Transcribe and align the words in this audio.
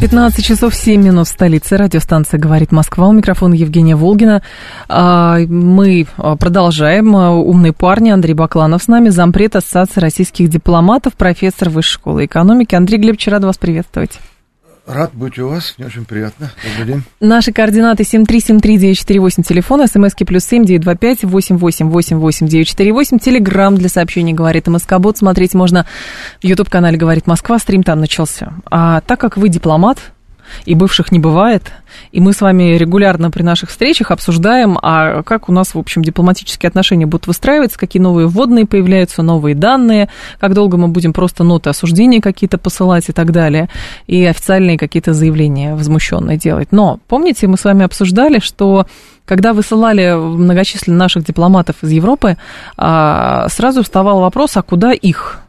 15 0.00 0.42
часов 0.42 0.74
7 0.74 1.02
минут 1.02 1.26
в 1.26 1.30
столице. 1.30 1.76
Радиостанция 1.76 2.40
«Говорит 2.40 2.72
Москва». 2.72 3.08
У 3.08 3.12
микрофона 3.12 3.52
Евгения 3.52 3.96
Волгина. 3.96 4.40
А, 4.88 5.38
мы 5.40 6.06
продолжаем. 6.16 7.14
Умные 7.14 7.74
парни. 7.74 8.08
Андрей 8.08 8.32
Бакланов 8.32 8.82
с 8.82 8.88
нами, 8.88 9.10
зампред 9.10 9.56
Ассоциации 9.56 10.00
российских 10.00 10.48
дипломатов, 10.48 11.12
профессор 11.14 11.68
Высшей 11.68 11.92
школы 11.92 12.24
экономики. 12.24 12.74
Андрей 12.74 12.96
Глебович, 12.96 13.28
рад 13.28 13.44
вас 13.44 13.58
приветствовать. 13.58 14.18
Рад 14.90 15.14
быть 15.14 15.38
у 15.38 15.46
вас, 15.46 15.74
мне 15.78 15.86
очень 15.86 16.04
приятно. 16.04 16.50
Добрый 16.64 16.94
день. 16.94 17.02
Наши 17.20 17.52
координаты 17.52 18.02
7373948, 18.02 19.42
телефон, 19.44 19.86
смски 19.86 20.24
плюс 20.24 20.44
семь 20.44 20.64
девять 20.64 20.80
два 20.80 20.96
пять 20.96 21.22
восемь 21.22 21.58
восемь 21.58 21.88
восемь 21.88 22.16
восемь 22.16 22.48
девять 22.48 22.66
четыре 22.66 22.92
восемь, 22.92 23.20
телеграмм 23.20 23.76
для 23.76 23.88
сообщений 23.88 24.32
«Говорит 24.32 24.66
МСК-бот». 24.66 25.16
Смотреть 25.16 25.54
можно 25.54 25.86
в 26.42 26.44
YouTube-канале 26.44 26.98
«Говорит 26.98 27.28
Москва», 27.28 27.60
стрим 27.60 27.84
там 27.84 28.00
начался. 28.00 28.54
А 28.68 29.00
так 29.02 29.20
как 29.20 29.36
вы 29.36 29.48
дипломат, 29.48 29.98
и 30.64 30.74
бывших 30.74 31.12
не 31.12 31.18
бывает. 31.18 31.72
И 32.12 32.20
мы 32.20 32.32
с 32.32 32.40
вами 32.40 32.76
регулярно 32.76 33.30
при 33.30 33.42
наших 33.42 33.70
встречах 33.70 34.10
обсуждаем, 34.10 34.78
а 34.80 35.22
как 35.22 35.48
у 35.48 35.52
нас, 35.52 35.74
в 35.74 35.78
общем, 35.78 36.02
дипломатические 36.02 36.68
отношения 36.68 37.06
будут 37.06 37.26
выстраиваться, 37.26 37.78
какие 37.78 38.00
новые 38.00 38.26
вводные 38.26 38.66
появляются, 38.66 39.22
новые 39.22 39.54
данные, 39.54 40.08
как 40.38 40.54
долго 40.54 40.76
мы 40.76 40.88
будем 40.88 41.12
просто 41.12 41.44
ноты 41.44 41.70
осуждения 41.70 42.20
какие-то 42.20 42.58
посылать 42.58 43.08
и 43.08 43.12
так 43.12 43.32
далее, 43.32 43.68
и 44.06 44.24
официальные 44.24 44.78
какие-то 44.78 45.12
заявления 45.12 45.74
возмущенные 45.74 46.36
делать. 46.36 46.68
Но 46.70 47.00
помните, 47.08 47.46
мы 47.46 47.56
с 47.56 47.64
вами 47.64 47.84
обсуждали, 47.84 48.38
что 48.38 48.86
когда 49.24 49.52
высылали 49.52 50.12
многочисленных 50.14 50.98
наших 50.98 51.24
дипломатов 51.24 51.76
из 51.82 51.90
Европы, 51.90 52.36
а, 52.76 53.46
сразу 53.48 53.82
вставал 53.82 54.20
вопрос, 54.20 54.56
а 54.56 54.62
куда 54.62 54.92
их? 54.92 55.40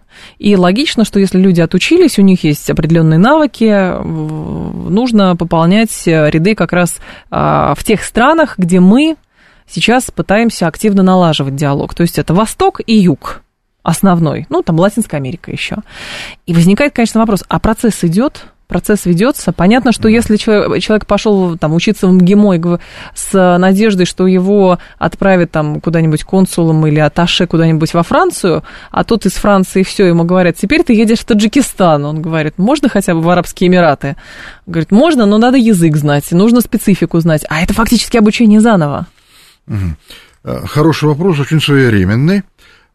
И 0.42 0.56
логично, 0.56 1.06
что 1.06 1.20
если 1.20 1.40
люди 1.40 1.62
отучились, 1.62 2.18
у 2.18 2.24
них 2.24 2.44
есть 2.44 2.68
определенные 2.68 3.20
навыки, 3.20 4.02
нужно 4.04 5.36
пополнять 5.36 5.92
ряды 6.08 6.56
как 6.56 6.74
раз 6.74 6.98
а, 7.30 7.76
в 7.76 7.84
тех 7.84 8.04
странах, 8.04 8.56
где 8.58 8.80
мы 8.80 9.18
сейчас 9.68 10.10
пытаемся 10.10 10.66
активно 10.66 11.04
налаживать 11.04 11.56
диалог. 11.56 11.94
То 11.94 12.02
есть 12.02 12.18
это 12.18 12.34
Восток 12.34 12.82
и 12.84 12.96
Юг 12.96 13.44
основной, 13.84 14.48
ну, 14.50 14.64
там 14.64 14.80
Латинская 14.80 15.18
Америка 15.18 15.52
еще. 15.52 15.78
И 16.48 16.56
возникает, 16.56 16.96
конечно, 16.96 17.20
вопрос, 17.20 17.44
а 17.48 17.60
процесс 17.60 18.04
идет? 18.04 18.48
Процесс 18.72 19.06
ведется. 19.06 19.52
Понятно, 19.52 19.92
что 19.92 20.08
если 20.08 20.38
человек, 20.38 20.82
человек 20.82 21.06
пошел 21.06 21.58
там, 21.58 21.74
учиться 21.74 22.08
в 22.08 22.14
МГИМО 22.14 22.80
с 23.14 23.58
надеждой, 23.58 24.06
что 24.06 24.28
его 24.28 24.80
отправят 24.98 25.52
там 25.52 25.82
куда-нибудь 25.82 26.24
консулом 26.24 26.88
или 26.88 27.00
аташе 27.00 27.48
куда-нибудь 27.48 27.94
во 27.94 28.04
Францию, 28.04 28.64
а 28.90 29.04
тут 29.04 29.26
из 29.26 29.34
Франции 29.34 29.84
все, 29.84 30.06
ему 30.06 30.24
говорят, 30.24 30.56
теперь 30.56 30.84
ты 30.84 30.94
едешь 30.94 31.20
в 31.20 31.26
Таджикистан. 31.26 32.06
Он 32.06 32.22
говорит, 32.22 32.58
можно 32.58 32.88
хотя 32.88 33.14
бы 33.14 33.20
в 33.20 33.30
Арабские 33.30 33.68
Эмираты? 33.68 34.16
Говорит, 34.66 34.92
можно, 34.92 35.26
но 35.26 35.38
надо 35.38 35.58
язык 35.58 35.98
знать, 35.98 36.32
нужно 36.32 36.62
специфику 36.62 37.20
знать. 37.20 37.44
А 37.50 37.62
это 37.62 37.74
фактически 37.74 38.16
обучение 38.16 38.62
заново. 38.62 39.08
Угу. 39.68 40.66
Хороший 40.68 41.10
вопрос, 41.10 41.40
очень 41.40 41.60
своевременный. 41.60 42.44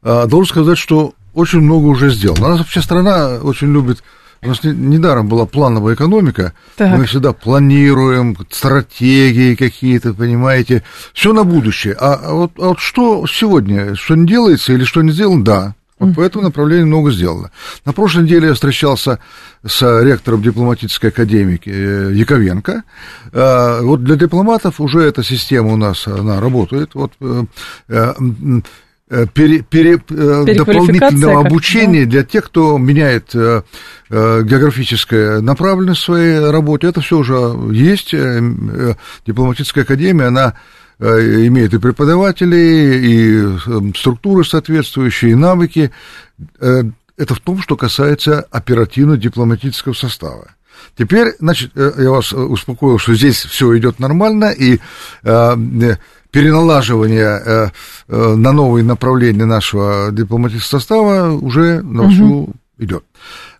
А, 0.02 0.26
должен 0.26 0.48
сказать, 0.48 0.78
что 0.78 1.12
очень 1.34 1.60
много 1.60 1.84
уже 1.84 2.08
сделано. 2.08 2.46
У 2.46 2.48
нас 2.48 2.58
вообще 2.60 2.80
страна 2.80 3.40
очень 3.42 3.70
любит 3.72 4.02
у 4.42 4.48
нас 4.48 4.62
недаром 4.62 5.28
была 5.28 5.46
плановая 5.46 5.94
экономика. 5.94 6.52
Так. 6.76 6.96
Мы 6.96 7.06
всегда 7.06 7.32
планируем, 7.32 8.36
стратегии 8.50 9.54
какие-то, 9.54 10.14
понимаете, 10.14 10.82
все 11.12 11.32
на 11.32 11.44
будущее. 11.44 11.94
А, 11.98 12.14
а, 12.14 12.32
вот, 12.34 12.52
а 12.58 12.68
вот 12.68 12.78
что 12.80 13.26
сегодня, 13.26 13.94
что 13.94 14.14
не 14.14 14.26
делается 14.26 14.72
или 14.72 14.84
что 14.84 15.02
не 15.02 15.12
сделано, 15.12 15.44
да. 15.44 15.74
Вот 15.98 16.14
по 16.14 16.20
этому 16.20 16.44
направлению 16.44 16.88
много 16.88 17.10
сделано. 17.10 17.50
На 17.86 17.94
прошлой 17.94 18.24
неделе 18.24 18.48
я 18.48 18.54
встречался 18.54 19.18
с 19.64 20.02
ректором 20.02 20.42
дипломатической 20.42 21.08
академии 21.08 21.58
э, 21.64 22.10
Яковенко. 22.12 22.82
А, 23.32 23.80
вот 23.80 24.04
для 24.04 24.16
дипломатов 24.16 24.78
уже 24.78 25.00
эта 25.00 25.22
система 25.22 25.72
у 25.72 25.76
нас 25.76 26.06
она 26.06 26.38
работает. 26.38 26.90
Вот 26.94 27.12
э, 27.20 27.44
э, 27.88 28.12
Э, 28.18 28.60
пере, 29.08 29.62
пере, 29.62 30.00
э, 30.10 30.44
дополнительного 30.56 31.46
обучения 31.46 32.04
да? 32.04 32.10
для 32.10 32.24
тех, 32.24 32.46
кто 32.46 32.76
меняет 32.76 33.34
э, 33.34 33.62
географическое 34.10 35.40
направленность 35.40 36.00
в 36.00 36.04
своей 36.04 36.50
работе. 36.50 36.88
Это 36.88 37.00
все 37.00 37.18
уже 37.18 37.34
есть. 37.72 38.14
Дипломатическая 39.26 39.84
академия, 39.84 40.26
она 40.26 40.54
имеет 40.98 41.74
и 41.74 41.78
преподавателей, 41.78 43.54
и 43.54 43.94
структуры 43.96 44.44
соответствующие, 44.44 45.32
и 45.32 45.34
навыки. 45.34 45.90
Это 46.58 47.34
в 47.34 47.40
том, 47.40 47.60
что 47.60 47.76
касается 47.76 48.40
оперативно-дипломатического 48.50 49.92
состава. 49.92 50.52
Теперь, 50.96 51.34
значит, 51.38 51.72
я 51.74 52.10
вас 52.10 52.32
успокоил, 52.32 52.98
что 52.98 53.14
здесь 53.14 53.44
все 53.44 53.76
идет 53.76 53.98
нормально, 53.98 54.50
и 54.52 54.80
переналаживание 56.36 57.40
э, 57.44 57.68
э, 58.08 58.34
на 58.34 58.52
новые 58.52 58.84
направления 58.84 59.46
нашего 59.46 60.10
дипломатического 60.12 60.80
состава 60.80 61.32
уже 61.32 61.82
на 61.82 62.10
всю 62.10 62.26
угу. 62.26 62.54
идет. 62.78 63.04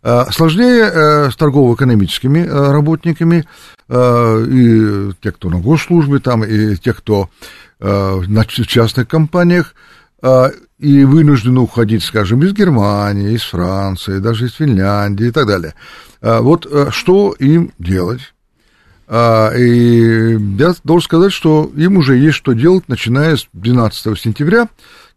Э, 0.03 0.27
сложнее 0.31 1.31
с 1.31 1.37
торгово-экономическими 1.37 2.47
работниками, 2.47 3.47
и 3.89 5.13
те, 5.23 5.33
кто 5.33 5.49
на 5.49 5.61
госслужбе, 5.61 6.19
там, 6.19 6.45
и 6.45 6.75
те, 6.77 6.93
кто 6.93 7.31
на 7.79 8.45
частных 8.45 9.07
компаниях, 9.07 9.75
и 10.79 11.05
вынуждены 11.05 11.61
уходить, 11.61 12.03
скажем, 12.03 12.43
из 12.43 12.53
Германии, 12.53 13.35
из 13.35 13.43
Франции, 13.43 14.19
даже 14.19 14.47
из 14.47 14.55
Финляндии 14.55 15.29
и 15.29 15.31
так 15.31 15.47
далее. 15.47 15.75
Вот 16.21 16.67
что 16.91 17.33
им 17.39 17.71
делать? 17.79 18.35
А, 19.09 19.53
и 19.55 20.37
я 20.59 20.75
должен 20.85 21.05
сказать, 21.05 21.33
что 21.33 21.71
им 21.77 21.97
уже 21.97 22.17
есть 22.17 22.37
что 22.37 22.53
делать, 22.53 22.89
начиная 22.89 23.37
с 23.37 23.47
12 23.53 24.19
сентября, 24.19 24.69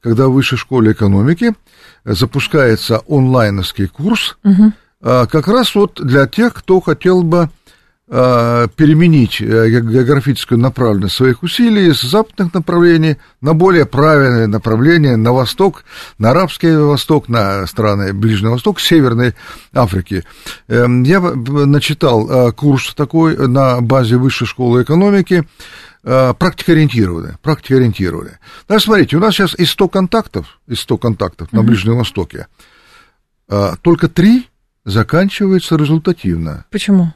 когда 0.02 0.28
в 0.28 0.34
Высшей 0.34 0.58
школе 0.58 0.92
экономики 0.92 1.56
запускается 2.06 3.02
онлайновский 3.08 3.88
курс, 3.88 4.38
угу. 4.44 4.74
как 5.02 5.48
раз 5.48 5.76
вот 5.76 6.00
для 6.02 6.28
тех, 6.28 6.54
кто 6.54 6.80
хотел 6.80 7.24
бы 7.24 7.50
переменить 8.10 9.40
э, 9.40 9.70
географическую 9.70 10.60
направленность 10.60 11.16
своих 11.16 11.44
усилий 11.44 11.94
с 11.94 12.02
западных 12.02 12.56
направлений 12.56 13.18
на 13.40 13.54
более 13.54 13.86
правильное 13.86 14.48
направление, 14.48 15.16
на 15.16 15.32
восток, 15.32 15.84
на 16.18 16.32
арабский 16.32 16.76
восток, 16.76 17.30
на 17.30 17.68
страны 17.68 18.14
Ближнего 18.14 18.54
Востока, 18.54 18.82
Северной 18.82 19.36
Африки. 19.74 20.24
Эм, 20.68 21.04
я 21.04 21.22
начитал 21.22 22.28
э, 22.30 22.52
курс 22.52 22.96
такой 22.96 23.48
на 23.48 23.80
базе 23.82 24.18
Высшей 24.18 24.48
школы 24.48 24.82
экономики, 24.82 25.48
практикоориентированные, 26.02 27.38
практикоориентированные. 27.44 28.40
Да, 28.68 28.80
смотрите, 28.80 29.18
у 29.18 29.20
нас 29.20 29.36
сейчас 29.36 29.54
из 29.54 29.70
100 29.72 29.90
контактов, 29.90 30.60
из 30.66 30.80
100 30.80 30.98
контактов 30.98 31.52
на 31.52 31.62
Ближнем 31.62 31.98
Востоке, 31.98 32.48
только 33.82 34.08
три 34.08 34.48
заканчиваются 34.86 35.76
результативно. 35.76 36.66
Почему? 36.72 37.14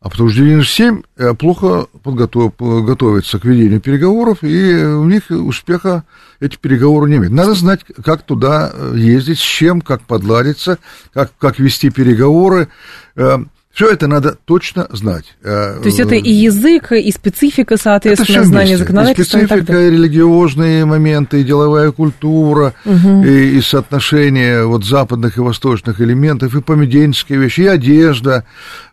А 0.00 0.08
потому 0.08 0.30
что 0.30 0.38
97 0.38 1.02
э, 1.18 1.34
плохо 1.34 1.86
подготов, 2.02 2.54
готовится 2.58 3.38
к 3.38 3.44
ведению 3.44 3.80
переговоров, 3.80 4.38
и 4.42 4.74
у 4.82 5.04
них 5.04 5.24
успеха 5.28 6.04
эти 6.40 6.56
переговоры 6.56 7.10
не 7.10 7.16
имеют. 7.16 7.34
Надо 7.34 7.52
знать, 7.52 7.80
как 8.02 8.22
туда 8.22 8.70
э, 8.72 8.94
ездить, 8.96 9.38
с 9.38 9.42
чем, 9.42 9.82
как 9.82 10.00
подладиться, 10.02 10.78
как, 11.12 11.32
как 11.38 11.58
вести 11.58 11.90
переговоры. 11.90 12.68
Э, 13.14 13.40
все 13.72 13.88
это 13.88 14.08
надо 14.08 14.36
точно 14.44 14.88
знать. 14.90 15.36
Э, 15.42 15.78
То 15.80 15.86
есть 15.86 16.00
это 16.00 16.16
и 16.16 16.32
язык, 16.32 16.90
и 16.92 17.10
специфика, 17.12 17.76
соответственно, 17.76 18.44
знание 18.44 18.76
законодательства. 18.76 19.38
И 19.38 19.46
специфика, 19.46 19.80
и, 19.80 19.86
и 19.86 19.90
религиозные 19.90 20.84
моменты, 20.84 21.40
и 21.40 21.44
деловая 21.44 21.92
культура, 21.92 22.74
угу. 22.84 23.22
и, 23.22 23.56
и 23.56 23.60
соотношение 23.62 24.66
вот 24.66 24.84
западных 24.84 25.38
и 25.38 25.40
восточных 25.40 26.00
элементов, 26.00 26.54
и 26.54 26.60
поведенческие 26.60 27.38
вещи, 27.38 27.60
и 27.60 27.66
одежда, 27.66 28.44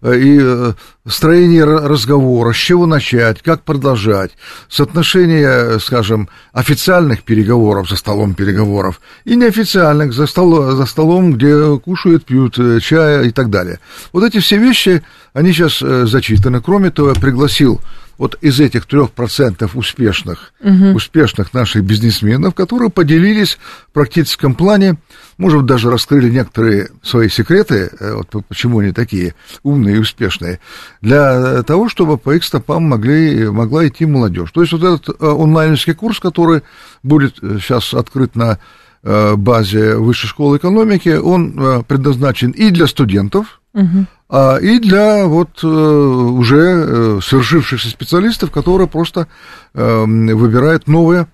э, 0.01 0.19
и 0.19 0.39
э, 0.39 0.73
строение 1.07 1.63
разговора, 1.63 2.53
с 2.53 2.57
чего 2.57 2.85
начать, 2.85 3.41
как 3.41 3.63
продолжать, 3.63 4.31
соотношение, 4.69 5.79
скажем, 5.79 6.29
официальных 6.53 7.23
переговоров 7.23 7.89
за 7.89 7.95
столом 7.95 8.33
переговоров 8.33 9.01
и 9.25 9.35
неофициальных 9.35 10.13
за, 10.13 10.27
стол, 10.27 10.71
за 10.71 10.85
столом, 10.85 11.33
где 11.33 11.77
кушают, 11.79 12.25
пьют 12.25 12.55
чай 12.81 13.27
и 13.27 13.31
так 13.31 13.49
далее. 13.49 13.79
Вот 14.13 14.23
эти 14.23 14.39
все 14.39 14.57
вещи, 14.57 15.03
они 15.37 15.53
сейчас 15.53 15.79
зачитаны. 16.09 16.61
Кроме 16.61 16.89
того, 16.89 17.09
я 17.09 17.13
пригласил 17.15 17.79
вот 18.17 18.39
из 18.41 18.59
этих 18.59 18.87
3% 18.87 19.69
успешных, 19.75 20.51
угу. 20.59 20.95
успешных 20.95 21.53
наших 21.53 21.83
бизнесменов, 21.83 22.55
которые 22.55 22.89
поделились 22.89 23.59
в 23.89 23.93
практическом 23.93 24.55
плане, 24.55 24.97
может 25.37 25.59
быть, 25.59 25.67
даже 25.67 25.91
раскрыли 25.91 26.31
некоторые 26.31 26.89
свои 27.03 27.29
секреты, 27.29 27.91
э, 27.99 28.13
вот 28.15 28.45
почему 28.47 28.79
они 28.79 28.91
такие 28.91 29.35
умные 29.61 29.97
и 29.97 29.99
успешные, 29.99 30.59
для 31.01 31.61
того, 31.61 31.87
чтобы 31.87 32.17
по 32.17 32.35
их 32.35 32.43
стопам 32.43 32.85
могли, 32.85 33.47
могла 33.49 33.87
идти 33.87 34.07
молодежь. 34.07 34.51
То 34.51 34.61
есть 34.61 34.73
вот 34.73 34.81
этот 34.81 35.09
э, 35.09 35.13
онлайновский 35.23 35.93
курс, 35.93 36.19
который 36.19 36.63
будет 37.03 37.35
сейчас 37.37 37.93
открыт 37.93 38.35
на 38.35 38.57
базе 39.03 39.95
Высшей 39.95 40.27
школы 40.27 40.57
экономики, 40.57 41.09
он 41.09 41.85
предназначен 41.87 42.49
и 42.49 42.71
для 42.71 42.87
студентов, 42.87 43.61
угу 43.73 44.07
и 44.29 44.79
для 44.79 45.25
вот 45.25 45.63
э, 45.63 45.67
уже 45.67 46.57
э, 46.57 47.19
свершившихся 47.23 47.89
специалистов, 47.89 48.51
которые 48.51 48.87
просто 48.87 49.27
эм, 49.73 50.27
выбирают 50.27 50.87
новое 50.87 51.27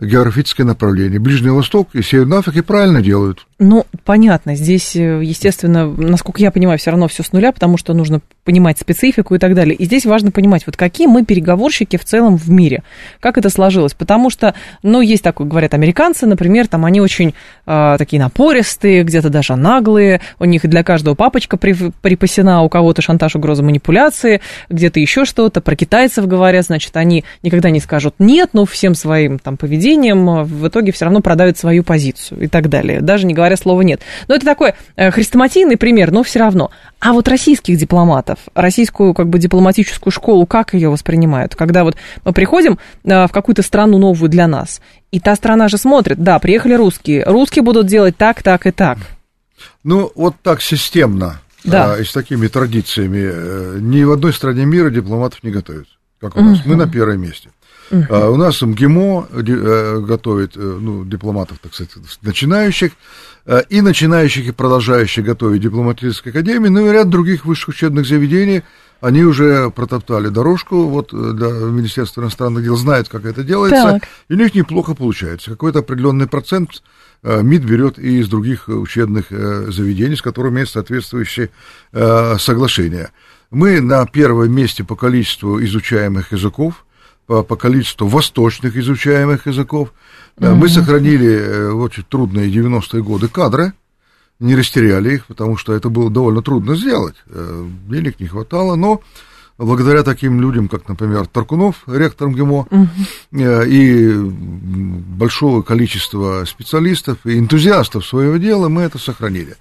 географическое 0.00 0.66
направление. 0.66 1.20
Ближний 1.20 1.50
Восток 1.50 1.90
и 1.92 2.02
Северная 2.02 2.38
Африка 2.38 2.62
правильно 2.62 3.02
делают. 3.02 3.46
Ну, 3.58 3.86
понятно, 4.04 4.56
здесь, 4.56 4.96
э, 4.96 5.22
естественно, 5.22 5.86
насколько 5.86 6.40
я 6.40 6.50
понимаю, 6.50 6.78
все 6.78 6.90
равно 6.90 7.06
все 7.08 7.22
с 7.22 7.32
нуля, 7.32 7.52
потому 7.52 7.76
что 7.76 7.92
нужно 7.92 8.20
понимать 8.44 8.78
специфику 8.78 9.34
и 9.34 9.38
так 9.38 9.54
далее. 9.54 9.74
И 9.74 9.84
здесь 9.84 10.06
важно 10.06 10.30
понимать, 10.30 10.66
вот 10.66 10.76
какие 10.76 11.06
мы 11.06 11.24
переговорщики 11.24 11.96
в 11.96 12.04
целом 12.04 12.36
в 12.36 12.50
мире, 12.50 12.82
как 13.20 13.38
это 13.38 13.50
сложилось. 13.50 13.94
Потому 13.94 14.30
что, 14.30 14.54
ну, 14.82 15.00
есть 15.00 15.22
такое, 15.22 15.46
говорят 15.46 15.74
американцы, 15.74 16.26
например, 16.26 16.66
там 16.66 16.84
они 16.84 17.00
очень 17.00 17.34
э, 17.66 17.96
такие 17.98 18.20
напористые, 18.20 19.04
где-то 19.04 19.28
даже 19.28 19.56
наглые, 19.56 20.20
у 20.38 20.44
них 20.44 20.62
для 20.62 20.82
каждого 20.82 21.14
папочка 21.14 21.56
припасена, 21.56 22.62
у 22.62 22.68
кого-то 22.68 23.02
шантаж, 23.02 23.36
угроза, 23.36 23.62
манипуляции, 23.62 24.40
где-то 24.68 25.00
еще 25.00 25.24
что-то. 25.24 25.60
Про 25.60 25.76
китайцев 25.76 26.26
говорят, 26.26 26.66
значит, 26.66 26.96
они 26.96 27.24
никогда 27.42 27.70
не 27.70 27.80
скажут 27.80 28.14
нет, 28.18 28.50
но 28.52 28.64
всем 28.64 28.94
своим 28.94 29.38
там 29.38 29.56
поведением 29.56 30.28
э, 30.28 30.42
в 30.44 30.68
итоге 30.68 30.92
все 30.92 31.04
равно 31.04 31.20
продавят 31.20 31.58
свою 31.58 31.84
позицию 31.84 32.42
и 32.42 32.46
так 32.46 32.68
далее. 32.68 33.00
Даже 33.00 33.26
не 33.26 33.34
говоря 33.34 33.56
слова 33.56 33.82
нет. 33.82 34.00
Но 34.28 34.34
это 34.34 34.44
такой 34.44 34.74
э, 34.96 35.10
хрестоматийный 35.10 35.76
пример, 35.76 36.10
но 36.10 36.22
все 36.22 36.38
равно. 36.38 36.70
А 37.00 37.14
вот 37.14 37.28
российских 37.28 37.78
дипломатов, 37.78 38.38
российскую 38.54 39.14
как 39.14 39.28
бы 39.28 39.38
дипломатическую 39.38 40.12
школу, 40.12 40.44
как 40.46 40.74
ее 40.74 40.90
воспринимают? 40.90 41.54
Когда 41.54 41.82
вот 41.82 41.96
мы 42.24 42.34
приходим 42.34 42.78
э, 43.04 43.26
в 43.26 43.32
какую-то 43.32 43.62
страну 43.62 43.98
новую 43.98 44.28
для 44.28 44.46
нас, 44.46 44.82
и 45.10 45.18
та 45.18 45.34
страна 45.34 45.68
же 45.68 45.78
смотрит, 45.78 46.22
да, 46.22 46.38
приехали 46.38 46.74
русские, 46.74 47.24
русские 47.24 47.62
будут 47.62 47.86
делать 47.86 48.18
так, 48.18 48.42
так 48.42 48.66
и 48.66 48.70
так. 48.70 48.98
Ну, 49.82 50.12
вот 50.14 50.36
так 50.42 50.60
системно 50.60 51.40
да. 51.64 51.98
и 51.98 52.04
с 52.04 52.12
такими 52.12 52.48
традициями 52.48 53.30
э, 53.32 53.78
ни 53.80 54.02
в 54.02 54.12
одной 54.12 54.34
стране 54.34 54.66
мира 54.66 54.90
дипломатов 54.90 55.42
не 55.42 55.50
готовят, 55.50 55.86
как 56.20 56.36
у 56.36 56.42
нас. 56.42 56.60
Угу. 56.60 56.68
Мы 56.68 56.76
на 56.76 56.86
первом 56.86 57.22
месте. 57.22 57.48
Угу. 57.90 58.04
А, 58.08 58.30
у 58.30 58.36
нас 58.36 58.62
МГИМО 58.62 59.28
готовит 60.06 60.52
ну, 60.56 61.04
дипломатов, 61.04 61.58
так 61.60 61.74
сказать, 61.74 61.92
начинающих. 62.22 62.92
Э, 63.46 63.62
и 63.68 63.80
начинающих, 63.80 64.46
и 64.48 64.52
продолжающих 64.52 65.24
готовить 65.24 65.62
дипломатической 65.62 66.28
академии, 66.28 66.68
ну 66.68 66.88
и 66.88 66.92
ряд 66.92 67.08
других 67.08 67.44
высших 67.44 67.70
учебных 67.70 68.06
заведений, 68.06 68.62
они 69.00 69.24
уже 69.24 69.70
протоптали 69.70 70.28
дорожку, 70.28 70.86
вот 70.86 71.12
э, 71.12 71.32
для 71.32 71.48
Министерства 71.48 72.20
иностранных 72.20 72.62
дел 72.62 72.76
знают, 72.76 73.08
как 73.08 73.24
это 73.24 73.42
делается, 73.42 73.98
так. 73.98 74.02
и 74.28 74.34
у 74.34 74.36
них 74.36 74.54
неплохо 74.54 74.94
получается. 74.94 75.50
Какой-то 75.50 75.78
определенный 75.78 76.26
процент 76.26 76.82
э, 77.22 77.42
МИД 77.42 77.64
берет 77.64 77.98
и 77.98 78.20
из 78.20 78.28
других 78.28 78.68
учебных 78.68 79.30
заведений, 79.30 80.16
с 80.16 80.22
которыми 80.22 80.60
есть 80.60 80.72
соответствующие 80.72 81.50
соглашения. 81.92 83.10
Мы 83.50 83.80
на 83.80 84.06
первом 84.06 84.52
месте 84.52 84.84
по 84.84 84.96
количеству 84.96 85.60
изучаемых 85.64 86.32
языков, 86.32 86.84
по, 87.30 87.44
по 87.44 87.54
количеству 87.54 88.08
восточных 88.08 88.76
изучаемых 88.76 89.46
языков. 89.46 89.92
Mm-hmm. 90.38 90.54
Мы 90.56 90.68
сохранили 90.68 91.30
э, 91.30 91.70
очень 91.70 92.02
трудные 92.02 92.50
90-е 92.50 93.04
годы 93.04 93.28
кадры, 93.28 93.72
не 94.40 94.56
растеряли 94.56 95.14
их, 95.14 95.26
потому 95.26 95.56
что 95.56 95.72
это 95.72 95.90
было 95.90 96.10
довольно 96.10 96.42
трудно 96.42 96.74
сделать. 96.74 97.14
Э, 97.28 97.68
денег 97.88 98.18
не 98.18 98.26
хватало, 98.26 98.74
но 98.74 99.00
благодаря 99.64 100.02
таким 100.02 100.40
людям, 100.40 100.68
как, 100.68 100.88
например, 100.88 101.26
Таркунов, 101.26 101.82
ректор 101.86 102.28
МГИМО, 102.28 102.66
угу. 102.70 102.88
и 103.32 104.14
большого 104.14 105.62
количества 105.62 106.44
специалистов 106.46 107.18
и 107.24 107.38
энтузиастов 107.38 108.06
своего 108.06 108.38
дела, 108.38 108.68
мы 108.68 108.82
это 108.82 108.98
сохранили. 108.98 109.56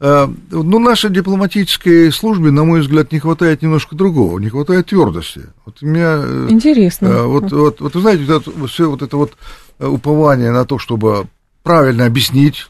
Э, 0.00 0.28
ну, 0.50 0.78
нашей 0.78 1.10
дипломатической 1.10 2.12
службе, 2.12 2.50
на 2.50 2.64
мой 2.64 2.80
взгляд, 2.80 3.12
не 3.12 3.20
хватает 3.20 3.62
немножко 3.62 3.94
другого, 3.94 4.38
не 4.38 4.48
хватает 4.48 4.86
твердости. 4.86 5.42
Вот 5.64 5.80
меня... 5.80 6.22
Интересно. 6.48 7.24
Вот, 7.24 7.52
вот, 7.52 7.80
вот 7.80 7.94
вы 7.94 8.00
знаете, 8.00 8.24
вот 8.24 8.70
все 8.70 8.90
вот 8.90 9.02
это 9.02 9.16
вот 9.16 9.36
упование 9.78 10.50
на 10.50 10.64
то, 10.64 10.78
чтобы 10.78 11.26
правильно 11.62 12.04
объяснить, 12.04 12.68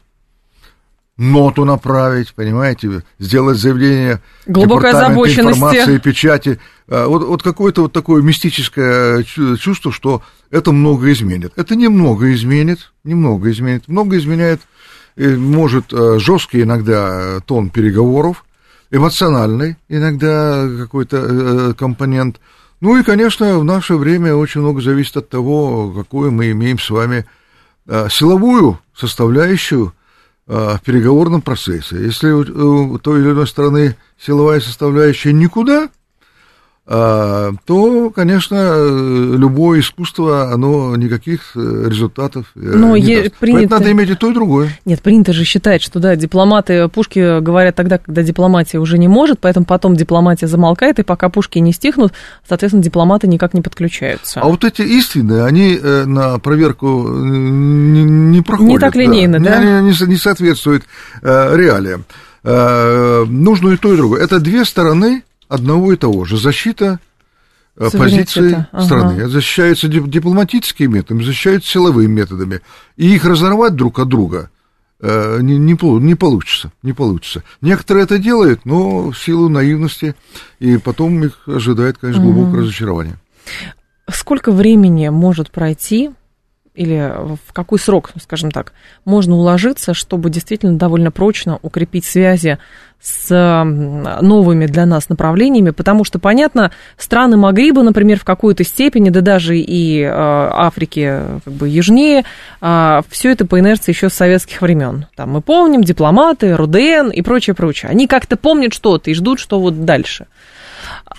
ноту 1.17 1.65
направить, 1.65 2.33
понимаете, 2.33 3.03
сделать 3.19 3.57
заявление 3.57 4.21
Глубокая 4.45 4.93
озабоченность 4.93 5.57
информации, 5.57 5.97
печати. 5.97 6.59
А, 6.87 7.07
вот, 7.07 7.23
вот 7.23 7.43
какое-то 7.43 7.83
вот 7.83 7.93
такое 7.93 8.21
мистическое 8.21 9.23
чувство, 9.23 9.91
что 9.91 10.21
это 10.51 10.71
много 10.71 11.11
изменит. 11.11 11.53
Это 11.55 11.75
немного 11.75 12.33
изменит, 12.33 12.91
немного 13.03 13.51
изменит. 13.51 13.87
Много 13.87 14.17
изменяет, 14.17 14.61
может, 15.17 15.91
э, 15.91 16.19
жесткий 16.19 16.61
иногда 16.61 17.39
тон 17.45 17.69
переговоров, 17.71 18.45
эмоциональный 18.91 19.75
иногда 19.89 20.67
какой-то 20.77 21.17
э, 21.17 21.73
компонент. 21.73 22.39
Ну 22.79 22.97
и, 22.97 23.03
конечно, 23.03 23.57
в 23.57 23.63
наше 23.63 23.95
время 23.95 24.35
очень 24.35 24.61
много 24.61 24.81
зависит 24.81 25.17
от 25.17 25.29
того, 25.29 25.91
какую 25.91 26.31
мы 26.31 26.51
имеем 26.51 26.77
с 26.77 26.89
вами 26.91 27.25
э, 27.87 28.07
силовую 28.11 28.79
составляющую 28.95 29.93
в 30.47 30.79
переговорном 30.83 31.41
процессе. 31.41 31.97
Если 31.97 32.31
у 32.31 32.97
той 32.99 33.19
или 33.19 33.31
иной 33.31 33.47
стороны 33.47 33.97
силовая 34.17 34.61
составляющая 34.61 35.33
никуда, 35.33 35.89
то, 36.87 38.11
конечно, 38.15 39.35
любое 39.35 39.81
искусство, 39.81 40.53
оно 40.53 40.95
никаких 40.95 41.51
э, 41.55 41.89
результатов 41.89 42.45
э, 42.55 42.59
Но 42.59 42.95
не 42.95 43.23
даст. 43.23 43.35
Принято... 43.35 43.73
надо 43.73 43.91
иметь 43.91 44.09
и 44.09 44.15
то, 44.15 44.31
и 44.31 44.33
другое. 44.33 44.69
Нет, 44.85 45.01
принято 45.01 45.33
же 45.33 45.43
считать, 45.43 45.81
что, 45.81 45.99
да, 45.99 46.15
дипломаты, 46.15 46.87
пушки 46.87 47.41
говорят 47.41 47.75
тогда, 47.75 47.97
когда 47.97 48.23
дипломатия 48.23 48.79
уже 48.79 48.97
не 48.97 49.09
может, 49.09 49.39
поэтому 49.41 49.65
потом 49.65 49.97
дипломатия 49.97 50.47
замолкает, 50.47 50.99
и 50.99 51.03
пока 51.03 51.27
пушки 51.27 51.59
не 51.59 51.73
стихнут, 51.73 52.13
соответственно, 52.47 52.83
дипломаты 52.83 53.27
никак 53.27 53.53
не 53.53 53.61
подключаются. 53.61 54.39
А 54.39 54.45
вот 54.47 54.63
эти 54.63 54.81
истины, 54.81 55.41
они 55.41 55.77
э, 55.81 56.05
на 56.05 56.39
проверку 56.39 57.05
не, 57.09 58.03
не 58.03 58.41
проходят. 58.41 58.71
Не 58.71 58.79
так 58.79 58.95
линейно, 58.95 59.41
да? 59.41 59.57
да? 59.57 59.81
Не, 59.81 59.91
не, 59.91 60.07
не 60.07 60.15
соответствуют 60.15 60.85
реалиям. 61.21 62.05
Нужно 62.43 63.71
и 63.71 63.77
то, 63.77 63.93
и 63.93 63.97
другое. 63.97 64.23
Это 64.23 64.39
две 64.39 64.63
стороны 64.63 65.23
одного 65.47 65.93
и 65.93 65.97
того 65.97 66.25
же. 66.25 66.37
Защита 66.37 66.99
э, 67.75 67.89
позиции 67.91 68.65
ага. 68.71 68.85
страны. 68.85 69.27
Защищаются 69.27 69.87
дипломатическими 69.87 70.95
методами, 70.95 71.23
защищаются 71.23 71.69
силовыми 71.69 72.11
методами. 72.11 72.61
И 72.95 73.13
их 73.15 73.25
разорвать 73.25 73.75
друг 73.75 73.99
от 73.99 74.07
друга 74.07 74.49
э, 74.99 75.39
не, 75.41 75.57
не, 75.57 75.77
не 75.99 76.15
получится. 76.15 76.71
Не 76.83 76.93
получится. 76.93 77.43
Некоторые 77.61 78.05
это 78.05 78.17
делают, 78.17 78.65
но 78.65 79.11
в 79.11 79.17
силу 79.17 79.49
наивности, 79.49 80.15
и 80.59 80.77
потом 80.77 81.23
их 81.23 81.47
ожидает, 81.47 81.97
конечно, 81.97 82.23
глубокое 82.23 82.51
угу. 82.51 82.61
разочарование. 82.61 83.17
Сколько 84.09 84.51
времени 84.51 85.09
может 85.09 85.51
пройти 85.51 86.11
или 86.77 87.11
в 87.45 87.53
какой 87.53 87.79
срок, 87.79 88.11
скажем 88.21 88.51
так, 88.51 88.73
можно 89.03 89.35
уложиться, 89.35 89.93
чтобы 89.93 90.29
действительно 90.29 90.77
довольно 90.77 91.11
прочно 91.11 91.59
укрепить 91.63 92.05
связи 92.05 92.59
с 93.01 93.63
новыми 94.21 94.65
для 94.65 94.85
нас 94.85 95.09
направлениями, 95.09 95.69
потому 95.69 96.03
что, 96.03 96.19
понятно, 96.19 96.71
страны 96.97 97.37
Магриба, 97.37 97.83
например, 97.83 98.19
в 98.19 98.23
какой-то 98.23 98.63
степени, 98.63 99.09
да 99.09 99.21
даже 99.21 99.57
и 99.57 100.01
э, 100.01 100.09
Африки 100.11 101.21
как 101.45 101.53
бы 101.53 101.69
южнее, 101.69 102.25
э, 102.61 103.01
все 103.09 103.31
это 103.31 103.45
по 103.45 103.59
инерции 103.59 103.91
еще 103.91 104.09
с 104.09 104.13
советских 104.13 104.61
времен. 104.61 105.05
Там 105.15 105.31
мы 105.31 105.41
помним 105.41 105.83
дипломаты, 105.83 106.55
РУДН 106.55 107.09
и 107.13 107.21
прочее, 107.21 107.53
прочее. 107.53 107.91
Они 107.91 108.07
как-то 108.07 108.35
помнят 108.35 108.73
что-то 108.73 109.11
и 109.11 109.13
ждут, 109.13 109.39
что 109.39 109.59
вот 109.59 109.85
дальше 109.85 110.25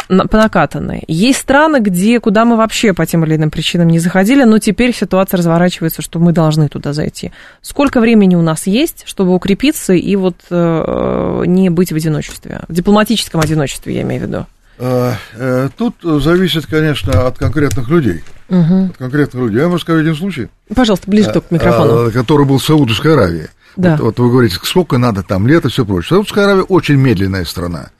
понакатанные. 0.09 1.05
Есть 1.07 1.41
страны, 1.41 1.79
где, 1.81 2.21
куда 2.21 2.45
мы 2.45 2.57
вообще 2.57 2.93
по 2.93 3.07
тем 3.07 3.25
или 3.25 3.37
иным 3.37 3.50
причинам 3.50 3.88
не 3.88 3.99
заходили, 3.99 4.45
но 4.45 4.59
теперь 4.59 4.95
ситуация 4.95 5.38
разворачивается, 5.38 6.03
что 6.03 6.19
мы 6.19 6.33
должны 6.33 6.69
туда 6.69 6.93
зайти. 6.93 7.33
Сколько 7.62 8.00
времени 8.00 8.35
у 8.35 8.43
нас 8.43 8.67
есть, 8.67 9.03
чтобы 9.07 9.35
укрепиться 9.35 9.93
и 9.93 10.17
вот 10.17 10.37
э, 10.50 11.43
не 11.47 11.71
быть 11.71 11.93
в 11.93 11.97
одиночестве? 11.97 12.61
В 12.69 12.73
дипломатическом 12.73 13.41
одиночестве, 13.41 13.95
я 13.95 14.03
имею 14.03 14.23
в 14.23 14.27
виду. 14.27 14.47
Э, 14.79 15.12
э, 15.35 15.69
тут 15.77 15.97
зависит, 16.03 16.67
конечно, 16.67 17.27
от 17.27 17.37
конкретных 17.38 17.88
людей. 17.88 18.23
Угу. 18.49 18.87
От 18.91 18.97
конкретных 18.97 19.43
людей. 19.43 19.61
Я 19.61 19.67
могу 19.67 19.79
сказать 19.79 20.03
один 20.03 20.15
случай. 20.15 20.49
Пожалуйста, 20.75 21.11
ближе 21.11 21.33
к 21.33 21.50
микрофону. 21.50 22.11
Который 22.12 22.47
был 22.47 22.59
в 22.59 22.65
Саудовской 22.65 23.15
Аравии. 23.15 23.49
Да. 23.77 23.93
Вот, 23.93 24.00
вот 24.00 24.19
вы 24.19 24.31
говорите, 24.31 24.57
сколько 24.62 24.99
надо 24.99 25.23
там 25.23 25.47
лет 25.47 25.65
и 25.65 25.69
все 25.69 25.85
прочее. 25.85 26.09
Саудовская 26.09 26.45
Аравия 26.45 26.62
очень 26.62 26.97
медленная 26.97 27.45
страна. 27.45 27.91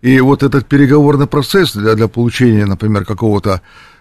И 0.00 0.20
вот 0.20 0.42
этот 0.42 0.66
переговорный 0.66 1.26
процесс 1.26 1.74
для, 1.74 1.94
для 1.94 2.08
получения, 2.08 2.66
например, 2.66 3.04
какого-то 3.04 3.60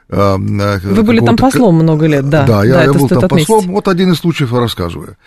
вы 0.09 1.03
были 1.03 1.19
там 1.19 1.35
послом 1.35 1.75
много 1.75 2.07
лет, 2.07 2.29
да. 2.29 2.45
Да, 2.45 2.63
я, 2.63 2.73
да, 2.75 2.83
я 2.85 2.93
был 2.93 3.09
там 3.09 3.27
послом. 3.27 3.67
Вот 3.73 3.89
один 3.89 4.11
из 4.13 4.19
случаев 4.19 4.53
я 4.53 4.59
рассказываю. 4.59 5.17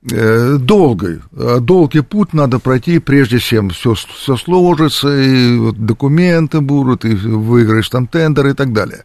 Долгий, 0.00 1.20
долгий 1.32 2.02
путь 2.02 2.32
надо 2.32 2.60
пройти, 2.60 3.00
прежде 3.00 3.40
чем 3.40 3.70
все, 3.70 3.94
все 3.94 4.36
сложится, 4.36 5.08
и 5.20 5.58
вот 5.58 5.84
документы 5.84 6.60
будут, 6.60 7.04
и 7.04 7.12
выиграешь 7.14 7.88
там 7.88 8.06
тендер 8.06 8.46
и 8.46 8.52
так 8.52 8.72
далее. 8.72 9.02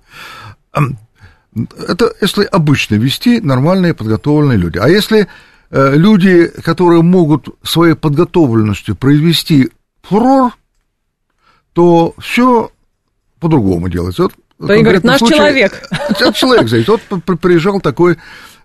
Это 1.88 2.13
если 2.22 2.43
обычно 2.43 2.93
вести 2.95 3.41
нормальные 3.41 3.95
подготовленные 3.95 4.60
люди. 4.60 4.77
А 4.77 4.88
если 4.88 5.27
люди, 5.72 6.51
которые 6.63 7.01
могут 7.01 7.50
своей 7.63 7.95
подготовленностью 7.95 8.95
произвести 8.95 9.72
фурор, 10.03 10.53
то 11.74 12.13
все 12.19 12.72
по-другому 13.39 13.89
делается. 13.89 14.24
Вот, 14.24 14.69
они 14.69 14.83
говорят, 14.83 15.03
наш 15.03 15.19
случае, 15.19 15.38
человек. 15.38 15.89
Этот 16.10 16.36
человек, 16.36 16.67
знаете, 16.69 16.91
вот 16.91 17.41
приезжал 17.41 17.81
такой 17.81 18.17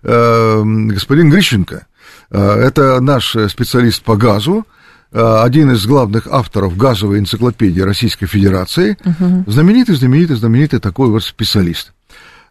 э, 0.03 0.63
господин 0.63 1.29
Грищенко, 1.29 1.87
э, 2.31 2.39
это 2.39 3.01
наш 3.01 3.35
специалист 3.49 4.03
по 4.03 4.15
газу, 4.15 4.65
э, 5.11 5.41
один 5.41 5.71
из 5.71 5.85
главных 5.85 6.27
авторов 6.27 6.77
газовой 6.77 7.19
энциклопедии 7.19 7.81
Российской 7.81 8.27
Федерации, 8.27 8.97
угу. 9.03 9.43
знаменитый, 9.47 9.95
знаменитый, 9.95 10.35
знаменитый 10.35 10.79
такой 10.79 11.09
вот 11.09 11.23
специалист. 11.23 11.93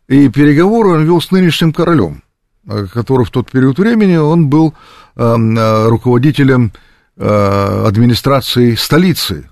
И 0.09 0.29
переговоры 0.29 0.91
он 0.91 1.05
вел 1.05 1.21
с 1.21 1.31
нынешним 1.31 1.73
королем, 1.73 2.23
э, 2.67 2.87
который 2.93 3.25
в 3.25 3.31
тот 3.31 3.51
период 3.51 3.79
времени 3.79 4.17
он 4.17 4.49
был 4.49 4.75
эм, 5.17 5.59
руководителем 5.89 6.73
администрации 7.19 8.75
столицы 8.77 9.49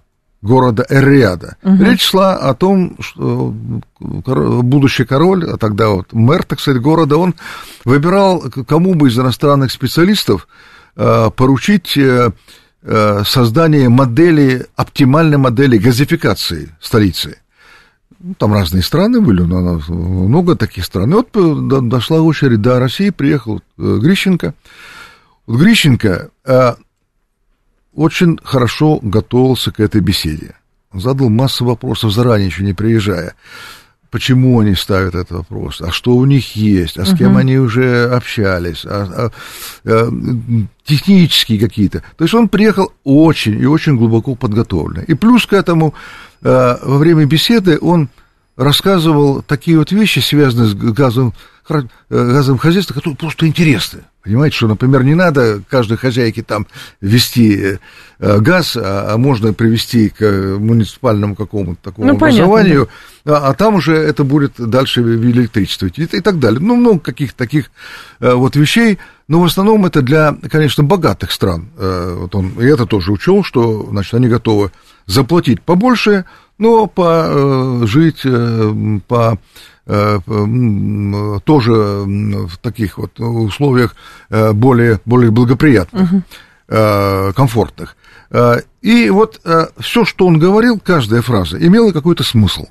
города 0.47 0.87
Эрриада. 0.89 1.57
Угу. 1.63 1.85
Речь 1.85 2.03
шла 2.03 2.37
о 2.37 2.55
том, 2.55 2.97
что 3.01 3.53
будущий 3.99 5.05
король, 5.05 5.45
а 5.51 5.57
тогда 5.57 5.89
вот 5.89 6.13
мэр, 6.13 6.45
так 6.45 6.61
сказать, 6.61 6.81
города, 6.81 7.17
он 7.17 7.35
выбирал, 7.85 8.45
кому 8.67 8.95
бы 8.95 9.09
из 9.09 9.19
иностранных 9.19 9.73
специалистов 9.73 10.49
э, 10.97 11.31
поручить 11.35 11.97
э, 11.97 12.31
э, 12.83 13.23
создание 13.25 13.89
модели, 13.89 14.67
оптимальной 14.77 15.39
модели 15.39 15.79
газификации 15.79 16.75
столицы. 16.81 17.39
Ну, 18.19 18.35
там 18.35 18.55
разные 18.55 18.83
страны 18.83 19.21
были, 19.21 19.43
но 19.43 19.81
много 19.89 20.57
таких 20.57 20.85
стран. 20.85 21.11
И 21.11 21.15
вот 21.15 21.89
дошла 21.89 22.21
очередь 22.21 22.63
до 22.63 22.79
России, 22.79 23.11
приехал 23.11 23.61
Грищенко. 23.77 24.55
Вот 25.47 25.61
Грищенко 25.61 26.31
очень 27.97 28.39
хорошо 28.45 28.99
готовился 29.03 29.73
к 29.73 29.81
этой 29.81 30.01
беседе. 30.01 30.55
Задал 30.93 31.29
массу 31.29 31.65
вопросов 31.65 32.13
заранее, 32.13 32.47
еще 32.47 32.63
не 32.63 32.75
приезжая. 32.75 33.35
Почему 34.11 34.61
они 34.61 34.75
ставят 34.75 35.15
этот 35.15 35.33
вопрос? 35.33 35.83
А 35.83 35.91
что 35.91 36.15
у 36.15 36.25
них 36.25 36.55
есть? 36.55 36.97
А 36.97 37.05
с 37.05 37.17
кем 37.17 37.37
uh-huh. 37.37 37.41
они 37.41 37.59
уже 37.59 38.09
общались? 38.09 38.85
А, 38.87 39.31
а, 39.85 39.91
а, 39.91 40.11
технические 40.85 41.59
какие-то. 41.59 42.03
То 42.17 42.25
есть 42.25 42.33
он 42.33 42.49
приехал 42.49 42.93
очень 43.03 43.61
и 43.61 43.67
очень 43.67 43.97
глубоко 43.97 44.37
подготовленный. 44.37 45.05
И 45.05 45.15
плюс 45.15 45.45
к 45.47 45.53
этому 45.53 45.93
а, 46.43 46.79
во 46.83 46.99
время 46.99 47.27
беседы 47.27 47.79
он 47.81 48.09
рассказывал 48.57 49.43
такие 49.43 49.79
вот 49.79 49.93
вещи, 49.93 50.21
связанные 50.21 50.69
с 50.69 50.75
газовым, 50.75 51.31
э, 51.31 51.33
газовым 52.09 52.59
хозяйством, 52.59 52.97
которые 52.97 53.17
просто 53.17 53.47
интересны. 53.47 54.03
Понимаете, 54.27 54.57
что, 54.57 54.67
например, 54.67 55.05
не 55.05 55.15
надо 55.15 55.63
каждой 55.69 55.97
хозяйке 55.99 56.43
там 56.43 56.67
вести 57.01 57.79
э, 58.19 58.39
газ, 58.41 58.77
а, 58.77 59.15
а 59.15 59.19
можно 59.19 59.53
привести 59.53 60.09
к 60.09 60.57
муниципальному 60.59 61.37
какому-то 61.37 61.81
такому 61.81 62.09
ну, 62.09 62.15
образованию, 62.15 62.89
понятно, 63.25 63.41
да. 63.41 63.49
а, 63.49 63.51
а 63.51 63.55
там 63.55 63.77
уже 63.77 63.95
это 63.95 64.25
будет 64.25 64.55
дальше 64.59 65.03
электричествовать 65.03 66.01
и, 66.01 66.03
и 66.03 66.21
так 66.21 66.41
далее. 66.41 66.59
Ну, 66.59 66.75
много 66.75 66.99
каких-то 66.99 67.39
таких 67.39 67.71
э, 68.19 68.33
вот 68.33 68.57
вещей, 68.57 68.99
но 69.29 69.41
в 69.41 69.45
основном 69.45 69.87
это 69.87 70.03
для, 70.03 70.37
конечно, 70.51 70.83
богатых 70.83 71.31
стран. 71.31 71.69
Э, 71.79 72.17
вот 72.19 72.35
он, 72.35 72.49
и 72.61 72.65
это 72.65 72.85
тоже 72.87 73.13
учел, 73.13 73.45
что, 73.45 73.87
значит, 73.91 74.13
они 74.15 74.27
готовы 74.27 74.73
заплатить 75.07 75.63
побольше, 75.63 76.25
но 76.59 76.89
по, 76.89 77.87
жить 77.87 78.27
по 79.07 79.33
Э, 79.33 79.37
тоже 79.87 81.73
в 81.73 82.59
таких 82.61 82.99
вот 82.99 83.21
условиях 83.21 83.95
э, 84.31 84.53
более, 84.53 85.01
более 85.05 85.31
благоприятных, 85.31 86.13
угу. 86.13 86.23
комфортных. 87.35 87.97
И 88.83 89.09
вот 89.11 89.41
все, 89.79 90.05
что 90.05 90.27
он 90.27 90.41
говорил, 90.41 90.81
каждая 90.81 91.23
фраза 91.23 91.65
имела 91.65 91.93
какой-то 91.93 92.25
смысл. 92.25 92.67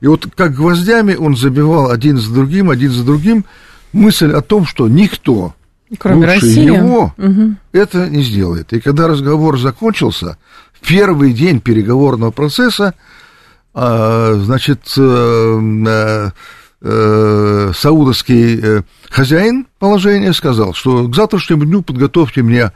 И 0.00 0.08
вот 0.08 0.26
как 0.34 0.54
гвоздями 0.54 1.14
он 1.14 1.36
забивал 1.36 1.90
один 1.90 2.18
за 2.18 2.34
другим, 2.34 2.70
один 2.70 2.90
за 2.90 3.04
другим 3.04 3.44
мысль 3.92 4.32
о 4.32 4.40
том, 4.40 4.66
что 4.66 4.88
никто 4.88 5.54
Кроме 5.98 6.26
лучше 6.26 6.34
России. 6.34 6.64
его 6.64 7.14
угу. 7.16 7.54
это 7.72 8.08
не 8.08 8.22
сделает. 8.22 8.72
И 8.72 8.80
когда 8.80 9.08
разговор 9.08 9.58
закончился, 9.58 10.38
в 10.72 10.86
первый 10.86 11.32
день 11.32 11.60
переговорного 11.60 12.30
процесса 12.30 12.94
а, 13.72 14.34
значит, 14.34 14.80
э, 14.96 15.60
э, 15.86 16.30
э, 16.82 17.72
саудовский 17.74 18.84
хозяин 19.08 19.66
положения 19.78 20.32
сказал, 20.32 20.74
что 20.74 21.06
к 21.06 21.14
завтрашнему 21.14 21.64
дню 21.64 21.82
подготовьте 21.82 22.42
мне 22.42 22.72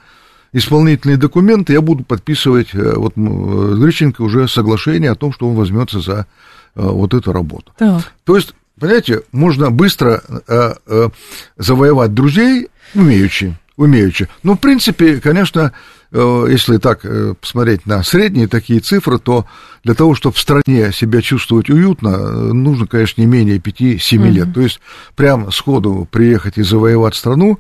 исполнительные 0.52 1.16
документы, 1.16 1.72
я 1.72 1.80
буду 1.80 2.04
подписывать 2.04 2.74
вот 2.74 3.14
с 3.16 3.78
Грищенко 3.78 4.22
уже 4.22 4.46
соглашение 4.46 5.10
о 5.10 5.16
том, 5.16 5.32
что 5.32 5.48
он 5.48 5.56
возьмется 5.56 6.00
за 6.00 6.26
вот 6.76 7.12
эту 7.12 7.32
работу. 7.32 7.72
Так. 7.76 8.12
То 8.24 8.36
есть, 8.36 8.54
понимаете, 8.78 9.22
можно 9.32 9.72
быстро 9.72 10.22
завоевать 11.56 12.14
друзей, 12.14 12.68
умеючи, 12.94 13.56
умеючи. 13.76 14.28
Но, 14.44 14.54
в 14.54 14.58
принципе, 14.58 15.20
конечно, 15.20 15.72
Э, 16.03 16.03
если 16.14 16.78
так 16.78 17.04
э, 17.04 17.35
посмотреть 17.40 17.87
на 17.87 18.02
средние 18.02 18.47
такие 18.47 18.80
цифры, 18.80 19.18
то 19.18 19.47
для 19.83 19.94
того, 19.94 20.14
чтобы 20.14 20.37
в 20.37 20.38
стране 20.38 20.92
себя 20.92 21.21
чувствовать 21.21 21.68
уютно, 21.71 22.09
э, 22.09 22.52
нужно, 22.52 22.87
конечно, 22.87 23.21
не 23.21 23.26
менее 23.26 23.59
5-7 23.59 24.18
угу. 24.18 24.26
лет. 24.28 24.54
То 24.54 24.61
есть 24.61 24.80
прям 25.16 25.50
сходу 25.50 26.06
приехать 26.11 26.59
и 26.59 26.62
завоевать 26.62 27.14
страну, 27.14 27.59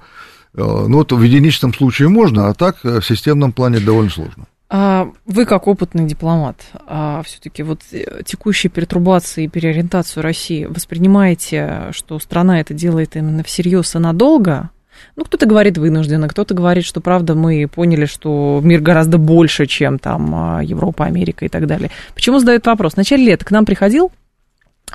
ну 0.56 0.98
вот 0.98 1.10
в 1.10 1.20
единичном 1.20 1.74
случае 1.74 2.08
можно, 2.08 2.48
а 2.48 2.54
так 2.54 2.76
в 2.84 3.02
системном 3.02 3.52
плане 3.52 3.80
довольно 3.80 4.10
сложно. 4.10 4.46
А 4.70 5.08
вы 5.26 5.46
как 5.46 5.66
опытный 5.66 6.04
дипломат, 6.04 6.64
а 6.86 7.22
все-таки 7.24 7.64
вот 7.64 7.80
текущие 8.24 8.70
перетрубации 8.70 9.44
и 9.44 9.48
переориентацию 9.48 10.22
России 10.22 10.66
воспринимаете, 10.66 11.88
что 11.90 12.20
страна 12.20 12.60
это 12.60 12.72
делает 12.72 13.16
именно 13.16 13.42
всерьез 13.42 13.96
и 13.96 13.98
надолго, 13.98 14.70
ну, 15.16 15.24
кто-то 15.24 15.46
говорит 15.46 15.78
вынужденно, 15.78 16.28
кто-то 16.28 16.54
говорит, 16.54 16.84
что, 16.84 17.00
правда, 17.00 17.34
мы 17.34 17.68
поняли, 17.68 18.06
что 18.06 18.60
мир 18.62 18.80
гораздо 18.80 19.18
больше, 19.18 19.66
чем 19.66 19.98
там 19.98 20.34
а, 20.34 20.60
Европа, 20.62 21.04
Америка 21.04 21.44
и 21.44 21.48
так 21.48 21.66
далее. 21.66 21.90
Почему 22.14 22.38
задают 22.38 22.66
вопрос? 22.66 22.94
В 22.94 22.96
начале 22.96 23.24
лета 23.24 23.44
к 23.44 23.50
нам 23.50 23.64
приходил 23.64 24.12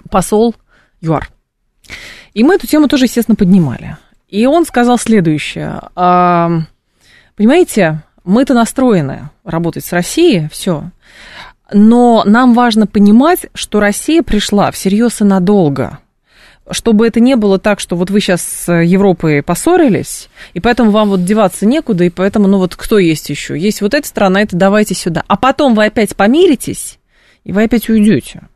посол 0.10 0.56
ЮАР. 1.02 1.30
И 2.34 2.44
мы 2.44 2.56
эту 2.56 2.68
тему 2.68 2.88
тоже, 2.88 3.06
естественно, 3.06 3.36
поднимали. 3.36 3.98
И 4.28 4.46
он 4.46 4.66
сказал 4.66 4.98
следующее. 4.98 5.80
А, 5.96 6.62
понимаете, 7.36 8.04
мы-то 8.24 8.54
настроены 8.54 9.30
работать 9.44 9.86
с 9.86 9.92
Россией, 9.92 10.48
все. 10.52 10.92
Но 11.72 12.24
нам 12.26 12.54
важно 12.54 12.88
понимать, 12.88 13.48
что 13.54 13.80
Россия 13.80 14.24
пришла 14.24 14.72
всерьез 14.72 15.22
и 15.22 15.24
надолго 15.24 16.00
чтобы 16.72 17.08
это 17.08 17.20
не 17.20 17.36
было 17.36 17.60
так, 17.60 17.80
что 17.80 17.96
вот 17.96 18.10
вы 18.10 18.20
сейчас 18.20 18.42
с 18.42 18.72
Европой 18.72 19.42
поссорились, 19.42 20.30
и 20.54 20.60
поэтому 20.60 20.92
вам 20.92 21.10
вот 21.10 21.24
деваться 21.24 21.66
некуда, 21.66 22.04
и 22.04 22.10
поэтому, 22.10 22.48
ну 22.48 22.58
вот 22.58 22.76
кто 22.76 23.00
есть 23.00 23.30
еще? 23.30 23.58
Есть 23.58 23.82
вот 23.82 23.94
эта 23.94 24.08
страна, 24.08 24.42
это 24.42 24.56
давайте 24.56 24.96
сюда. 24.96 25.24
А 25.28 25.38
потом 25.38 25.76
вы 25.76 25.86
опять 25.86 26.16
помиритесь, 26.16 27.00
и 27.44 27.52
вы 27.52 27.64
опять 27.64 27.90
уйдете 27.90 28.49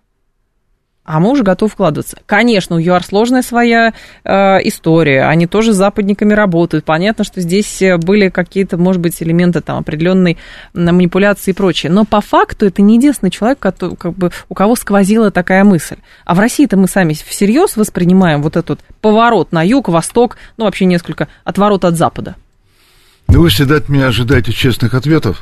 а 1.06 1.20
мы 1.20 1.32
уже 1.32 1.44
готовы 1.44 1.70
вкладываться. 1.70 2.18
Конечно, 2.26 2.78
у 2.78 2.80
ЮАР 2.80 3.04
сложная 3.04 3.42
своя 3.42 3.94
э, 4.24 4.32
история, 4.64 5.26
они 5.26 5.48
тоже 5.48 5.74
с 5.74 5.76
западниками 5.76 6.34
работают. 6.34 6.86
Понятно, 6.86 7.24
что 7.24 7.42
здесь 7.42 7.82
э, 7.82 7.98
были 7.98 8.30
какие-то, 8.30 8.78
может 8.78 9.02
быть, 9.02 9.22
элементы 9.22 9.62
там 9.62 9.80
определенной 9.80 10.38
манипуляции 10.74 11.52
и 11.52 11.54
прочее. 11.54 11.92
Но 11.92 12.06
по 12.06 12.22
факту 12.22 12.66
это 12.66 12.82
не 12.82 12.96
единственный 12.96 13.32
человек, 13.32 13.60
который, 13.60 13.96
как 13.96 14.14
бы, 14.14 14.32
у 14.50 14.54
кого 14.54 14.76
сквозила 14.76 15.30
такая 15.30 15.64
мысль. 15.64 15.98
А 16.26 16.36
в 16.36 16.40
России-то 16.40 16.78
мы 16.78 16.88
сами 16.88 17.14
всерьез 17.14 17.76
воспринимаем 17.76 18.42
вот 18.42 18.56
этот 18.56 18.80
поворот 19.02 19.52
на 19.52 19.62
юг, 19.66 19.90
восток, 19.90 20.38
ну 20.58 20.66
вообще 20.66 20.86
несколько 20.86 21.28
отворот 21.44 21.84
от 21.84 21.96
запада. 21.96 22.36
Ну, 23.34 23.42
вы 23.42 23.50
всегда 23.50 23.78
от 23.78 23.90
меня 23.90 24.08
ожидаете 24.08 24.54
честных 24.54 24.94
ответов. 24.94 25.42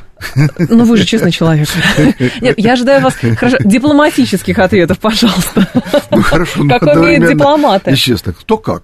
Ну, 0.57 0.85
вы 0.85 0.95
же 0.95 1.03
честный 1.03 1.31
человек. 1.31 1.67
Нет, 2.41 2.57
я 2.57 2.73
ожидаю 2.73 3.01
вас 3.01 3.15
хорошо, 3.15 3.57
дипломатических 3.59 4.57
ответов, 4.59 4.97
пожалуйста. 4.99 5.67
Ну, 6.09 6.21
хорошо. 6.21 6.65
Как 6.69 6.83
умеют 6.83 7.27
дипломаты. 7.27 7.91
И 7.91 7.95
честно, 7.97 8.31
кто 8.31 8.57
как? 8.57 8.83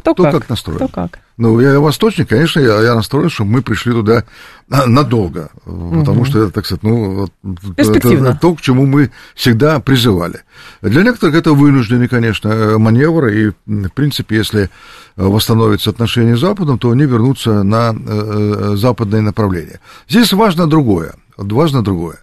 Кто, 0.00 0.14
Кто 0.14 0.22
как? 0.24 0.32
как 0.32 0.48
настроен. 0.48 0.78
Кто 0.78 0.88
как. 0.88 1.18
Ну, 1.36 1.58
я 1.60 1.80
восточник, 1.80 2.28
конечно, 2.28 2.60
я, 2.60 2.82
я 2.82 2.94
настроен, 2.94 3.30
чтобы 3.30 3.50
мы 3.52 3.62
пришли 3.62 3.92
туда 3.92 4.24
на- 4.68 4.86
надолго, 4.86 5.50
потому 5.64 6.24
что 6.26 6.42
это, 6.42 6.52
так 6.52 6.66
сказать, 6.66 6.82
ну, 6.82 7.28
это 7.76 8.38
то, 8.40 8.54
к 8.54 8.60
чему 8.60 8.84
мы 8.84 9.10
всегда 9.34 9.80
призывали. 9.80 10.40
Для 10.82 11.02
некоторых 11.02 11.34
это 11.34 11.52
вынужденный, 11.54 12.08
конечно, 12.08 12.48
э, 12.48 12.78
маневр, 12.78 13.28
и, 13.28 13.52
в 13.66 13.88
принципе, 13.94 14.36
если 14.36 14.62
э, 14.64 14.68
восстановятся 15.16 15.88
отношения 15.90 16.36
с 16.36 16.40
Западом, 16.40 16.78
то 16.78 16.90
они 16.90 17.04
вернутся 17.04 17.62
на 17.62 17.94
э, 17.94 18.72
западное 18.76 19.22
направление. 19.22 19.80
Здесь 20.08 20.32
важно 20.34 20.66
другое, 20.66 21.14
важно 21.36 21.82
другое. 21.82 22.18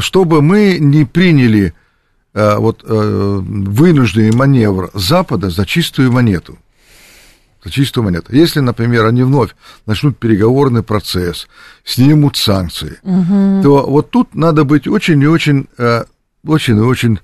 Чтобы 0.00 0.42
мы 0.42 0.76
не 0.78 1.04
приняли 1.06 1.72
вот, 2.58 2.82
э, 2.84 3.38
вынужденный 3.42 4.32
маневр 4.32 4.90
Запада 4.94 5.50
за 5.50 5.66
чистую 5.66 6.10
монету, 6.12 6.58
за 7.64 7.70
чистую 7.70 8.04
монету. 8.04 8.32
Если, 8.34 8.60
например, 8.60 9.06
они 9.06 9.22
вновь 9.22 9.50
начнут 9.86 10.18
переговорный 10.18 10.82
процесс, 10.82 11.46
снимут 11.84 12.36
санкции, 12.36 12.98
то 13.62 13.84
вот 13.86 14.10
тут 14.10 14.34
надо 14.34 14.64
быть 14.64 14.86
очень 14.88 15.20
и 15.22 15.26
очень, 15.26 15.68
э, 15.78 16.04
очень 16.46 16.76
и 16.78 16.80
очень 16.80 17.18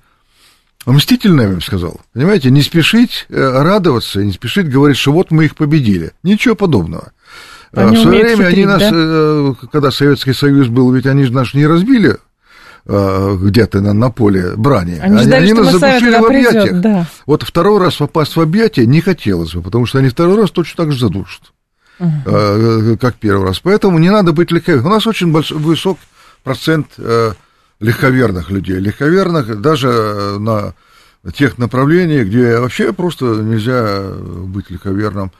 мстительным, 0.85 1.49
я 1.49 1.55
бы 1.55 1.61
сказал. 1.61 1.99
Понимаете, 2.13 2.51
не 2.51 2.61
спешить 2.61 3.25
э, 3.29 3.61
радоваться, 3.61 4.23
не 4.23 4.31
спешить 4.31 4.69
говорить, 4.69 4.97
что 4.97 5.11
вот 5.11 5.31
мы 5.31 5.45
их 5.45 5.55
победили. 5.55 6.11
Ничего 6.23 6.55
подобного. 6.55 7.11
Э, 7.73 7.85
Они 7.85 7.95
В 7.97 8.01
свое 8.01 8.23
время 8.23 8.45
они 8.45 8.49
хитрить, 8.49 8.65
нас, 8.65 8.81
да? 8.81 8.89
э, 8.93 9.53
когда 9.71 9.91
Советский 9.91 10.33
Союз 10.33 10.67
был, 10.67 10.91
ведь 10.91 11.05
они 11.05 11.23
же 11.23 11.33
нас 11.33 11.53
не 11.53 11.67
разбили 11.67 12.11
э, 12.11 12.17
где-то 12.89 13.81
на, 13.81 13.93
на 13.93 14.09
поле 14.09 14.55
брани. 14.55 14.97
Они 14.99 15.19
ждали, 15.19 15.45
что 15.47 15.63
нас 15.63 15.73
задушили 15.73 16.17
в 16.17 16.27
придет, 16.27 16.49
объятиях. 16.49 16.81
да. 16.81 17.07
Вот 17.25 17.43
второй 17.43 17.79
раз 17.79 17.95
попасть 17.97 18.35
в 18.35 18.41
объятия 18.41 18.85
не 18.85 19.01
хотелось 19.01 19.53
бы, 19.53 19.61
потому 19.61 19.85
что 19.85 19.99
они 19.99 20.09
второй 20.09 20.37
раз 20.37 20.49
точно 20.51 20.85
так 20.85 20.93
же 20.93 20.99
задушат, 20.99 21.53
э, 21.99 22.95
как 22.99 23.15
первый 23.15 23.45
раз. 23.45 23.59
Поэтому 23.59 23.99
не 23.99 24.09
надо 24.09 24.33
быть 24.33 24.51
легковерным. 24.51 24.91
У 24.91 24.95
нас 24.95 25.05
очень 25.05 25.31
большой, 25.31 25.59
высок 25.59 25.99
процент 26.43 26.87
э, 26.97 27.33
легковерных 27.79 28.49
людей. 28.49 28.79
Легковерных 28.79 29.61
даже 29.61 29.89
э, 29.89 30.37
на 30.39 30.73
тех 31.33 31.57
направлениях, 31.57 32.27
где 32.27 32.57
вообще 32.59 32.93
просто 32.93 33.25
нельзя 33.25 34.01
быть 34.45 34.69
легковерным. 34.69 35.31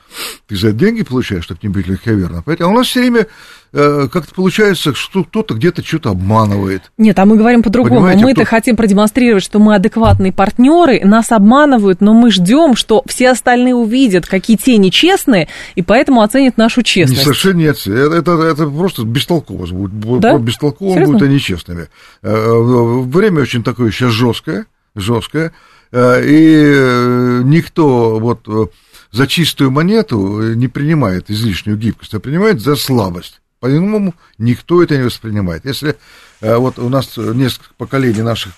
Ты 0.46 0.56
за 0.56 0.72
деньги 0.72 1.02
получаешь, 1.02 1.44
чтобы 1.44 1.60
не 1.62 1.70
быть 1.70 1.86
легковерным. 1.86 2.42
Поэтому 2.44 2.74
у 2.74 2.76
нас 2.76 2.86
все 2.86 3.00
время 3.00 3.26
э, 3.72 4.08
как-то 4.12 4.34
получается, 4.34 4.94
что 4.94 5.24
кто-то 5.24 5.54
где-то 5.54 5.82
что-то 5.82 6.10
обманывает. 6.10 6.92
Нет, 6.98 7.18
а 7.18 7.24
мы 7.24 7.36
говорим 7.38 7.62
по-другому. 7.62 8.02
Мы-то 8.14 8.42
кто- 8.42 8.50
хотим 8.50 8.76
продемонстрировать, 8.76 9.42
что 9.42 9.58
мы 9.58 9.74
адекватные 9.74 10.34
партнеры, 10.34 11.00
нас 11.02 11.32
обманывают, 11.32 12.02
но 12.02 12.12
мы 12.12 12.30
ждем, 12.30 12.76
что 12.76 13.02
все 13.06 13.30
остальные 13.30 13.74
увидят, 13.74 14.26
какие 14.26 14.58
те 14.58 14.76
нечестные, 14.76 15.48
и 15.76 15.82
поэтому 15.82 16.20
оценят 16.20 16.58
нашу 16.58 16.80
Не, 16.80 16.84
честность. 16.84 17.22
совершенно 17.22 17.56
нет. 17.58 17.78
Это, 17.86 18.16
это, 18.16 18.32
это 18.42 18.66
просто 18.66 19.04
бестолково 19.04 19.66
будет. 19.66 19.92
Бу- 19.92 20.20
Да? 20.20 20.36
Бестолково 20.36 20.92
Серьезно? 20.92 21.14
будет, 21.14 21.28
а 21.28 21.32
нечестными. 21.32 21.88
Э, 22.22 23.00
Время 23.10 23.40
очень 23.42 23.62
такое 23.62 23.90
сейчас 23.92 24.12
жесткое, 24.12 24.66
жесткое. 24.94 25.52
Э, 25.92 26.22
И 26.24 26.64
э, 26.64 27.42
никто 27.44 28.18
вот 28.18 28.46
э, 28.46 28.66
за 29.10 29.26
чистую 29.26 29.70
монету 29.70 30.54
не 30.54 30.68
принимает 30.68 31.30
излишнюю 31.30 31.76
гибкость, 31.76 32.14
а 32.14 32.20
принимает 32.20 32.60
за 32.60 32.76
слабость. 32.76 33.40
По-иному 33.58 34.14
никто 34.38 34.82
это 34.82 34.96
не 34.96 35.04
воспринимает. 35.04 35.64
Если 35.66 35.96
вот 36.40 36.78
у 36.78 36.88
нас 36.88 37.18
несколько 37.18 37.74
поколений 37.76 38.22
наших 38.22 38.52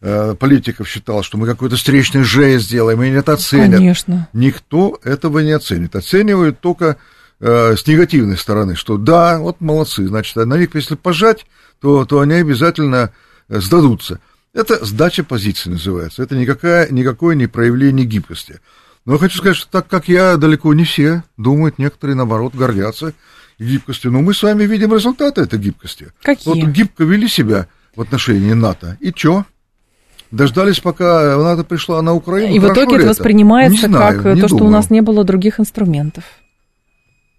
политиков 0.00 0.88
считало, 0.88 1.22
что 1.22 1.38
мы 1.38 1.46
какой-то 1.46 1.76
встречный 1.76 2.24
жест 2.24 2.64
сделаем, 2.64 3.00
и 3.04 3.10
это 3.10 3.34
оценят. 3.34 3.78
Конечно. 3.78 4.28
Никто 4.32 4.98
этого 5.04 5.38
не 5.38 5.52
оценит. 5.52 5.94
Оценивают 5.94 6.58
только 6.58 6.96
э, 7.38 7.76
с 7.76 7.86
негативной 7.86 8.36
стороны, 8.36 8.74
что 8.74 8.96
да, 8.96 9.38
вот 9.38 9.60
молодцы, 9.60 10.08
значит, 10.08 10.34
на 10.34 10.56
них, 10.58 10.74
если 10.74 10.96
пожать, 10.96 11.46
то, 11.80 12.04
то 12.04 12.18
они 12.18 12.34
обязательно 12.34 13.12
сдадутся. 13.48 14.18
Это 14.54 14.84
сдача 14.84 15.24
позиции 15.24 15.70
называется. 15.70 16.22
Это 16.22 16.36
никакая, 16.36 16.88
никакое 16.90 17.34
не 17.34 17.46
проявление 17.46 18.04
гибкости. 18.06 18.60
Но 19.04 19.18
хочу 19.18 19.38
сказать, 19.38 19.56
что 19.56 19.68
так 19.70 19.88
как 19.88 20.08
я, 20.08 20.36
далеко 20.36 20.72
не 20.74 20.84
все 20.84 21.24
думают, 21.36 21.78
некоторые, 21.78 22.16
наоборот, 22.16 22.54
гордятся 22.54 23.14
гибкостью. 23.58 24.12
Но 24.12 24.20
мы 24.20 24.34
с 24.34 24.42
вами 24.42 24.64
видим 24.64 24.94
результаты 24.94 25.40
этой 25.40 25.58
гибкости. 25.58 26.08
Какие? 26.22 26.62
Вот 26.62 26.70
гибко 26.70 27.04
вели 27.04 27.28
себя 27.28 27.66
в 27.96 28.00
отношении 28.00 28.52
НАТО. 28.52 28.96
И 29.00 29.12
чё? 29.12 29.44
Дождались, 30.30 30.80
пока 30.80 31.36
НАТО 31.36 31.64
пришла 31.64 32.00
на 32.00 32.14
Украину. 32.14 32.54
И 32.54 32.58
в 32.58 32.62
Хорошо 32.62 32.82
итоге 32.82 32.96
ли 32.96 33.02
это 33.02 33.10
воспринимается 33.10 33.86
Не 33.86 33.92
знаю, 33.92 34.22
как 34.22 34.34
не 34.34 34.40
то, 34.40 34.48
что 34.48 34.56
у 34.56 34.58
думаю. 34.60 34.72
нас 34.72 34.90
не 34.90 35.00
было 35.02 35.24
других 35.24 35.60
инструментов. 35.60 36.24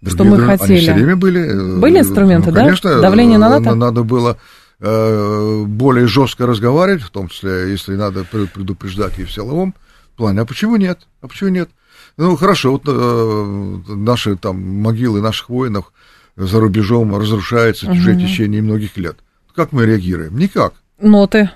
Другие 0.00 0.14
что 0.16 0.24
мы 0.24 0.38
хотели. 0.44 0.72
Они 0.74 0.80
все 0.80 0.92
время 0.92 1.16
были. 1.16 1.40
э, 1.40 1.78
Были 1.78 1.98
инструменты, 2.00 2.50
ну, 2.50 2.54
да? 2.54 2.60
Конечно, 2.60 3.00
Давление 3.00 3.38
на 3.38 3.46
э, 3.56 3.58
НАТО? 3.58 3.74
Надо 3.74 4.02
было 4.04 4.32
э, 4.32 4.36
более 4.84 6.06
жестко 6.06 6.46
разговаривать, 6.46 7.02
в 7.02 7.10
том 7.10 7.28
числе, 7.28 7.70
если 7.70 7.96
надо 7.96 8.20
пре- 8.30 8.48
предупреждать 8.48 9.18
и 9.18 9.24
в 9.24 9.32
силовом 9.32 9.74
плане. 10.16 10.40
А 10.40 10.44
почему 10.44 10.76
нет? 10.76 11.06
А 11.20 11.28
почему 11.28 11.50
нет? 11.50 11.70
Ну, 12.16 12.36
хорошо, 12.36 12.72
вот 12.72 12.82
э, 12.86 13.92
наши 13.94 14.36
там 14.36 14.60
могилы 14.62 15.20
наших 15.20 15.48
воинов 15.48 15.92
за 16.36 16.60
рубежом 16.60 17.16
разрушаются 17.16 17.90
уже 17.90 18.12
в 18.12 18.20
течение 18.20 18.62
многих 18.62 18.96
лет. 18.96 19.16
Как 19.54 19.72
мы 19.72 19.86
реагируем? 19.86 20.36
Никак. 20.36 20.74
Ноты. 21.00 21.50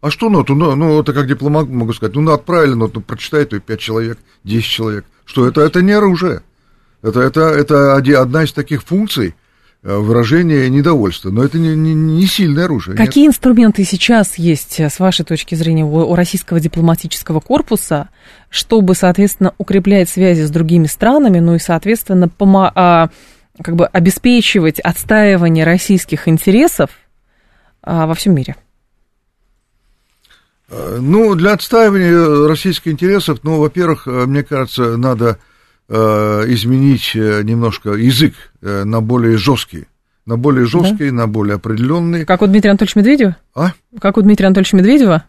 А 0.00 0.10
что 0.10 0.30
ноту? 0.30 0.54
Ну, 0.54 0.74
ну, 0.76 1.00
это 1.00 1.12
как 1.12 1.26
дипломат 1.26 1.68
могу 1.68 1.92
сказать. 1.92 2.14
Ну, 2.14 2.30
отправили 2.30 2.74
ноту, 2.74 3.00
прочитает 3.00 3.52
ее 3.52 3.60
5 3.60 3.80
человек, 3.80 4.18
10 4.44 4.64
человек. 4.64 5.04
Что 5.24 5.46
это? 5.46 5.60
Это 5.60 5.82
не 5.82 5.92
оружие. 5.92 6.42
Это, 7.02 7.20
это, 7.20 7.40
это 7.40 7.96
одна 7.96 8.44
из 8.44 8.52
таких 8.52 8.82
функций 8.82 9.34
э, 9.82 9.96
выражения 9.96 10.68
недовольства. 10.68 11.30
Но 11.30 11.42
это 11.42 11.58
не, 11.58 11.74
не, 11.74 11.94
не 11.94 12.26
сильное 12.26 12.64
оружие. 12.66 12.96
нет. 12.96 13.06
Какие 13.06 13.26
инструменты 13.26 13.84
сейчас 13.84 14.36
есть, 14.38 14.78
э, 14.80 14.88
с 14.88 14.98
вашей 14.98 15.24
точки 15.24 15.54
зрения, 15.54 15.84
у, 15.84 15.94
у 15.96 16.14
российского 16.14 16.60
дипломатического 16.60 17.40
корпуса, 17.40 18.08
чтобы, 18.48 18.94
соответственно, 18.94 19.54
укреплять 19.58 20.08
связи 20.08 20.42
с 20.42 20.50
другими 20.50 20.86
странами, 20.86 21.38
ну 21.40 21.54
и, 21.54 21.58
соответственно, 21.58 22.28
помо- 22.28 22.72
а, 22.74 23.10
как 23.62 23.76
бы 23.76 23.86
обеспечивать 23.86 24.80
отстаивание 24.80 25.64
российских 25.64 26.28
интересов 26.28 26.90
а, 27.82 28.06
во 28.06 28.14
всем 28.14 28.34
мире? 28.34 28.56
Э, 30.68 30.98
Ну, 31.00 31.34
для 31.34 31.52
отстаивания 31.52 32.46
российских 32.46 32.92
интересов, 32.92 33.40
ну, 33.42 33.58
во-первых, 33.58 34.06
мне 34.06 34.42
кажется, 34.42 34.96
надо 34.96 35.38
изменить 35.94 37.12
э, 37.14 37.42
немножко 37.42 37.90
язык 37.90 38.34
э, 38.62 38.84
на 38.84 39.00
более 39.00 39.36
жесткий. 39.38 39.86
На 40.26 40.36
более 40.36 40.66
жесткий, 40.66 41.10
на 41.10 41.26
более 41.26 41.56
определенный. 41.56 42.24
Как 42.24 42.42
у 42.42 42.46
Дмитрия 42.46 42.70
Анатольевича 42.70 42.98
Медведева? 43.00 43.36
А? 43.54 43.72
Как 44.00 44.16
у 44.16 44.22
Дмитрия 44.22 44.46
Анатольевича 44.46 44.76
Медведева? 44.76 45.24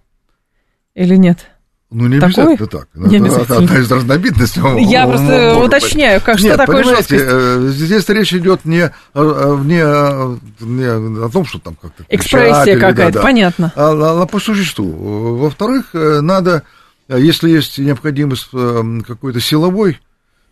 Или 0.93 1.15
нет? 1.15 1.47
Ну, 1.89 2.07
не 2.07 2.19
Такой? 2.19 2.53
обязательно 2.53 2.67
так. 2.67 2.87
Не 2.93 3.17
это 3.17 3.25
обязательно. 3.25 3.57
одна 3.57 3.79
из 3.79 3.91
разновидностей. 3.91 4.83
Я 4.89 5.07
просто 5.07 5.57
уточняю, 5.57 6.21
как, 6.21 6.37
что 6.37 6.47
Нет, 6.47 6.57
такое 6.57 6.83
понимаете, 6.83 7.17
жесткость. 7.17 7.33
э, 7.33 7.67
здесь 7.73 8.09
речь 8.09 8.33
идет 8.33 8.63
не, 8.63 8.91
не, 9.13 10.39
не 10.65 11.25
о 11.25 11.29
том, 11.29 11.45
что 11.45 11.59
там 11.59 11.75
как-то... 11.81 12.05
Экспрессия 12.07 12.63
или- 12.75 12.79
да, 12.79 12.89
какая-то, 12.89 13.13
да, 13.13 13.21
понятно. 13.21 13.73
А, 13.75 13.91
а- 13.91 14.21
а 14.21 14.25
по 14.25 14.39
существу. 14.39 15.35
Во-вторых, 15.37 15.89
э, 15.93 16.21
надо, 16.21 16.63
э, 17.09 17.19
если 17.19 17.49
есть 17.49 17.77
необходимость 17.77 18.49
э, 18.53 18.83
какой-то 19.05 19.41
силовой 19.41 19.99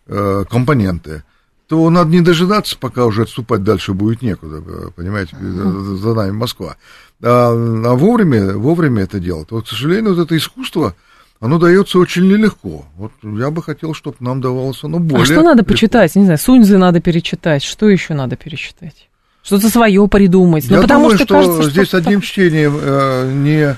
э, 0.10 0.44
компоненты, 0.50 1.24
то 1.68 1.90
надо 1.90 2.10
не 2.10 2.22
дожидаться, 2.22 2.76
пока 2.78 3.06
уже 3.06 3.22
отступать 3.24 3.64
дальше 3.64 3.94
будет 3.94 4.22
некуда, 4.22 4.58
э, 4.66 4.90
понимаете, 4.96 5.38
за- 5.40 5.96
за 5.98 6.14
нами 6.16 6.32
Москва. 6.32 6.76
А, 7.22 7.50
а 7.52 7.94
вовремя, 7.96 8.54
вовремя 8.58 9.04
это 9.04 9.20
делать. 9.20 9.52
Вот, 9.52 9.66
к 9.66 9.68
сожалению, 9.70 10.16
вот 10.16 10.24
это 10.26 10.36
искусство, 10.36 10.96
оно 11.40 11.58
дается 11.60 12.00
очень 12.00 12.28
нелегко. 12.28 12.86
Вот 12.98 13.12
я 13.24 13.50
бы 13.52 13.62
хотел, 13.64 13.94
чтобы 13.94 14.18
нам 14.20 14.42
давалось 14.42 14.84
оно 14.84 15.00
более 15.00 15.24
А 15.24 15.26
что 15.26 15.42
надо 15.44 15.60
легко. 15.60 15.74
почитать? 15.74 16.16
Не 16.16 16.24
знаю, 16.24 16.40
Суньзы 16.40 16.78
надо 16.78 17.00
перечитать. 17.02 17.64
Что 17.64 17.88
еще 17.88 18.14
надо 18.14 18.36
перечитать? 18.36 19.10
Что-то 19.44 19.70
свое 19.70 20.06
придумать. 20.08 20.66
Я 20.66 20.78
ну, 20.78 20.82
потому 20.82 21.04
думаю, 21.04 21.18
что, 21.18 21.26
что, 21.26 21.34
кажется, 21.36 21.70
здесь 21.70 21.88
что 21.88 21.98
одним 21.98 22.22
чтением 22.22 22.78
э, 22.82 23.32
не, 23.34 23.78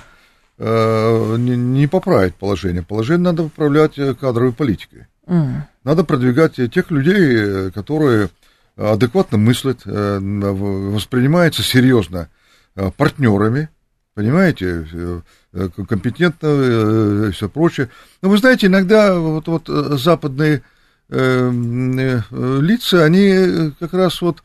э, 0.58 1.36
не, 1.38 1.56
не 1.56 1.88
поправить 1.88 2.36
положение. 2.36 2.84
Положение 2.84 3.26
надо 3.26 3.44
поправлять 3.44 3.98
э, 3.98 4.16
кадровой 4.16 4.54
политикой. 4.54 5.06
М. 5.28 5.66
Надо 5.84 6.04
продвигать 6.04 6.60
э, 6.60 6.68
тех 6.68 6.92
людей, 6.92 7.36
э, 7.36 7.72
которые 7.72 8.30
адекватно 8.78 9.38
мыслят, 9.38 9.82
э, 9.86 10.20
воспринимаются 10.20 11.64
серьезно 11.64 12.30
э, 12.76 12.90
партнерами, 12.96 13.70
понимаете, 14.14 14.88
э, 14.92 15.22
э, 15.54 15.70
компетентно 15.88 16.48
э, 16.48 17.28
и 17.30 17.32
все 17.32 17.50
прочее. 17.50 17.90
Но 18.22 18.30
вы 18.30 18.38
знаете, 18.38 18.68
иногда 18.68 19.18
вот, 19.18 19.48
вот 19.48 19.70
э, 19.70 19.98
западные 19.98 20.64
э, 21.10 21.18
м, 21.18 21.98
э, 21.98 22.22
лица, 22.62 23.04
они 23.04 23.28
э, 23.28 23.72
как 23.80 23.94
раз 23.94 24.22
вот 24.22 24.44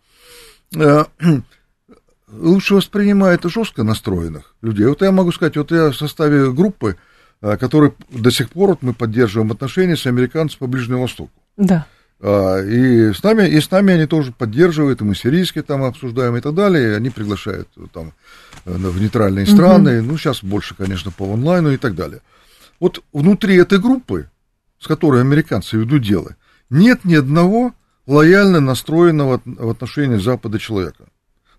э, 0.74 1.04
лучше 2.28 2.74
воспринимают 2.74 3.44
жестко 3.44 3.82
настроенных 3.84 4.54
людей. 4.62 4.86
Вот 4.86 5.02
я 5.02 5.12
могу 5.12 5.32
сказать, 5.32 5.56
вот 5.56 5.70
я 5.70 5.90
в 5.90 5.96
составе 5.96 6.50
группы 6.52 6.96
который 7.40 7.92
до 8.10 8.30
сих 8.30 8.50
пор 8.50 8.70
вот 8.70 8.82
мы 8.82 8.94
поддерживаем 8.94 9.52
отношения 9.52 9.96
с 9.96 10.06
американцами 10.06 10.58
по 10.60 10.66
Ближнему 10.66 11.02
Востоку. 11.02 11.30
Да. 11.56 11.86
И 12.18 13.12
с 13.12 13.22
нами, 13.22 13.46
и 13.46 13.60
с 13.60 13.70
нами 13.70 13.92
они 13.92 14.06
тоже 14.06 14.32
поддерживают, 14.32 15.00
и 15.00 15.04
мы 15.04 15.14
сирийские 15.14 15.62
там 15.62 15.82
обсуждаем 15.84 16.36
и 16.36 16.40
так 16.40 16.54
далее, 16.54 16.92
и 16.92 16.94
они 16.94 17.10
приглашают 17.10 17.68
там 17.92 18.14
в 18.64 19.00
нейтральные 19.00 19.46
страны, 19.46 20.00
угу. 20.00 20.12
ну, 20.12 20.18
сейчас 20.18 20.42
больше, 20.42 20.74
конечно, 20.74 21.10
по 21.10 21.30
онлайну 21.32 21.72
и 21.72 21.76
так 21.76 21.94
далее. 21.94 22.20
Вот 22.80 23.02
внутри 23.12 23.56
этой 23.56 23.78
группы, 23.78 24.30
с 24.80 24.86
которой 24.86 25.20
американцы 25.20 25.76
ведут 25.76 26.02
дело, 26.02 26.36
нет 26.70 27.04
ни 27.04 27.14
одного 27.14 27.74
лояльно 28.06 28.60
настроенного 28.60 29.42
в 29.44 29.68
отношении 29.68 30.16
Запада 30.16 30.58
человека. 30.58 31.04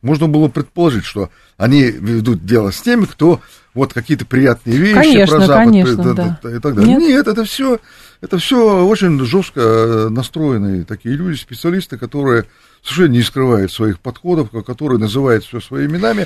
Можно 0.02 0.28
было 0.28 0.48
предположить, 0.48 1.06
что 1.06 1.30
они 1.58 1.84
ведут 1.84 2.46
дело 2.46 2.72
с 2.72 2.82
теми, 2.82 3.06
кто 3.06 3.42
вот 3.78 3.94
какие-то 3.94 4.26
приятные 4.26 4.78
вещи 4.78 4.96
конечно, 4.96 5.38
про 5.38 5.46
Запад 5.46 5.66
конечно, 5.66 6.14
да. 6.14 6.40
и 6.44 6.60
так 6.60 6.76
далее. 6.76 6.96
Нет, 6.96 7.00
Нет 7.00 7.28
это 7.28 7.44
все 7.46 7.80
это 8.22 8.40
все 8.40 8.86
очень 8.86 9.24
жестко 9.24 9.62
э, 9.62 10.10
настроенные 10.10 10.84
такие 10.84 11.16
люди, 11.16 11.38
специалисты, 11.38 11.98
которые 11.98 12.46
совершенно 12.82 13.14
не 13.14 13.22
скрывают 13.22 13.72
своих 13.72 14.00
подходов, 14.00 14.50
которые 14.66 15.00
называют 15.00 15.46
все 15.46 15.60
своими 15.60 15.94
именами, 15.94 16.26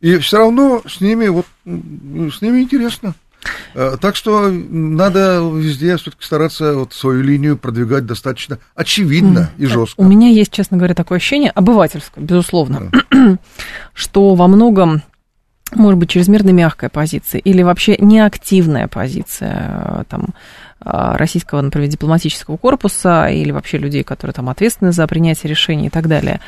и 0.00 0.18
все 0.18 0.38
равно 0.38 0.82
с 0.86 1.00
ними 1.00 1.28
вот 1.28 1.46
с 1.64 2.42
ними 2.42 2.62
интересно. 2.62 3.14
Э, 3.74 3.96
так 4.00 4.16
что 4.16 4.48
надо 4.50 5.40
везде 5.54 5.96
все-таки 5.96 6.24
стараться 6.24 6.74
вот 6.74 6.92
свою 6.92 7.22
линию 7.22 7.56
продвигать 7.56 8.06
достаточно 8.06 8.58
очевидно 8.74 9.50
mm. 9.56 9.62
и 9.62 9.66
жестко. 9.66 10.00
У 10.00 10.04
меня 10.04 10.28
есть, 10.28 10.50
честно 10.50 10.76
говоря, 10.76 10.94
такое 10.94 11.18
ощущение, 11.18 11.52
обывательское, 11.52 12.24
безусловно, 12.24 12.90
да. 12.90 13.38
что 13.94 14.34
во 14.34 14.48
многом 14.48 15.02
может 15.74 15.98
быть, 15.98 16.10
чрезмерно 16.10 16.50
мягкая 16.50 16.90
позиция 16.90 17.40
или 17.40 17.62
вообще 17.62 17.96
неактивная 17.98 18.88
позиция 18.88 19.82
э, 19.84 20.04
там, 20.08 20.26
э, 20.80 21.16
российского, 21.16 21.60
например, 21.60 21.88
дипломатического 21.88 22.56
корпуса 22.56 23.26
или 23.26 23.50
вообще 23.50 23.78
людей, 23.78 24.04
которые 24.04 24.34
там 24.34 24.48
ответственны 24.48 24.92
за 24.92 25.06
принятие 25.06 25.50
решений 25.50 25.86
и 25.86 25.90
так 25.90 26.08
далее, 26.08 26.40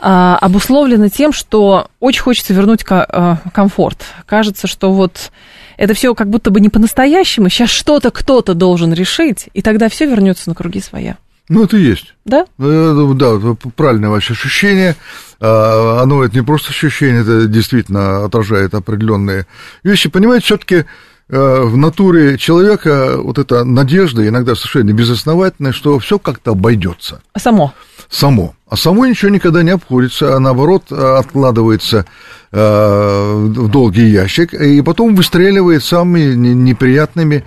обусловлено 0.00 1.08
тем, 1.08 1.32
что 1.32 1.88
очень 1.98 2.22
хочется 2.22 2.54
вернуть 2.54 2.84
комфорт. 2.84 4.04
Кажется, 4.26 4.68
что 4.68 4.92
вот 4.92 5.32
это 5.76 5.92
все 5.94 6.14
как 6.14 6.30
будто 6.30 6.52
бы 6.52 6.60
не 6.60 6.68
по-настоящему. 6.68 7.48
Сейчас 7.48 7.70
что-то 7.70 8.12
кто-то 8.12 8.54
должен 8.54 8.92
решить, 8.92 9.48
и 9.54 9.60
тогда 9.60 9.88
все 9.88 10.06
вернется 10.06 10.48
на 10.48 10.54
круги 10.54 10.80
своя. 10.80 11.16
Ну, 11.48 11.64
это 11.64 11.76
есть. 11.76 12.14
Да? 12.24 12.46
Э, 12.58 13.12
да, 13.14 13.38
правильное 13.76 14.10
ваше 14.10 14.34
ощущение. 14.34 14.96
А, 15.40 16.00
оно 16.02 16.24
это 16.24 16.36
не 16.36 16.42
просто 16.42 16.70
ощущение, 16.70 17.22
это 17.22 17.46
действительно 17.46 18.24
отражает 18.24 18.74
определенные 18.74 19.46
вещи. 19.82 20.08
Понимаете, 20.08 20.46
все-таки 20.46 20.84
э, 21.28 21.60
в 21.62 21.76
натуре 21.76 22.36
человека 22.38 23.16
вот 23.18 23.38
эта 23.38 23.64
надежда, 23.64 24.26
иногда 24.26 24.54
совершенно 24.54 24.92
безосновательная, 24.92 25.72
что 25.72 25.98
все 25.98 26.18
как-то 26.18 26.52
обойдется. 26.52 27.22
Само. 27.36 27.72
Само. 28.10 28.54
А 28.68 28.76
само 28.76 29.06
ничего 29.06 29.30
никогда 29.30 29.62
не 29.62 29.70
обходится, 29.70 30.36
а 30.36 30.38
наоборот 30.40 30.90
откладывается 30.92 32.06
Э, 32.50 33.34
в 33.34 33.68
долгий 33.68 34.08
ящик, 34.08 34.54
и 34.54 34.80
потом 34.80 35.14
выстреливает 35.14 35.84
самыми 35.84 36.34
неприятными 36.34 37.44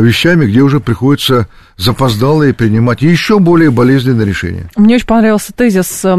вещами, 0.00 0.46
где 0.46 0.60
уже 0.60 0.80
приходится 0.80 1.48
запоздалые 1.76 2.54
принимать 2.54 3.02
еще 3.02 3.38
более 3.38 3.70
болезненные 3.70 4.26
решения. 4.26 4.70
Мне 4.76 4.96
очень 4.96 5.06
понравился 5.06 5.52
тезис 5.52 6.04
э, 6.04 6.16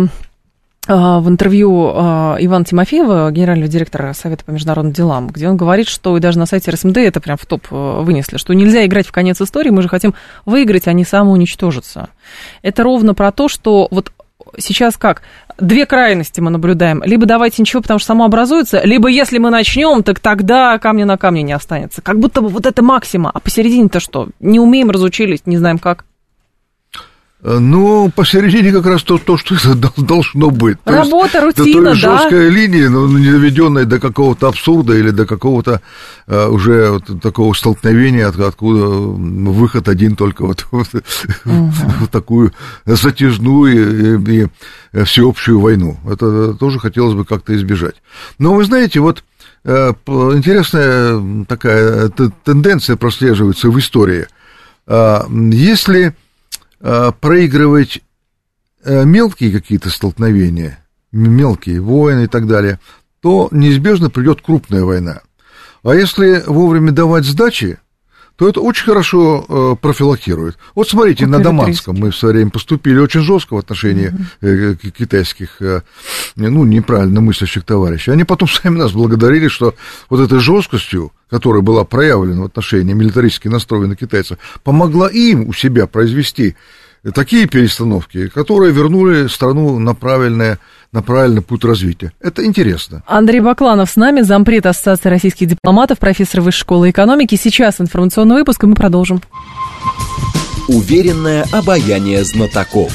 в 0.88 1.30
интервью 1.30 1.90
Ивана 1.92 2.66
Тимофеева, 2.66 3.32
генерального 3.32 3.68
директора 3.68 4.14
Совета 4.14 4.46
по 4.46 4.52
международным 4.52 4.94
делам, 4.94 5.28
где 5.28 5.50
он 5.50 5.58
говорит, 5.58 5.88
что 5.88 6.16
и 6.16 6.20
даже 6.20 6.38
на 6.38 6.46
сайте 6.46 6.72
РСМД 6.72 6.98
это 6.98 7.20
прям 7.20 7.38
в 7.38 7.46
топ 7.46 7.66
вынесли, 7.70 8.38
что 8.38 8.54
нельзя 8.54 8.86
играть 8.86 9.08
в 9.08 9.12
конец 9.12 9.42
истории, 9.42 9.70
мы 9.70 9.82
же 9.82 9.90
хотим 9.90 10.14
выиграть, 10.46 10.88
а 10.88 10.94
не 10.94 11.04
самоуничтожиться. 11.04 12.10
Это 12.62 12.84
ровно 12.84 13.14
про 13.14 13.32
то, 13.32 13.48
что 13.48 13.88
вот 13.90 14.12
сейчас 14.60 14.98
как? 14.98 15.22
Две 15.60 15.86
крайности 15.86 16.42
мы 16.42 16.52
наблюдаем. 16.52 17.02
Либо 17.04 17.26
давайте 17.26 17.62
ничего, 17.62 17.82
потому 17.82 18.00
что 18.00 18.08
само 18.08 18.26
образуется, 18.26 18.82
либо 18.84 19.08
если 19.08 19.38
мы 19.38 19.50
начнем, 19.50 20.04
так 20.04 20.20
тогда 20.20 20.78
камня 20.80 21.06
на 21.06 21.18
камне 21.18 21.44
не 21.44 21.54
останется. 21.54 22.02
Как 22.02 22.20
будто 22.20 22.42
бы 22.42 22.50
вот 22.50 22.66
это 22.66 22.82
максима. 22.82 23.32
А 23.34 23.40
посередине-то 23.40 24.00
что? 24.00 24.30
Не 24.40 24.60
умеем, 24.60 24.90
разучились, 24.90 25.46
не 25.46 25.58
знаем 25.58 25.80
как. 25.80 26.06
Э, 27.48 27.60
ну, 27.60 28.10
посередине 28.10 28.72
как 28.72 28.88
раз 28.88 29.04
то, 29.04 29.20
то 29.20 29.38
что 29.38 29.56
должно 29.98 30.50
быть. 30.50 30.82
То 30.84 30.94
Работа, 30.94 31.46
есть, 31.46 31.58
рутина, 31.60 31.94
то, 31.94 31.96
то 31.96 32.02
да. 32.02 32.18
жесткая 32.18 32.50
линия, 32.50 32.90
но 32.90 33.08
не 33.08 33.30
доведенная 33.30 33.86
до 33.86 34.00
какого-то 34.00 34.48
абсурда 34.48 34.94
или 34.96 35.12
до 35.12 35.28
какого-то 35.28 35.82
uh, 36.26 36.50
уже 36.50 36.90
вот 36.90 37.22
такого 37.22 37.54
столкновения, 37.54 38.28
от, 38.28 38.40
откуда 38.40 38.88
выход 38.88 39.88
один 39.88 40.16
только 40.16 40.44
вот, 40.44 40.66
вот 40.72 40.88
угу. 41.46 41.72
в 42.02 42.08
такую 42.08 42.52
затяжную 42.86 44.28
и, 44.28 44.48
и 44.94 45.04
всеобщую 45.04 45.60
войну. 45.60 45.98
Это 46.10 46.56
тоже 46.56 46.80
хотелось 46.80 47.14
бы 47.14 47.26
как-то 47.26 47.56
избежать. 47.56 47.96
Но 48.40 48.56
вы 48.56 48.64
знаете, 48.64 49.02
вот 49.02 49.24
э, 49.66 49.94
интересная 50.08 51.46
такая 51.46 52.10
тенденция 52.44 52.96
прослеживается 52.96 53.70
в 53.70 53.78
истории. 53.78 54.26
А, 54.88 55.28
если 55.30 56.08
Э, 56.08 56.12
проигрывать 57.20 58.02
э, 58.84 59.06
мелкие 59.06 59.52
какие-то 59.52 59.90
столкновения, 59.90 60.86
мелкие 61.12 61.82
войны 61.82 62.26
и 62.26 62.28
так 62.28 62.48
далее, 62.48 62.80
то 63.22 63.48
неизбежно 63.52 64.10
придет 64.10 64.42
крупная 64.42 64.84
война. 64.84 65.22
А 65.84 65.96
если 65.96 66.44
вовремя 66.46 66.92
давать 66.92 67.26
сдачи, 67.26 67.80
то 68.36 68.50
это 68.50 68.60
очень 68.60 68.86
хорошо 68.86 69.46
э, 69.48 69.76
профилактирует. 69.82 70.58
Вот 70.76 70.90
смотрите, 70.90 71.26
на 71.26 71.40
Даманском 71.40 71.98
мы 71.98 72.12
в 72.12 72.16
свое 72.16 72.36
время 72.36 72.52
поступили 72.52 73.00
очень 73.00 73.22
жестко 73.22 73.54
в 73.54 73.58
отношении 73.58 74.14
э, 74.42 74.76
китайских, 74.76 75.62
э, 75.62 75.82
ну, 76.36 76.66
неправильно 76.66 77.22
мыслящих 77.22 77.64
товарищей. 77.64 78.12
Они 78.12 78.26
потом 78.26 78.48
сами 78.50 78.78
нас 78.78 78.92
благодарили, 78.92 79.48
что 79.48 79.74
вот 80.10 80.20
этой 80.20 80.40
жесткостью, 80.40 81.14
которая 81.30 81.62
была 81.62 81.86
проявлена 81.86 82.42
в 82.42 82.46
отношении 82.46 82.94
милитаристски 82.94 83.48
настроенных 83.48 84.00
китайцев, 84.00 84.38
помогла 84.64 85.08
им 85.10 85.48
у 85.48 85.54
себя 85.54 85.88
произвести 85.88 86.56
такие 87.12 87.48
перестановки, 87.48 88.28
которые 88.30 88.72
вернули 88.74 89.28
страну 89.28 89.80
на 89.80 89.94
правильное 89.94 90.60
на 90.92 91.02
правильный 91.02 91.42
путь 91.42 91.66
развития. 91.66 92.14
Это 92.22 92.46
интересно. 92.46 93.04
Андрей 93.06 93.42
Бакланов 93.42 93.90
с 93.90 93.98
нами, 93.98 94.22
зампред 94.22 94.66
Ассоциации 94.66 95.10
российских 95.10 95.48
дипломатов, 95.48 96.00
профессор 96.00 96.40
Высшей 96.40 96.62
школы 96.62 96.90
экономики. 96.90 97.36
Сейчас 97.36 97.82
информационный 97.82 98.36
выпуск, 98.36 98.64
и 98.64 98.68
мы 98.68 98.76
продолжим. 98.76 99.22
Уверенное 100.70 101.46
обаяние 101.52 102.24
знатоков. 102.24 102.94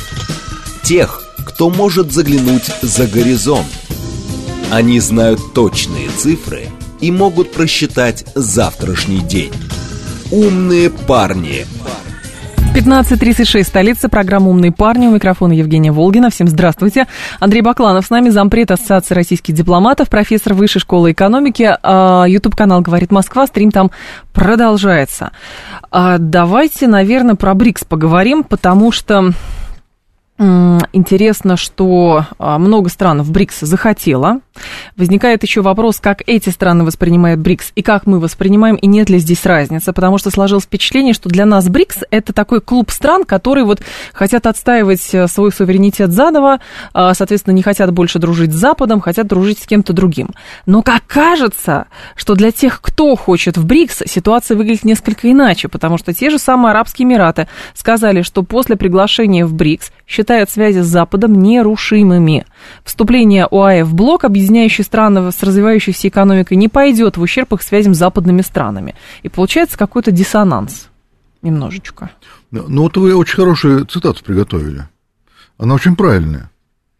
Тех, 0.82 1.22
кто 1.46 1.68
может 1.68 2.10
заглянуть 2.10 2.70
за 2.80 3.06
горизонт. 3.06 3.68
Они 4.70 4.98
знают 4.98 5.52
точные 5.52 6.08
цифры 6.08 6.68
и 7.00 7.10
могут 7.10 7.52
просчитать 7.52 8.24
завтрашний 8.34 9.20
день. 9.20 9.52
Умные 10.30 10.88
парни. 10.88 11.66
15.36, 12.72 13.64
столица, 13.64 14.08
программа 14.08 14.48
«Умные 14.48 14.70
парни». 14.70 15.08
У 15.08 15.10
микрофона 15.10 15.52
Евгения 15.52 15.90
Волгина. 15.90 16.30
Всем 16.30 16.46
здравствуйте. 16.46 17.08
Андрей 17.40 17.62
Бакланов 17.62 18.06
с 18.06 18.10
нами, 18.10 18.28
зампред 18.28 18.70
Ассоциации 18.70 19.12
российских 19.14 19.54
дипломатов, 19.54 20.08
профессор 20.08 20.54
Высшей 20.54 20.80
школы 20.80 21.10
экономики. 21.10 21.76
Ютуб-канал 22.28 22.80
«Говорит 22.80 23.10
Москва», 23.10 23.48
стрим 23.48 23.72
там 23.72 23.90
продолжается. 24.32 25.32
А, 25.90 26.18
давайте, 26.18 26.86
наверное, 26.86 27.34
про 27.34 27.54
БРИКС 27.54 27.84
поговорим, 27.84 28.44
потому 28.44 28.92
что 28.92 29.32
Интересно, 30.40 31.58
что 31.58 32.24
а, 32.38 32.58
много 32.58 32.88
стран 32.88 33.20
в 33.20 33.30
БРИКС 33.30 33.60
захотело. 33.60 34.40
Возникает 34.96 35.42
еще 35.42 35.60
вопрос, 35.60 36.00
как 36.00 36.22
эти 36.26 36.48
страны 36.48 36.84
воспринимают 36.84 37.40
БРИКС 37.40 37.72
и 37.74 37.82
как 37.82 38.06
мы 38.06 38.18
воспринимаем, 38.18 38.76
и 38.76 38.86
нет 38.86 39.10
ли 39.10 39.18
здесь 39.18 39.44
разницы, 39.44 39.92
потому 39.92 40.16
что 40.16 40.30
сложилось 40.30 40.64
впечатление, 40.64 41.12
что 41.12 41.28
для 41.28 41.44
нас 41.44 41.68
БРИКС 41.68 42.04
это 42.10 42.32
такой 42.32 42.62
клуб 42.62 42.90
стран, 42.90 43.24
которые 43.24 43.64
вот 43.64 43.82
хотят 44.14 44.46
отстаивать 44.46 45.06
э, 45.12 45.28
свой 45.28 45.52
суверенитет 45.52 46.10
заново, 46.10 46.60
а, 46.94 47.12
соответственно, 47.12 47.52
не 47.54 47.62
хотят 47.62 47.92
больше 47.92 48.18
дружить 48.18 48.52
с 48.52 48.56
Западом, 48.56 49.02
хотят 49.02 49.26
дружить 49.26 49.58
с 49.58 49.66
кем-то 49.66 49.92
другим. 49.92 50.30
Но 50.64 50.82
как 50.82 51.02
кажется, 51.06 51.86
что 52.16 52.34
для 52.34 52.50
тех, 52.50 52.80
кто 52.80 53.14
хочет 53.14 53.58
в 53.58 53.66
БРИКС, 53.66 54.04
ситуация 54.06 54.56
выглядит 54.56 54.86
несколько 54.86 55.30
иначе, 55.30 55.68
потому 55.68 55.98
что 55.98 56.14
те 56.14 56.30
же 56.30 56.38
самые 56.38 56.70
Арабские 56.70 57.06
Эмираты 57.06 57.46
сказали, 57.74 58.22
что 58.22 58.42
после 58.42 58.76
приглашения 58.76 59.44
в 59.44 59.52
БРИКС 59.52 59.92
считают 60.06 60.29
связи 60.50 60.80
с 60.80 60.86
Западом 60.86 61.34
нерушимыми. 61.34 62.46
Вступление 62.84 63.46
ОАЭ 63.50 63.84
в 63.84 63.94
блок, 63.94 64.24
объединяющий 64.24 64.84
страны 64.84 65.32
с 65.32 65.42
развивающейся 65.42 66.08
экономикой, 66.08 66.56
не 66.56 66.68
пойдет 66.68 67.16
в 67.16 67.22
ущерб 67.22 67.52
их 67.52 67.62
связям 67.62 67.94
с 67.94 67.98
западными 67.98 68.42
странами. 68.42 68.94
И 69.22 69.28
получается 69.28 69.76
какой-то 69.76 70.10
диссонанс 70.10 70.88
немножечко. 71.42 72.10
Ну, 72.50 72.82
вот 72.82 72.96
вы 72.96 73.14
очень 73.14 73.36
хорошую 73.36 73.86
цитату 73.86 74.22
приготовили. 74.24 74.88
Она 75.58 75.74
очень 75.74 75.96
правильная. 75.96 76.50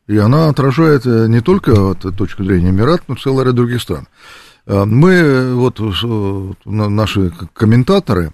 И 0.06 0.16
она 0.18 0.48
отражает 0.48 1.06
э, 1.06 1.26
не 1.28 1.40
только 1.40 1.74
вот, 1.74 2.00
точку 2.16 2.44
зрения 2.44 2.70
Эмират, 2.70 3.02
но 3.06 3.14
и 3.14 3.18
целый 3.18 3.44
ряд 3.44 3.54
других 3.54 3.80
стран. 3.80 4.08
Мы, 4.66 5.54
вот 5.54 5.80
наши 6.64 7.32
комментаторы, 7.54 8.32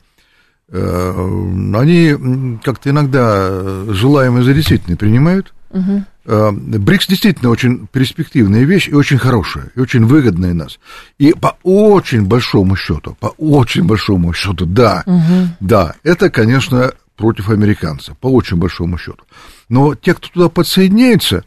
они 0.71 2.59
как-то 2.65 2.91
иногда 2.91 3.85
желаемое 3.89 4.43
за 4.43 4.55
действительное 4.55 4.97
принимают. 4.97 5.53
Угу. 5.71 6.05
БРИКС 6.27 7.07
действительно 7.07 7.51
очень 7.51 7.87
перспективная 7.87 8.65
вещь 8.65 8.89
и 8.89 8.95
очень 8.95 9.19
хорошая, 9.19 9.71
и 9.77 9.81
очень 9.81 10.05
выгодная 10.07 10.55
нас. 10.55 10.79
И 11.19 11.33
по 11.35 11.57
очень 11.63 12.25
большому 12.27 12.75
счету, 12.77 13.17
по 13.21 13.29
очень 13.39 13.85
большому 13.85 14.33
счету, 14.33 14.67
да, 14.67 15.05
угу. 15.07 15.49
да, 15.61 15.95
это, 16.03 16.31
конечно, 16.31 16.93
против 17.17 17.49
американцев, 17.49 18.17
по 18.19 18.29
очень 18.29 18.57
большому 18.57 18.99
счету. 18.99 19.25
Но 19.69 19.95
те, 19.95 20.15
кто 20.15 20.29
туда 20.29 20.49
подсоединяется, 20.49 21.45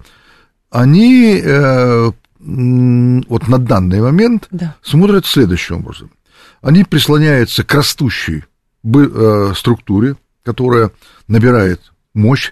они 0.71 1.41
э, 1.43 2.11
вот 2.39 3.47
на 3.47 3.57
данный 3.57 4.01
момент 4.01 4.47
да. 4.51 4.75
смотрят 4.81 5.25
следующим 5.25 5.77
образом. 5.77 6.11
Они 6.61 6.83
прислоняются 6.83 7.63
к 7.63 7.73
растущей 7.73 8.43
э, 8.43 8.43
структуре, 9.55 10.15
которая 10.43 10.91
набирает 11.27 11.81
мощь 12.13 12.51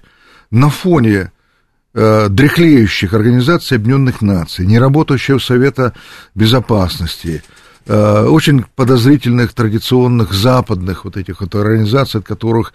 на 0.51 0.69
фоне 0.69 1.31
э, 1.93 2.27
дряхлеющих 2.29 3.13
организаций 3.13 3.77
Объединенных 3.77 4.21
Наций, 4.21 4.65
неработающего 4.65 5.39
Совета 5.39 5.93
Безопасности, 6.35 7.43
э, 7.85 8.25
очень 8.25 8.65
подозрительных 8.75 9.53
традиционных 9.53 10.33
западных 10.33 11.05
вот 11.05 11.17
этих 11.17 11.41
вот 11.41 11.55
организаций, 11.55 12.19
от 12.19 12.27
которых 12.27 12.73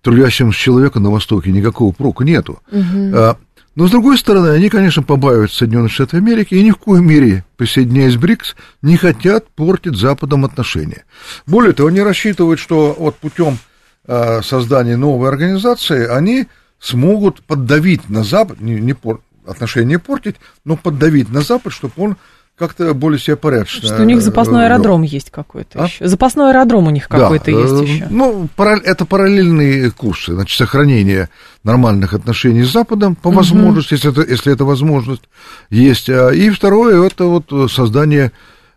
трудящимся 0.00 0.58
человеку 0.58 1.00
на 1.00 1.10
Востоке 1.10 1.52
никакого 1.52 1.92
прока 1.92 2.24
нету. 2.24 2.60
Угу. 2.70 3.36
Но, 3.74 3.86
с 3.86 3.90
другой 3.90 4.18
стороны, 4.18 4.48
они, 4.48 4.68
конечно, 4.68 5.02
побаиваются 5.02 5.58
Соединенных 5.58 5.92
Штатов 5.92 6.14
Америки 6.14 6.54
и 6.54 6.62
ни 6.62 6.70
в 6.70 6.76
коем 6.76 7.06
мере, 7.06 7.44
присоединяясь 7.56 8.16
БРИКС, 8.16 8.54
не 8.82 8.96
хотят 8.96 9.48
портить 9.48 9.96
Западом 9.96 10.44
отношения. 10.44 11.04
Более 11.46 11.72
того, 11.72 11.88
они 11.88 12.02
рассчитывают, 12.02 12.60
что 12.60 12.94
вот 12.98 13.16
путем 13.16 13.58
э, 14.06 14.42
создания 14.42 14.96
новой 14.96 15.28
организации 15.28 16.06
они 16.06 16.48
смогут 16.78 17.42
поддавить 17.42 18.10
на 18.10 18.24
Запад, 18.24 18.60
не, 18.60 18.74
не 18.74 18.92
пор, 18.92 19.22
отношения 19.46 19.98
портить, 19.98 20.36
но 20.64 20.76
поддавить 20.76 21.30
на 21.30 21.40
Запад, 21.40 21.72
чтобы 21.72 21.94
он 21.96 22.16
как-то 22.58 22.94
более 22.94 23.18
себе 23.18 23.36
порядочно. 23.36 23.88
Что 23.88 24.02
у 24.02 24.04
них 24.04 24.20
запасной 24.20 24.66
аэродром 24.66 25.02
есть 25.02 25.30
какой-то 25.30 25.82
а? 25.82 25.86
еще. 25.86 26.06
Запасной 26.06 26.50
аэродром 26.50 26.86
у 26.86 26.90
них 26.90 27.08
какой-то 27.08 27.46
да, 27.46 27.52
есть 27.52 27.88
еще. 27.88 28.06
Ну, 28.10 28.48
это 28.56 29.04
параллельные 29.04 29.90
курсы, 29.90 30.34
значит, 30.34 30.56
сохранение 30.56 31.28
нормальных 31.64 32.14
отношений 32.14 32.62
с 32.62 32.72
Западом 32.72 33.14
по 33.14 33.30
возможности, 33.30 33.94
угу. 33.94 33.96
если, 33.96 34.10
это, 34.10 34.30
если 34.30 34.52
это 34.52 34.64
возможность 34.64 35.22
есть. 35.70 36.10
А, 36.10 36.30
и 36.30 36.50
второе, 36.50 37.04
это 37.06 37.24
вот 37.24 37.70
создание 37.70 38.32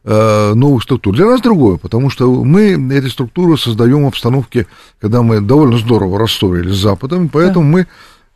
э, 0.05 0.53
новых 0.53 0.83
структур. 0.83 1.15
Для 1.15 1.25
нас 1.25 1.41
другое, 1.41 1.77
потому 1.77 2.09
что 2.09 2.43
мы 2.43 2.73
эти 2.93 3.07
структуры 3.07 3.57
создаем 3.57 4.05
в 4.05 4.07
обстановке, 4.07 4.67
когда 5.01 5.21
мы 5.21 5.41
довольно 5.41 5.77
здорово 5.77 6.19
рассорились 6.19 6.75
с 6.75 6.81
Западом, 6.81 7.29
поэтому 7.29 7.65
да. 7.65 7.71
мы 7.71 7.87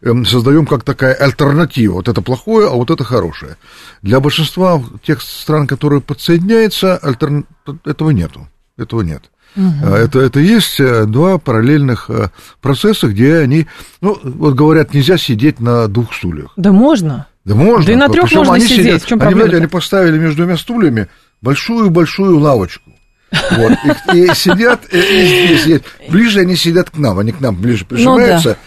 создаем 0.01 0.65
как 0.65 0.83
такая 0.83 1.13
альтернатива. 1.13 1.95
Вот 1.95 2.07
это 2.07 2.21
плохое, 2.21 2.67
а 2.67 2.71
вот 2.71 2.89
это 2.89 3.03
хорошее. 3.03 3.57
Для 4.01 4.19
большинства 4.19 4.81
тех 5.03 5.21
стран, 5.21 5.67
которые 5.67 6.01
подсоединяются, 6.01 6.97
альтерна... 6.97 7.43
этого 7.85 8.11
нету. 8.11 8.47
Этого 8.77 9.01
нет. 9.01 9.29
Угу. 9.55 9.87
Это, 9.87 10.19
это 10.19 10.39
есть 10.39 10.79
э, 10.79 11.05
два 11.05 11.37
параллельных 11.37 12.09
э, 12.09 12.29
процесса, 12.61 13.07
где 13.07 13.37
они, 13.37 13.67
ну, 13.99 14.17
вот 14.23 14.53
говорят, 14.53 14.93
нельзя 14.93 15.17
сидеть 15.17 15.59
на 15.59 15.87
двух 15.87 16.13
стульях. 16.13 16.53
Да 16.55 16.71
можно. 16.71 17.27
Да 17.45 17.55
можно. 17.55 17.87
Да 17.87 17.93
и 17.93 17.95
на 17.95 18.09
трех 18.09 18.31
можно 18.31 18.53
они 18.53 18.65
сидеть. 18.65 18.85
Сидят, 18.85 19.03
в 19.03 19.07
чем 19.07 19.21
они, 19.21 19.33
знаете, 19.33 19.57
они 19.57 19.67
поставили 19.67 20.17
между 20.17 20.43
двумя 20.43 20.55
стульями 20.55 21.07
большую-большую 21.41 22.39
лавочку. 22.39 22.91
Вот, 23.31 23.73
и, 24.13 24.25
и 24.25 24.33
сидят 24.33 24.81
и, 24.91 24.97
и 24.97 25.57
здесь. 25.57 25.81
Ближе 26.09 26.41
они 26.41 26.55
сидят 26.55 26.91
к 26.91 26.97
нам, 26.97 27.19
они 27.19 27.31
к 27.31 27.39
нам 27.39 27.55
ближе 27.55 27.85
прижимаются. 27.85 28.49
Ну, 28.49 28.55
да 28.55 28.59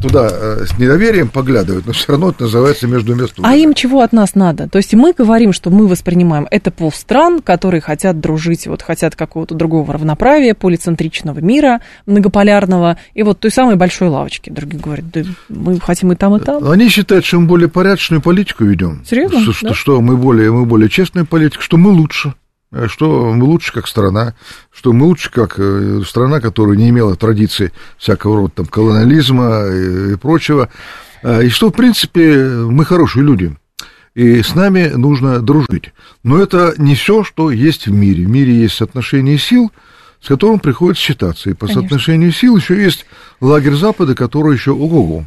туда 0.00 0.28
э, 0.30 0.64
с 0.66 0.78
недоверием 0.78 1.28
поглядывают, 1.28 1.86
но 1.86 1.92
все 1.92 2.12
равно 2.12 2.30
это 2.30 2.44
называется 2.44 2.86
между 2.86 3.16
местами. 3.16 3.46
А 3.46 3.56
им 3.56 3.74
чего 3.74 4.02
от 4.02 4.12
нас 4.12 4.36
надо? 4.36 4.68
То 4.68 4.78
есть 4.78 4.94
мы 4.94 5.12
говорим, 5.12 5.52
что 5.52 5.70
мы 5.70 5.88
воспринимаем 5.88 6.46
это 6.50 6.70
полстран, 6.70 7.40
которые 7.42 7.80
хотят 7.80 8.20
дружить, 8.20 8.68
вот 8.68 8.82
хотят 8.82 9.16
какого-то 9.16 9.56
другого 9.56 9.92
равноправия, 9.92 10.54
полицентричного 10.54 11.40
мира, 11.40 11.80
многополярного, 12.06 12.98
и 13.14 13.24
вот 13.24 13.40
той 13.40 13.50
самой 13.50 13.74
большой 13.74 14.08
лавочки. 14.08 14.50
Другие 14.50 14.80
говорят, 14.80 15.10
да 15.10 15.22
мы 15.48 15.80
хотим 15.80 16.12
и 16.12 16.14
там, 16.14 16.36
и 16.36 16.40
там. 16.40 16.64
Они 16.68 16.88
считают, 16.88 17.24
что 17.24 17.40
мы 17.40 17.46
более 17.46 17.68
порядочную 17.68 18.22
политику 18.22 18.64
ведем. 18.64 19.02
Серьезно? 19.04 19.52
Что, 19.52 19.68
да? 19.68 19.74
что 19.74 20.00
мы 20.00 20.16
более, 20.16 20.52
мы 20.52 20.64
более 20.64 20.88
честную 20.88 21.26
политику, 21.26 21.62
что 21.62 21.76
мы 21.76 21.90
лучше. 21.90 22.34
Э, 22.72 22.86
что 22.88 23.32
мы 23.32 23.44
лучше 23.44 23.72
как 23.72 23.86
страна, 23.86 24.34
что 24.72 24.92
мы 24.92 25.06
лучше 25.06 25.30
как 25.30 25.54
э, 25.58 26.02
страна, 26.06 26.40
которая 26.40 26.76
не 26.76 26.88
имела 26.90 27.16
традиции 27.16 27.72
всякого 27.96 28.36
рода 28.36 28.52
там, 28.56 28.66
колониализма 28.66 29.66
и, 29.68 30.12
и 30.12 30.16
прочего, 30.16 30.68
э, 31.22 31.46
и 31.46 31.48
что, 31.48 31.70
в 31.70 31.72
принципе, 31.72 32.36
мы 32.36 32.84
хорошие 32.84 33.24
люди, 33.24 33.56
и 34.14 34.42
с 34.42 34.54
нами 34.54 34.88
нужно 34.88 35.40
дружить. 35.40 35.92
Но 36.24 36.38
это 36.38 36.74
не 36.78 36.94
все, 36.94 37.22
что 37.22 37.50
есть 37.50 37.86
в 37.86 37.92
мире. 37.92 38.24
В 38.24 38.30
мире 38.30 38.54
есть 38.54 38.74
соотношение 38.74 39.38
сил, 39.38 39.70
с 40.20 40.28
которым 40.28 40.58
приходится 40.58 41.04
считаться. 41.04 41.50
И 41.50 41.52
по 41.52 41.66
Конечно. 41.66 41.82
соотношению 41.82 42.32
сил 42.32 42.56
еще 42.56 42.82
есть 42.82 43.06
лагерь 43.40 43.74
Запада, 43.74 44.14
который 44.14 44.54
еще 44.54 44.72
ого-го. 44.72 45.24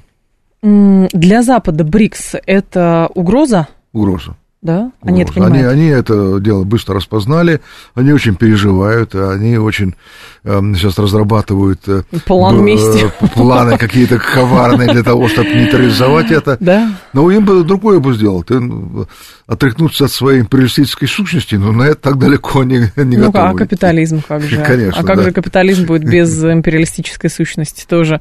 Для 0.61 1.43
Запада 1.43 1.83
БРИКС– 1.83 2.35
это 2.45 3.09
угроза? 3.13 3.67
Угроза. 3.93 4.35
Да? 4.61 4.91
Они 5.01 5.23
вот. 5.23 5.31
это 5.31 5.33
понимают? 5.33 5.55
Они, 5.55 5.63
они 5.63 5.85
это 5.87 6.39
дело 6.41 6.65
быстро 6.65 6.95
распознали, 6.95 7.61
они 7.95 8.11
очень 8.11 8.35
переживают, 8.35 9.15
они 9.15 9.57
очень 9.57 9.95
э, 10.43 10.59
сейчас 10.75 10.99
разрабатывают 10.99 11.79
э, 11.87 12.03
План 12.25 12.55
э, 12.55 12.59
вместе. 12.59 13.09
планы 13.35 13.77
какие-то 13.77 14.19
коварные 14.19 14.91
для 14.91 15.03
того, 15.03 15.29
чтобы 15.29 15.51
нейтрализовать 15.51 16.31
это. 16.31 16.57
Да. 16.59 16.91
Но 17.13 17.31
им 17.31 17.45
бы 17.45 17.63
другое 17.63 17.99
бы 17.99 18.13
сделал. 18.13 18.43
Ты 18.43 18.59
ну, 18.59 19.07
отряхнуться 19.47 20.05
от 20.05 20.11
своей 20.11 20.41
империалистической 20.41 21.07
сущности, 21.07 21.55
но 21.55 21.71
на 21.71 21.83
это 21.83 22.01
так 22.01 22.17
далеко 22.17 22.65
не, 22.65 22.91
не 22.97 23.15
ну, 23.15 23.27
готовы. 23.27 23.47
Ну, 23.47 23.55
а 23.55 23.57
капитализм 23.57 24.21
как 24.27 24.41
же? 24.41 24.61
Конечно, 24.61 24.99
А 25.01 25.05
как 25.05 25.17
да. 25.17 25.23
же 25.23 25.31
капитализм 25.31 25.85
будет 25.85 26.03
без 26.03 26.43
империалистической 26.43 27.29
сущности 27.29 27.85
тоже? 27.87 28.19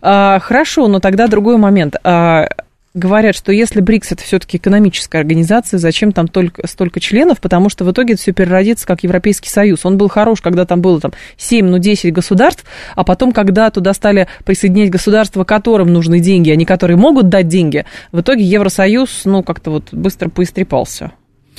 А, 0.00 0.38
хорошо, 0.38 0.86
но 0.86 1.00
тогда 1.00 1.26
другой 1.26 1.56
момент. 1.56 1.96
А, 2.04 2.46
говорят, 2.94 3.36
что 3.36 3.52
если 3.52 3.80
БРИКС 3.80 4.12
это 4.12 4.22
все-таки 4.22 4.56
экономическая 4.56 5.18
организация, 5.18 5.78
зачем 5.78 6.12
там 6.12 6.26
только 6.26 6.66
столько 6.66 6.98
членов, 6.98 7.40
потому 7.40 7.68
что 7.68 7.84
в 7.84 7.92
итоге 7.92 8.14
это 8.14 8.22
все 8.22 8.32
переродится 8.32 8.86
как 8.86 9.02
Европейский 9.04 9.48
Союз. 9.48 9.84
Он 9.84 9.96
был 9.96 10.08
хорош, 10.08 10.40
когда 10.40 10.64
там 10.64 10.80
было 10.80 11.00
там 11.00 11.12
7, 11.36 11.66
ну 11.66 11.78
10 11.78 12.12
государств, 12.12 12.64
а 12.96 13.04
потом, 13.04 13.32
когда 13.32 13.70
туда 13.70 13.94
стали 13.94 14.26
присоединять 14.44 14.90
государства, 14.90 15.44
которым 15.44 15.92
нужны 15.92 16.20
деньги, 16.20 16.50
а 16.50 16.56
не 16.56 16.64
которые 16.64 16.96
могут 16.96 17.28
дать 17.28 17.46
деньги, 17.46 17.84
в 18.10 18.20
итоге 18.20 18.42
Евросоюз, 18.42 19.22
ну, 19.24 19.42
как-то 19.42 19.70
вот 19.70 19.92
быстро 19.92 20.28
поистрепался. 20.28 21.12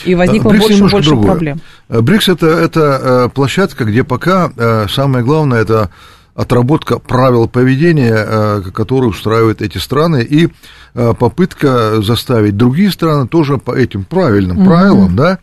И 0.03 0.15
возникло 0.15 0.49
БРИКС 0.49 0.67
больше 0.67 0.77
и 0.77 0.89
больше 0.89 1.09
другое. 1.09 1.27
проблем. 1.27 1.61
БРИКС 1.89 2.29
это, 2.29 2.47
это 2.47 3.31
площадка, 3.33 3.85
где 3.85 4.03
пока 4.03 4.51
э, 4.55 4.87
самое 4.89 5.23
главное 5.23 5.61
это 5.61 5.91
отработка 6.35 6.99
правил 6.99 7.47
поведения, 7.47 8.13
э, 8.15 8.61
которые 8.73 9.09
устраивают 9.09 9.61
эти 9.61 9.77
страны, 9.77 10.21
и 10.23 10.49
э, 10.93 11.13
попытка 11.17 12.01
заставить 12.01 12.57
другие 12.57 12.91
страны 12.91 13.27
тоже 13.27 13.57
по 13.57 13.71
этим 13.71 14.05
правильным 14.05 14.61
mm-hmm. 14.61 14.65
правилам, 14.65 15.15
да, 15.15 15.39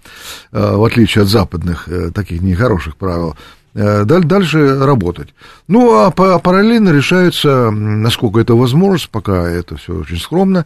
э, 0.52 0.76
в 0.76 0.84
отличие 0.84 1.22
от 1.22 1.28
западных 1.28 1.88
таких 2.14 2.40
нехороших 2.40 2.96
правил, 2.96 3.36
дальше 3.74 4.84
работать. 4.84 5.28
Ну, 5.68 5.92
а 5.94 6.10
параллельно 6.10 6.88
решается, 6.88 7.70
насколько 7.70 8.40
это 8.40 8.54
возможно, 8.54 9.08
пока 9.12 9.48
это 9.48 9.76
все 9.76 9.94
очень 9.94 10.18
скромно, 10.18 10.64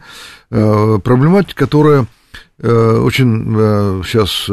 проблематика, 0.49 1.67
которая 1.67 2.07
очень 2.63 4.03
сейчас 4.07 4.49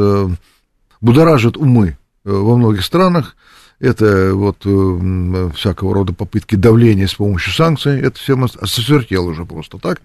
будоражит 1.00 1.56
умы 1.56 1.98
во 2.26 2.58
многих 2.58 2.84
странах, 2.84 3.36
это 3.80 4.32
вот 4.34 4.58
э, 4.66 5.50
всякого 5.56 5.94
рода 5.94 6.14
попытки 6.14 6.56
давления 6.56 7.08
с 7.08 7.16
помощью 7.16 7.54
санкций, 7.54 8.02
это 8.02 8.20
всем 8.20 8.44
освертело 8.44 9.30
уже 9.30 9.46
просто 9.46 9.78
так. 9.78 10.02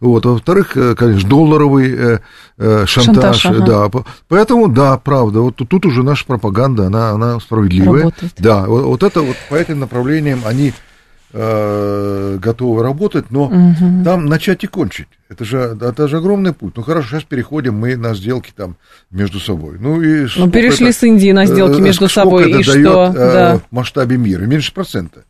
Вот. 0.00 0.24
А 0.26 0.30
во-вторых, 0.30 0.76
э, 0.76 0.94
конечно, 0.94 1.28
долларовый 1.28 1.92
э, 1.92 2.18
э, 2.58 2.84
шантаж, 2.86 3.40
шантаж 3.40 3.62
ага. 3.68 3.90
да. 3.92 4.04
Поэтому, 4.28 4.68
да, 4.68 4.96
правда, 4.98 5.40
вот 5.40 5.56
тут 5.56 5.86
уже 5.86 6.02
наша 6.02 6.24
пропаганда, 6.24 6.86
она, 6.86 7.10
она 7.10 7.40
справедливая. 7.40 8.04
Работает. 8.04 8.32
Да, 8.38 8.66
вот, 8.66 8.84
вот 8.84 9.02
это 9.02 9.22
вот 9.22 9.36
по 9.50 9.54
этим 9.56 9.80
направлениям 9.80 10.42
они 10.44 10.72
э, 11.36 12.38
готовы 12.40 12.82
работать, 12.82 13.30
но 13.30 13.44
угу. 13.44 14.04
там 14.04 14.26
начать 14.26 14.64
и 14.64 14.66
кончить. 14.66 15.08
Это 15.28 15.44
же, 15.44 15.76
это 15.80 16.08
же 16.08 16.18
огромный 16.18 16.52
путь. 16.52 16.74
Ну 16.76 16.82
хорошо, 16.82 17.08
сейчас 17.08 17.24
переходим 17.24 17.74
мы 17.74 17.96
на 17.96 18.14
сделки 18.14 18.52
там 18.56 18.76
между 19.10 19.38
собой. 19.38 19.76
Ну, 19.78 20.00
и 20.00 20.26
ну 20.36 20.50
перешли 20.50 20.88
это, 20.88 20.98
с 20.98 21.02
Индии 21.02 21.32
на 21.32 21.46
сделки 21.46 21.78
э, 21.78 21.82
между 21.82 22.08
собой, 22.08 22.48
и 22.48 22.52
дает, 22.52 22.64
что? 22.64 23.06
Э, 23.08 23.12
да. 23.12 23.58
в 23.58 23.72
масштабе 23.72 24.16
мира? 24.16 24.44
Меньше 24.44 24.72
процента. 24.72 25.24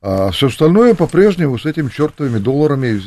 А 0.00 0.30
все 0.30 0.46
остальное 0.46 0.94
по-прежнему 0.94 1.58
с 1.58 1.66
этими 1.66 1.88
чертовыми 1.88 2.38
долларами 2.38 3.00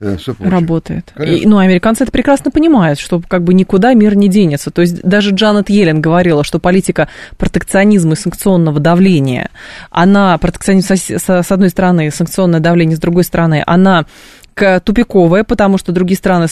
э, 0.00 0.16
все 0.16 0.34
работает. 0.40 1.12
И, 1.24 1.46
ну, 1.46 1.58
американцы 1.58 2.02
это 2.02 2.10
прекрасно 2.10 2.50
понимают, 2.50 2.98
что 2.98 3.22
как 3.26 3.44
бы 3.44 3.54
никуда 3.54 3.94
мир 3.94 4.16
не 4.16 4.28
денется. 4.28 4.72
То 4.72 4.82
есть 4.82 5.02
даже 5.02 5.30
Джанет 5.30 5.70
Йеллен 5.70 6.00
говорила, 6.00 6.42
что 6.42 6.58
политика 6.58 7.08
протекционизма 7.38 8.14
и 8.14 8.16
санкционного 8.16 8.80
давления, 8.80 9.50
она, 9.90 10.36
протекционизм 10.38 10.96
с, 10.96 11.10
с 11.10 11.52
одной 11.52 11.70
стороны, 11.70 12.10
санкционное 12.10 12.58
давление 12.58 12.96
с 12.96 13.00
другой 13.00 13.22
стороны, 13.22 13.62
она 13.64 14.06
тупиковая, 14.54 15.44
потому 15.44 15.78
что 15.78 15.92
другие 15.92 16.16
страны 16.16 16.46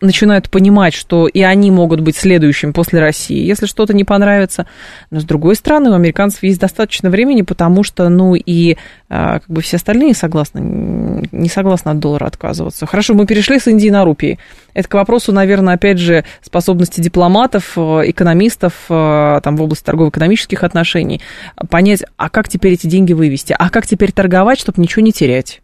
начинают 0.00 0.50
понимать, 0.50 0.94
что 0.94 1.26
и 1.26 1.42
они 1.42 1.70
могут 1.70 2.00
быть 2.00 2.16
следующими 2.16 2.72
после 2.72 3.00
России, 3.00 3.44
если 3.44 3.66
что-то 3.66 3.94
не 3.94 4.04
понравится. 4.04 4.66
Но 5.10 5.20
с 5.20 5.24
другой 5.24 5.56
стороны, 5.56 5.90
у 5.90 5.94
американцев 5.94 6.42
есть 6.42 6.60
достаточно 6.60 7.10
времени, 7.10 7.42
потому 7.42 7.82
что, 7.82 8.08
ну, 8.08 8.34
и 8.34 8.76
а, 9.08 9.40
как 9.40 9.48
бы 9.48 9.60
все 9.62 9.76
остальные 9.76 10.14
согласны, 10.14 11.28
не 11.32 11.48
согласны 11.48 11.90
от 11.90 11.98
доллара 11.98 12.26
отказываться. 12.26 12.86
Хорошо, 12.86 13.14
мы 13.14 13.26
перешли 13.26 13.58
с 13.58 13.66
Индии 13.66 13.88
на 13.88 14.04
рупии. 14.04 14.38
Это 14.74 14.88
к 14.88 14.94
вопросу, 14.94 15.32
наверное, 15.32 15.74
опять 15.74 15.98
же, 15.98 16.24
способности 16.40 17.00
дипломатов, 17.00 17.72
э, 17.76 18.02
экономистов 18.06 18.72
э, 18.88 19.40
там, 19.42 19.56
в 19.56 19.62
области 19.62 19.84
торгово-экономических 19.84 20.62
отношений 20.62 21.20
понять, 21.68 22.04
а 22.16 22.30
как 22.30 22.48
теперь 22.48 22.74
эти 22.74 22.86
деньги 22.86 23.12
вывести, 23.12 23.54
а 23.58 23.70
как 23.70 23.86
теперь 23.86 24.12
торговать, 24.12 24.58
чтобы 24.58 24.80
ничего 24.80 25.02
не 25.02 25.12
терять. 25.12 25.61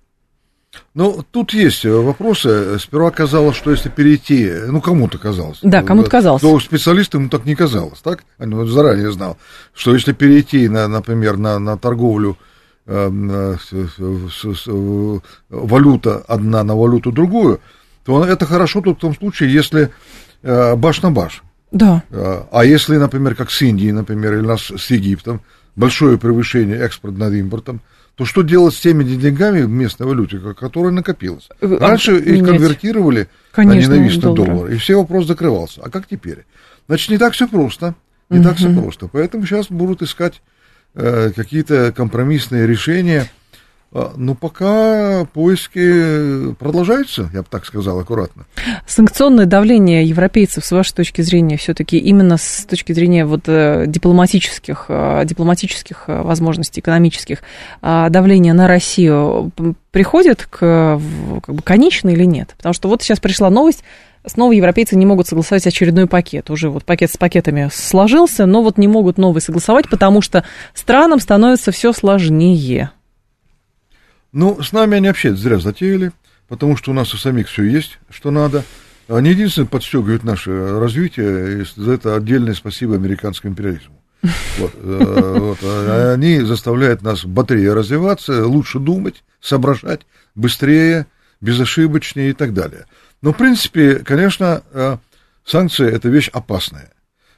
Ну, 0.95 1.25
тут 1.31 1.53
есть 1.53 1.85
вопросы. 1.85 2.79
Сперва 2.79 3.11
казалось, 3.11 3.57
что 3.57 3.71
если 3.71 3.89
перейти, 3.89 4.51
ну, 4.67 4.81
кому-то 4.81 5.19
казалось. 5.19 5.59
Да, 5.63 5.83
кому-то 5.83 6.11
казалось. 6.11 6.43
То 6.43 6.59
специалистам 6.61 7.23
ему 7.23 7.31
так 7.31 7.45
не 7.45 7.55
казалось, 7.55 8.01
так? 8.01 8.25
Они 8.39 8.55
вот 8.55 8.69
заранее 8.69 9.13
знал, 9.13 9.37
что 9.75 9.95
если 9.95 10.13
перейти, 10.13 10.69
на, 10.69 10.89
например, 10.89 11.37
на, 11.37 11.59
на 11.59 11.77
торговлю 11.77 12.37
э, 12.87 13.57
с, 13.61 13.71
с, 13.71 14.65
с, 14.65 15.21
валюта 15.51 16.25
одна 16.27 16.65
на 16.65 16.75
валюту 16.75 17.13
другую, 17.13 17.61
то 18.05 18.25
это 18.25 18.47
хорошо 18.47 18.81
только 18.81 18.99
в 18.99 19.03
том 19.03 19.15
случае, 19.15 19.53
если 19.53 19.91
э, 20.43 20.75
баш 20.75 21.03
на 21.03 21.11
баш. 21.11 21.43
Да. 21.71 22.03
Э, 22.11 22.43
а 22.51 22.65
если, 22.65 22.97
например, 22.97 23.35
как 23.35 23.51
с 23.51 23.61
Индией, 23.63 23.93
например, 23.93 24.35
или 24.35 24.47
нас 24.47 24.71
с 24.71 24.91
Египтом, 24.91 25.43
большое 25.77 26.19
превышение 26.19 26.79
экспорт 26.79 27.17
над 27.19 27.35
импортом, 27.35 27.83
то 28.19 28.25
что 28.25 28.43
делать 28.43 28.75
с 28.75 28.81
теми 28.81 29.05
деньгами 29.05 29.63
в 29.63 29.69
местной 29.69 30.09
валюте, 30.09 30.41
которая 30.59 30.93
накопилась? 30.93 31.49
Э, 31.61 31.79
а 31.81 31.89
Раньше 31.91 32.17
а, 32.17 32.19
их 32.19 32.45
конвертировали 32.45 33.29
Конечно, 33.53 33.93
на 33.93 33.95
ненавистный 33.95 34.35
доллар, 34.35 34.73
и 34.73 34.77
все 34.77 34.97
вопрос 34.97 35.29
закрывался. 35.29 35.83
А 35.85 35.89
как 35.89 36.09
теперь? 36.09 36.45
Значит, 36.89 37.11
не 37.11 37.19
так 37.19 37.35
все 37.35 37.47
просто. 37.47 37.95
Не 38.29 38.41
угу. 38.41 38.49
так 38.49 38.57
все 38.57 38.75
просто. 38.75 39.07
Поэтому 39.07 39.47
сейчас 39.47 39.69
будут 39.69 40.03
искать 40.03 40.43
э, 40.95 41.31
какие-то 41.31 41.93
компромиссные 41.93 42.67
решения 42.67 43.31
а, 43.91 44.13
ну, 44.17 44.35
пока 44.35 45.25
поиски 45.33 46.53
продолжаются, 46.55 47.31
я 47.33 47.41
бы 47.41 47.47
так 47.49 47.65
сказал, 47.65 47.99
аккуратно. 47.99 48.45
Санкционное 48.87 49.47
давление 49.47 50.05
европейцев, 50.05 50.67
с 50.67 50.73
вашей 50.73 50.93
точки 50.93 51.23
зрения, 51.23 51.57
все-таки 51.57 51.97
именно 51.97 52.37
с 52.37 52.67
точки 52.69 52.93
зрения 52.93 53.25
вот 53.25 53.43
э, 53.47 53.85
дипломатических, 53.87 54.87
э, 54.89 55.23
дипломатических 55.25 56.05
э, 56.07 56.21
возможностей, 56.21 56.81
экономических, 56.81 57.39
давление 57.81 58.53
на 58.53 58.69
Россию 58.69 59.53
приходит 59.91 60.45
к 60.45 61.01
как 61.43 61.55
бы, 61.55 61.63
конечной 61.63 62.13
или 62.13 62.25
нет? 62.25 62.55
Потому 62.57 62.75
что 62.75 62.89
вот 62.89 63.03
сейчас 63.03 63.21
пришла 63.21 63.49
новость, 63.49 63.85
снова 64.27 64.53
европейцы 64.53 64.97
не 64.97 65.07
могут 65.07 65.29
согласовать 65.29 65.67
очередной 65.67 66.07
пакет. 66.07 66.51
Уже 66.51 66.69
вот 66.69 66.85
пакет 66.85 67.11
с 67.11 67.17
пакетами 67.17 67.71
сложился, 67.73 68.45
но 68.45 68.63
вот 68.63 68.77
не 68.77 68.89
могут 68.89 69.17
новый 69.17 69.41
согласовать, 69.41 69.89
потому 69.89 70.21
что 70.21 70.45
странам 70.75 71.21
становится 71.21 71.73
все 71.73 71.93
сложнее. 71.93 72.91
Ну, 74.33 74.63
с 74.63 74.73
нами 74.73 74.97
они 74.97 75.09
вообще 75.09 75.35
зря 75.35 75.59
затеяли, 75.59 76.13
потому 76.49 76.77
что 76.77 76.91
у 76.91 76.95
нас 76.95 77.15
у 77.15 77.17
самих 77.17 77.49
все 77.49 77.65
есть, 77.65 77.99
что 78.11 78.31
надо. 78.31 78.65
Они 79.09 79.31
единственное 79.31 79.69
подстегивают 79.69 80.23
наше 80.23 80.79
развитие, 80.79 81.63
и 81.63 81.65
за 81.77 81.93
это 81.93 82.15
отдельное 82.15 82.55
спасибо 82.55 82.95
американскому 82.95 83.53
империализму. 83.53 83.95
Вот, 84.59 84.73
э, 84.75 85.37
вот, 85.39 85.59
а 85.63 86.13
они 86.15 86.41
заставляют 86.41 87.03
нас 87.03 87.25
быстрее 87.25 87.73
развиваться, 87.73 88.45
лучше 88.45 88.81
думать, 88.81 89.23
соображать, 89.41 90.01
быстрее, 90.35 91.07
безошибочнее 91.41 92.31
и 92.31 92.33
так 92.33 92.53
далее. 92.53 92.87
Но, 93.23 93.33
в 93.33 93.37
принципе, 93.37 94.01
конечно, 94.01 94.63
э, 94.73 94.97
санкции– 95.45 95.89
это 95.93 96.09
вещь 96.09 96.29
опасная. 96.33 96.91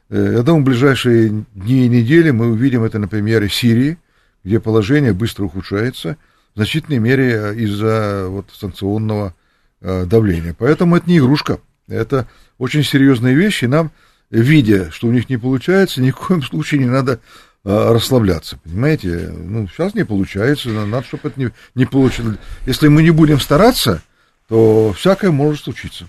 Э, 0.08 0.32
я 0.36 0.42
думаю, 0.42 0.62
в 0.62 0.66
ближайшие 0.66 1.44
дни 1.54 1.84
и 1.84 1.88
недели 1.88 2.30
мы 2.30 2.50
увидим 2.50 2.82
это 2.82 2.98
на 2.98 3.06
примере 3.06 3.50
Сирии, 3.50 3.98
где 4.42 4.58
положение 4.58 5.12
быстро 5.12 5.44
ухудшается– 5.44 6.16
значительной 6.60 6.98
мере 6.98 7.32
э, 7.32 7.54
из-за 7.56 8.26
вот, 8.28 8.50
санкционного 8.52 9.34
э, 9.80 10.04
давления. 10.04 10.54
Поэтому 10.58 10.96
это 10.96 11.08
не 11.08 11.18
игрушка, 11.18 11.58
это 11.88 12.28
очень 12.58 12.84
серьезные 12.84 13.34
вещи. 13.34 13.64
Нам, 13.64 13.90
видя, 14.30 14.90
что 14.90 15.08
у 15.08 15.10
них 15.10 15.30
не 15.30 15.38
получается, 15.38 16.02
ни 16.02 16.10
в 16.10 16.16
коем 16.16 16.42
случае 16.42 16.80
не 16.80 16.86
надо 16.86 17.20
э, 17.64 17.92
расслабляться, 17.92 18.58
понимаете? 18.62 19.32
Ну, 19.34 19.68
сейчас 19.68 19.94
не 19.94 20.04
получается, 20.04 20.68
надо, 20.68 21.06
чтобы 21.06 21.28
это 21.28 21.40
не, 21.40 21.50
не 21.74 21.86
получилось. 21.86 22.36
Если 22.66 22.88
мы 22.88 23.02
не 23.02 23.10
будем 23.10 23.40
стараться, 23.40 24.02
то 24.48 24.92
всякое 24.92 25.30
может 25.30 25.64
случиться. 25.64 26.06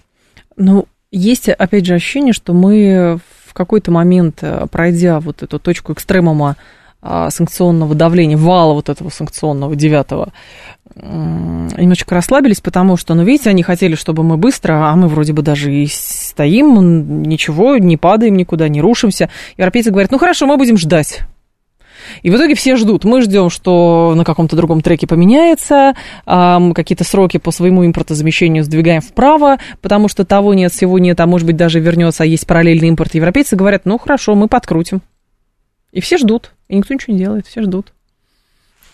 Ну, 0.57 0.85
есть, 1.11 1.47
опять 1.47 1.85
же, 1.85 1.93
ощущение, 1.93 2.33
что 2.33 2.53
мы 2.53 3.21
в 3.45 3.53
какой-то 3.53 3.91
момент, 3.91 4.43
пройдя 4.71 5.19
вот 5.19 5.43
эту 5.43 5.59
точку 5.59 5.93
экстремума 5.93 6.57
санкционного 7.01 7.95
давления, 7.95 8.37
вала 8.37 8.73
вот 8.73 8.89
этого 8.89 9.09
санкционного 9.09 9.75
девятого, 9.75 10.31
немножечко 10.95 12.13
расслабились, 12.13 12.61
потому 12.61 12.97
что, 12.97 13.13
ну, 13.13 13.23
видите, 13.23 13.49
они 13.49 13.63
хотели, 13.63 13.95
чтобы 13.95 14.23
мы 14.23 14.37
быстро, 14.37 14.89
а 14.89 14.95
мы 14.95 15.07
вроде 15.07 15.33
бы 15.33 15.41
даже 15.41 15.73
и 15.73 15.87
стоим, 15.87 17.23
ничего, 17.23 17.77
не 17.77 17.97
падаем 17.97 18.35
никуда, 18.35 18.67
не 18.67 18.81
рушимся. 18.81 19.29
Европейцы 19.57 19.89
говорят, 19.89 20.11
ну, 20.11 20.19
хорошо, 20.19 20.45
мы 20.45 20.57
будем 20.57 20.77
ждать. 20.77 21.21
И 22.23 22.29
в 22.29 22.35
итоге 22.35 22.55
все 22.55 22.75
ждут. 22.75 23.05
Мы 23.05 23.21
ждем, 23.21 23.49
что 23.49 24.13
на 24.15 24.25
каком-то 24.25 24.55
другом 24.55 24.81
треке 24.81 25.07
поменяется, 25.07 25.93
мы 26.25 26.73
какие-то 26.73 27.03
сроки 27.03 27.37
по 27.37 27.51
своему 27.51 27.85
импортозамещению 27.85 28.63
сдвигаем 28.63 29.01
вправо, 29.01 29.59
потому 29.81 30.07
что 30.07 30.25
того 30.25 30.53
нет, 30.53 30.73
всего 30.73 30.99
нет, 30.99 31.19
а 31.19 31.25
может 31.25 31.47
быть 31.47 31.55
даже 31.55 31.79
вернется, 31.79 32.23
а 32.23 32.25
есть 32.25 32.45
параллельный 32.45 32.89
импорт. 32.89 33.15
Европейцы 33.15 33.55
говорят, 33.55 33.85
ну 33.85 33.97
хорошо, 33.97 34.35
мы 34.35 34.47
подкрутим. 34.47 35.01
И 35.91 36.01
все 36.01 36.17
ждут, 36.17 36.53
и 36.71 36.77
никто 36.77 36.93
ничего 36.93 37.13
не 37.13 37.19
делает, 37.19 37.47
все 37.47 37.61
ждут. 37.63 37.91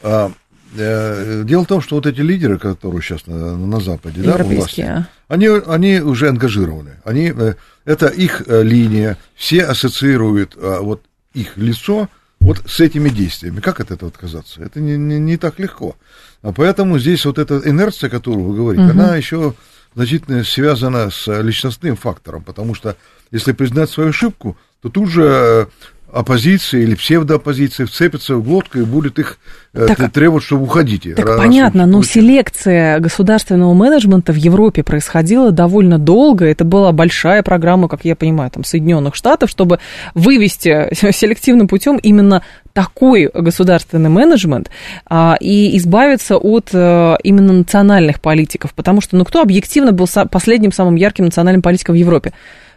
А, 0.02 0.32
э, 0.76 1.44
дело 1.46 1.64
в 1.64 1.68
том, 1.68 1.80
что 1.80 1.96
вот 1.96 2.08
эти 2.08 2.22
лидеры, 2.22 2.58
которые 2.58 3.02
сейчас 3.02 3.28
на, 3.28 3.56
на 3.56 3.80
Западе, 3.80 4.24
да, 4.24 4.36
у 4.36 4.44
власти, 4.44 4.82
а. 4.82 5.08
они, 5.28 5.48
они 5.48 6.00
уже 6.00 6.30
ангажированы. 6.30 6.98
Они, 7.06 7.32
э, 7.36 7.54
это 7.86 8.08
их 8.08 8.42
э, 8.48 8.64
линия, 8.64 9.18
все 9.36 9.64
ассоциируют 9.64 10.58
а, 10.58 10.82
вот 10.82 11.04
их 11.36 11.56
лицо 11.56 12.10
вот 12.40 12.64
с 12.66 12.80
этими 12.80 13.10
действиями. 13.10 13.60
Как 13.60 13.80
от 13.80 13.92
этого 13.92 14.10
отказаться? 14.10 14.64
Это 14.64 14.80
не, 14.80 14.98
не, 14.98 15.20
не 15.20 15.38
так 15.38 15.60
легко. 15.60 15.96
А 16.42 16.52
поэтому 16.52 16.98
здесь 16.98 17.26
вот 17.26 17.38
эта 17.38 17.62
инерция, 17.64 18.10
которую 18.10 18.44
вы 18.44 18.56
говорите, 18.56 18.86
угу. 18.86 18.92
она 18.92 19.16
еще 19.16 19.54
значительно 19.94 20.44
связана 20.44 21.12
с 21.12 21.28
личностным 21.42 21.96
фактором, 21.96 22.44
потому 22.44 22.74
что 22.74 22.96
если 23.30 23.52
признать 23.52 23.92
свою 23.92 24.10
ошибку, 24.10 24.58
то 24.82 24.90
тут 24.90 25.10
же 25.10 25.68
оппозиция 26.12 26.82
или 26.82 26.96
псевдооппозиция 26.96 27.86
вцепится 27.86 28.36
в 28.36 28.44
глотку 28.44 28.80
и 28.80 28.84
будет 28.84 29.20
их 29.20 29.38
э, 29.74 29.88
так, 29.88 30.12
требовать, 30.12 30.44
чтобы 30.44 30.64
уходите. 30.64 31.14
Так 31.16 31.26
раз, 31.26 31.38
понятно, 31.38 31.86
но 31.86 32.02
селекция 32.02 33.00
государственного 33.00 33.74
менеджмента 33.74 34.32
в 34.32 34.38
Европе 34.38 34.84
происходила 34.84 35.52
довольно 35.52 36.00
долго. 36.00 36.46
Это 36.46 36.64
была 36.64 36.92
большая 36.94 37.44
программа, 37.44 37.90
как 37.90 38.06
я 38.06 38.16
понимаю, 38.16 38.50
там, 38.52 38.64
Соединенных 38.64 39.16
Штатов, 39.16 39.50
чтобы 39.50 39.80
вывести 40.14 40.88
селективным 40.94 41.68
путем 41.68 41.98
именно 41.98 42.42
такой 42.72 43.30
государственный 43.34 44.10
менеджмент 44.10 44.70
а, 45.08 45.36
и 45.40 45.76
избавиться 45.78 46.38
от 46.38 46.70
а, 46.74 47.18
именно 47.24 47.52
национальных 47.52 48.22
политиков. 48.22 48.74
Потому 48.74 49.02
что, 49.02 49.18
ну, 49.18 49.26
кто 49.26 49.42
объективно 49.42 49.92
был 49.92 50.08
последним 50.32 50.72
самым 50.72 50.96
ярким 50.96 51.26
национальным 51.26 51.62
политиком 51.62 51.96
в 51.96 51.98
Европе? 51.98 52.34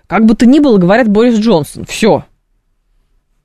Как 0.06 0.24
бы 0.24 0.34
то 0.34 0.44
ни 0.44 0.58
было, 0.58 0.76
говорят 0.78 1.06
Борис 1.06 1.38
Джонсон. 1.38 1.84
Все, 1.84 2.24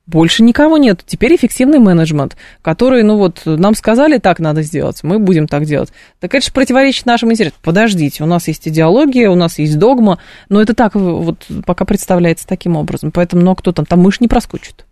больше 0.06 0.42
никого 0.42 0.78
нет. 0.78 1.02
Теперь 1.04 1.34
эффективный 1.34 1.78
менеджмент, 1.78 2.36
который, 2.62 3.02
ну 3.02 3.16
вот, 3.16 3.42
нам 3.44 3.74
сказали, 3.74 4.18
так 4.18 4.38
надо 4.38 4.62
сделать, 4.62 5.02
мы 5.02 5.18
будем 5.18 5.48
так 5.48 5.64
делать. 5.64 5.92
Так 6.20 6.34
это 6.34 6.46
же 6.46 6.52
противоречит 6.52 7.06
нашим 7.06 7.32
интересам. 7.32 7.58
Подождите, 7.62 8.22
у 8.22 8.26
нас 8.26 8.46
есть 8.48 8.66
идеология, 8.68 9.28
у 9.28 9.34
нас 9.34 9.58
есть 9.58 9.78
догма, 9.78 10.18
но 10.48 10.62
это 10.62 10.74
так 10.74 10.94
вот 10.94 11.46
пока 11.64 11.84
представляется 11.84 12.46
таким 12.46 12.76
образом. 12.76 13.10
Поэтому, 13.10 13.42
ну, 13.42 13.50
а 13.50 13.56
кто 13.56 13.72
там, 13.72 13.84
там 13.84 14.00
мышь 14.00 14.20
не 14.20 14.28
проскочит. 14.28 14.86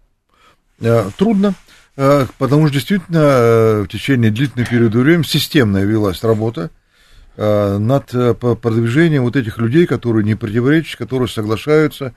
Э, 0.80 1.08
трудно, 1.16 1.54
э, 1.96 2.26
потому 2.38 2.66
что 2.66 2.74
действительно 2.74 3.18
э, 3.18 3.82
в 3.82 3.88
течение 3.88 4.32
длительного 4.32 4.68
периода 4.68 4.98
времени 4.98 5.24
системная 5.24 5.84
велась 5.84 6.22
работа 6.22 6.70
над 7.36 8.12
продвижением 8.60 9.24
вот 9.24 9.34
этих 9.34 9.58
людей, 9.58 9.86
которые 9.86 10.24
не 10.24 10.36
противоречат, 10.36 10.96
которые 10.96 11.26
соглашаются, 11.26 12.14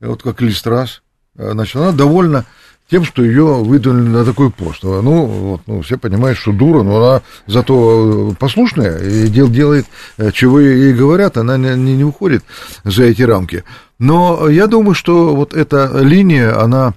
вот 0.00 0.24
как 0.24 0.40
Листрас, 0.40 1.02
Э, 1.05 1.05
значит, 1.36 1.76
она 1.76 1.92
довольно 1.92 2.44
тем, 2.90 3.04
что 3.04 3.24
ее 3.24 3.44
выдвинули 3.44 4.08
на 4.08 4.24
такой 4.24 4.50
пост. 4.50 4.82
Ну, 4.82 5.24
вот, 5.26 5.60
ну, 5.66 5.82
все 5.82 5.98
понимают, 5.98 6.38
что 6.38 6.52
дура, 6.52 6.82
но 6.82 6.96
она 6.96 7.22
зато 7.46 8.34
послушная 8.38 8.98
и 8.98 9.28
дел 9.28 9.48
делает, 9.48 9.86
э, 10.18 10.30
чего 10.32 10.60
ей 10.60 10.92
говорят, 10.92 11.36
она 11.36 11.56
не, 11.56 11.74
не 11.74 12.04
уходит 12.04 12.44
за 12.84 13.04
эти 13.04 13.22
рамки. 13.22 13.64
Но 13.98 14.48
я 14.48 14.66
думаю, 14.66 14.94
что 14.94 15.34
вот 15.34 15.54
эта 15.54 15.98
линия, 16.00 16.60
она 16.60 16.94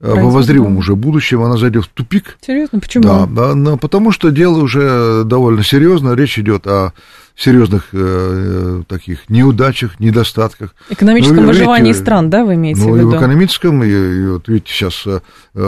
в 0.00 0.28
обозримом 0.28 0.78
уже 0.78 0.96
будущем 0.96 1.42
она 1.42 1.58
зайдет 1.58 1.84
в 1.84 1.88
тупик. 1.88 2.38
Серьезно, 2.40 2.80
почему? 2.80 3.04
Да, 3.04 3.26
да, 3.26 3.54
но 3.54 3.76
потому 3.76 4.12
что 4.12 4.30
дело 4.30 4.58
уже 4.58 5.24
довольно 5.24 5.62
серьезно, 5.62 6.14
речь 6.14 6.38
идет 6.38 6.66
о 6.66 6.92
серьезных 7.36 7.88
э, 7.92 8.82
таких 8.86 9.28
неудачах, 9.30 9.98
недостатках. 9.98 10.74
Экономическом 10.90 11.36
ну, 11.36 11.46
выживании 11.46 11.88
видите, 11.88 12.02
стран, 12.02 12.28
да, 12.28 12.44
вы 12.44 12.54
имеете 12.54 12.80
ну, 12.80 12.92
в 12.92 12.96
виду? 12.96 13.06
Ну, 13.06 13.12
и 13.12 13.14
в 13.14 13.18
экономическом, 13.18 13.84
и, 13.84 13.88
и 13.88 14.26
вот 14.26 14.48
видите, 14.48 14.72
сейчас 14.72 15.04
э, 15.06 15.20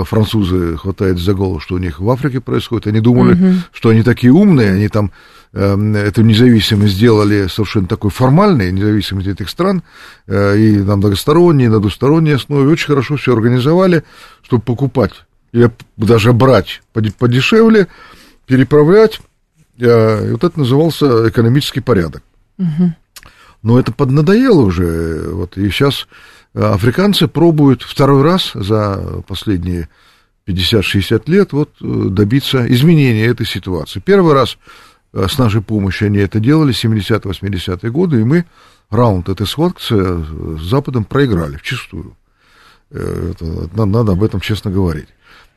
французы 0.05 0.76
хватает 0.76 1.18
за 1.18 1.33
голову, 1.35 1.61
что 1.61 1.76
у 1.76 1.78
них 1.78 2.01
в 2.01 2.11
Африке 2.11 2.41
происходит. 2.41 2.89
Они 2.89 3.01
думали, 3.01 3.35
угу. 3.35 3.55
что 3.72 3.89
они 3.89 4.03
такие 4.03 4.33
умные, 4.33 4.72
они 4.72 4.89
там 4.89 5.12
эту 5.53 6.22
независимость 6.22 6.94
сделали 6.94 7.46
совершенно 7.46 7.86
такой 7.86 8.11
формальной, 8.11 8.72
независимость 8.72 9.28
этих 9.28 9.50
стран, 9.50 9.82
э, 10.26 10.59
и 10.59 10.78
на 10.78 10.96
многосторонней, 10.96 11.68
на 11.68 11.78
двусторонней 11.78 12.36
основе, 12.36 12.68
очень 12.68 12.86
хорошо 12.86 13.16
все 13.16 13.34
организовали, 13.34 14.03
чтобы 14.42 14.62
покупать 14.62 15.12
или 15.53 15.70
даже 15.98 16.32
брать 16.32 16.80
подешевле, 17.18 17.88
переправлять, 18.46 19.20
э, 19.78 20.28
и 20.28 20.32
вот 20.32 20.42
это 20.44 20.59
назывался 20.59 21.28
экономический 21.28 21.80
порядок. 21.80 22.22
Угу. 22.59 22.94
Но 23.62 23.78
это 23.78 23.92
поднадоело 23.92 24.62
уже, 24.62 25.28
вот, 25.32 25.59
и 25.59 25.68
сейчас 25.68 26.09
африканцы 26.55 27.28
пробуют 27.28 27.82
второй 27.82 28.22
раз 28.22 28.53
за 28.55 29.22
последние 29.28 29.90
50-60 30.46 31.22
лет 31.26 31.53
вот, 31.53 31.68
э, 31.82 32.07
добиться 32.09 32.66
изменения 32.72 33.26
этой 33.26 33.44
ситуации. 33.44 34.00
Первый 34.00 34.32
раз 34.32 34.57
Э, 34.57 34.91
с 35.12 35.38
нашей 35.38 35.60
помощью 35.60 36.06
они 36.06 36.18
это 36.18 36.40
делали, 36.40 36.72
70-80-е 36.72 37.90
годы, 37.90 38.20
и 38.20 38.24
мы 38.24 38.44
раунд 38.90 39.28
этой 39.28 39.46
схватки 39.46 39.82
с 39.82 40.62
Западом 40.62 41.04
проиграли 41.04 41.56
вчистую. 41.56 42.16
Э, 42.90 43.32
это, 43.32 43.86
надо 43.86 44.12
об 44.12 44.22
этом 44.22 44.40
честно 44.40 44.70
говорить. 44.70 45.08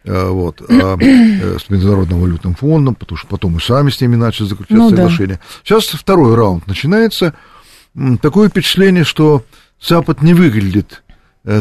Э, 0.04 0.30
вот, 0.30 0.62
а, 0.62 0.98
с 1.00 1.70
Международным 1.70 2.20
валютным 2.22 2.56
фондом, 2.56 2.96
потому 2.96 3.18
что 3.18 3.28
потом 3.28 3.54
мы 3.54 3.62
сами 3.62 3.90
с 3.90 4.00
ними 4.00 4.16
начали 4.16 4.48
заключать 4.48 4.78
ну, 4.78 4.90
соглашение. 4.90 5.38
Да. 5.38 5.42
Сейчас 5.64 5.86
второй 5.88 6.36
раунд 6.36 6.68
начинается. 6.68 7.34
Такое 8.22 8.50
впечатление, 8.50 9.04
что 9.06 9.44
Запад 9.80 10.22
не 10.22 10.34
выглядит 10.34 11.02
Э, 11.05 11.05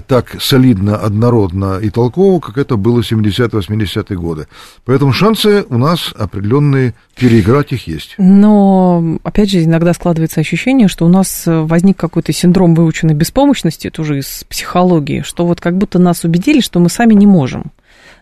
так 0.07 0.41
солидно, 0.41 0.97
однородно 0.97 1.79
и 1.79 1.91
толково, 1.91 2.41
как 2.41 2.59
это 2.59 2.77
было 2.77 3.03
в 3.03 3.13
70-80-е 3.13 4.17
годы. 4.17 4.47
Поэтому 4.85 5.13
шансы 5.13 5.65
у 5.69 5.77
нас 5.77 6.13
определенные 6.17 6.95
переиграть 7.17 7.73
их 7.73 7.87
есть. 7.87 8.15
Но, 8.19 9.19
опять 9.23 9.51
же, 9.51 9.63
иногда 9.63 9.93
складывается 9.93 10.41
ощущение, 10.41 10.89
что 10.89 11.05
у 11.05 11.09
нас 11.09 11.45
возник 11.47 11.97
какой-то 11.97 12.33
синдром 12.33 12.75
выученной 12.75 13.15
беспомощности, 13.15 13.91
тоже 13.91 14.19
из 14.19 14.45
психологии, 14.49 15.21
что 15.21 15.47
вот 15.47 15.61
как 15.61 15.77
будто 15.77 15.99
нас 15.99 16.25
убедили, 16.25 16.61
что 16.61 16.81
мы 16.81 16.89
сами 16.89 17.15
не 17.15 17.27
можем. 17.27 17.73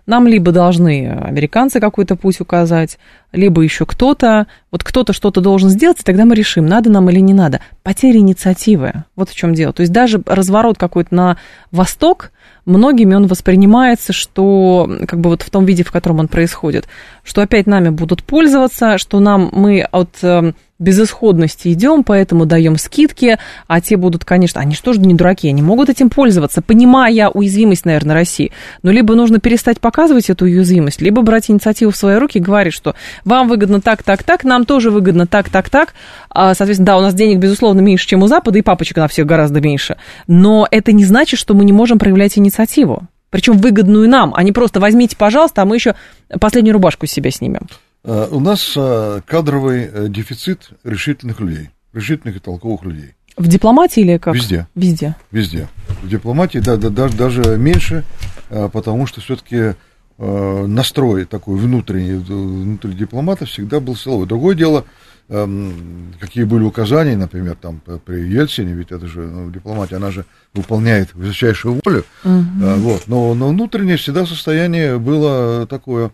Нам 0.07 0.27
либо 0.27 0.51
должны 0.51 1.09
американцы 1.09 1.79
какой-то 1.79 2.17
путь 2.17 2.41
указать, 2.41 2.99
либо 3.33 3.63
еще 3.63 3.87
кто-то. 3.87 4.49
Вот 4.73 4.83
кто-то 4.83 5.13
что-то 5.13 5.41
должен 5.41 5.71
сделать, 5.71 6.01
и 6.01 6.03
тогда 6.03 6.25
мы 6.25 6.35
решим, 6.35 6.67
надо 6.67 6.91
нам 6.91 7.09
или 7.09 7.21
не 7.21 7.35
надо. 7.35 7.61
Потеря 7.83 8.19
инициативы. 8.19 9.05
Вот 9.15 9.29
в 9.29 9.37
чем 9.37 9.55
дело. 9.55 9.73
То 9.73 9.83
есть 9.83 9.93
даже 9.93 10.21
разворот 10.27 10.77
какой-то 10.77 11.15
на 11.15 11.37
восток, 11.71 12.33
многими 12.65 13.15
он 13.15 13.27
воспринимается, 13.27 14.13
что 14.13 14.91
как 15.07 15.21
бы 15.21 15.31
вот 15.31 15.43
в 15.43 15.51
том 15.51 15.65
виде, 15.65 15.85
в 15.85 15.93
котором 15.93 16.19
он 16.19 16.29
происходит, 16.29 16.89
что 17.23 17.41
опять 17.41 17.67
нами 17.67 17.91
будут 17.91 18.25
пользоваться, 18.25 18.99
что 18.99 19.21
нам 19.21 19.51
мы 19.53 19.83
от 19.83 20.19
эм, 20.23 20.55
безысходности 20.83 21.73
идем, 21.73 22.05
поэтому 22.05 22.45
даем 22.45 22.77
скидки, 22.77 23.39
а 23.67 23.81
те 23.81 23.97
будут, 23.97 24.25
конечно, 24.25 24.61
они 24.61 24.75
что 24.75 24.93
же 24.93 25.01
не 25.01 25.15
дураки, 25.15 25.49
они 25.49 25.63
могут 25.63 25.89
этим 25.89 26.11
пользоваться, 26.11 26.61
понимая 26.61 27.29
уязвимость, 27.29 27.85
наверное, 27.85 28.15
России. 28.15 28.53
Но 28.83 28.91
либо 28.91 29.15
нужно 29.15 29.39
перестать 29.39 29.81
показывать 29.81 30.29
эту 30.29 30.45
уязвимость, 30.45 31.01
либо 31.01 31.23
брать 31.23 31.51
инициативу 31.51 31.93
в 31.93 31.97
свои 31.97 32.17
руки 32.17 32.39
и 32.39 32.41
говорить, 32.41 32.75
что 32.75 32.95
вам 33.25 33.49
выгодно 33.49 33.81
так, 33.81 34.03
так, 34.03 34.23
так, 34.23 34.45
нам 34.45 34.65
тоже 34.65 34.91
выгодно 34.91 35.27
так, 35.27 35.49
так, 35.49 35.71
так. 35.71 35.95
А, 36.29 36.55
соответственно, 36.55 36.87
да, 36.87 36.99
у 36.99 37.01
нас 37.01 37.15
денег, 37.15 37.39
безусловно, 37.39 37.81
меньше, 37.81 38.07
чем 38.07 38.23
у 38.23 38.27
Запада, 38.27 38.59
и 38.59 38.63
папочек 38.63 38.97
на 38.97 39.09
всех 39.09 39.27
гораздо 39.27 39.61
меньше. 39.61 39.97
Но 40.27 40.67
это 40.71 40.93
не 40.93 41.05
значит, 41.05 41.39
что 41.39 41.55
мы 41.55 41.65
не 41.65 41.73
можем 41.73 41.99
проявлять 41.99 42.37
инициативу. 42.37 43.07
Причем 43.31 43.57
выгодную 43.57 44.09
нам, 44.11 44.35
а 44.37 44.43
не 44.43 44.53
просто 44.53 44.79
возьмите, 44.79 45.17
пожалуйста, 45.17 45.63
а 45.63 45.65
мы 45.65 45.77
еще 45.77 45.95
последнюю 46.39 46.75
рубашку 46.75 47.07
с 47.07 47.11
себя 47.11 47.31
снимем. 47.31 47.67
Э, 48.05 48.29
у 48.31 48.41
нас 48.41 48.73
э, 48.77 49.21
кадровый 49.27 49.85
э, 49.85 50.09
дефицит 50.09 50.71
решительных 50.83 51.41
людей, 51.41 51.71
решительных 51.93 52.37
и 52.37 52.41
толковых 52.41 52.83
людей. 52.83 53.15
В 53.37 53.47
дипломатии 53.47 54.01
или 54.01 54.19
как? 54.19 54.35
Везде. 54.35 54.67
Везде. 54.75 55.17
Везде. 55.31 55.69
В 56.03 56.09
дипломатии, 56.09 56.59
да, 56.59 56.77
да 56.77 56.91
даже, 56.91 57.17
даже 57.17 57.57
меньше, 57.57 58.05
потому 58.49 59.07
что 59.07 59.23
все-таки 59.23 59.75
настрой 60.19 61.25
такой 61.25 61.57
внутренний, 61.57 62.17
внутри 62.17 62.93
дипломата 62.93 63.47
всегда 63.47 63.81
был 63.81 63.97
силовой. 63.97 64.27
Другое 64.27 64.55
дело, 64.55 64.85
эм, 65.31 66.13
какие 66.21 66.45
были 66.45 66.63
указания, 66.63 67.17
например, 67.17 67.57
там 67.57 67.81
при 68.05 68.21
Ельцине, 68.29 68.75
ведь 68.75 68.93
это 68.93 69.07
же 69.07 69.21
ну, 69.21 69.51
дипломатия, 69.51 69.97
она 69.97 70.11
же 70.11 70.27
выполняет 70.53 71.15
высочайшую 71.15 71.81
волю, 71.83 72.05
угу. 72.25 72.35
вот, 72.77 73.05
но, 73.07 73.33
но 73.33 73.49
внутреннее 73.49 73.97
всегда 73.97 74.27
состояние 74.27 74.99
было 74.99 75.67
такое 75.67 76.11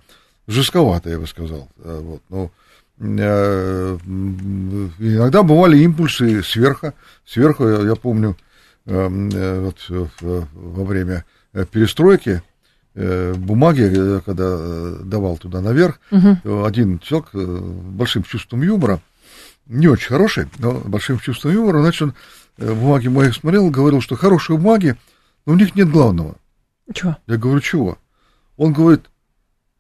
жестковато, 0.49 1.11
я 1.11 1.19
бы 1.19 1.27
сказал. 1.27 1.69
Э, 1.79 2.01
вот, 2.03 2.23
но 2.29 2.51
э, 2.99 3.99
иногда 4.99 5.43
бывали 5.43 5.79
импульсы 5.79 6.43
сверху. 6.43 6.93
Сверху, 7.25 7.69
я, 7.69 7.83
я 7.83 7.95
помню, 7.95 8.37
э, 8.87 9.61
вот, 9.61 10.11
во 10.53 10.85
время 10.85 11.25
перестройки 11.71 12.43
бумаги, 12.95 14.21
когда 14.25 14.97
давал 15.05 15.37
туда 15.37 15.61
наверх, 15.61 16.01
угу. 16.11 16.65
один 16.65 16.99
человек 16.99 17.29
большим 17.33 18.25
чувством 18.25 18.63
юмора, 18.63 19.01
не 19.67 19.87
очень 19.87 20.09
хороший, 20.09 20.49
но 20.59 20.73
большим 20.73 21.21
чувством 21.21 21.53
юмора, 21.53 21.81
значит, 21.83 22.03
он 22.03 22.15
бумаги 22.59 23.07
моих 23.07 23.35
смотрел, 23.35 23.71
говорил, 23.71 24.01
что 24.01 24.17
хорошие 24.17 24.59
бумаги, 24.59 24.97
но 25.47 25.53
у 25.53 25.57
них 25.57 25.77
нет 25.77 25.91
главного. 25.91 26.35
Чего? 26.93 27.17
Я 27.29 27.37
говорю, 27.37 27.61
чего? 27.61 27.99
Он 28.57 28.73
говорит, 28.73 29.03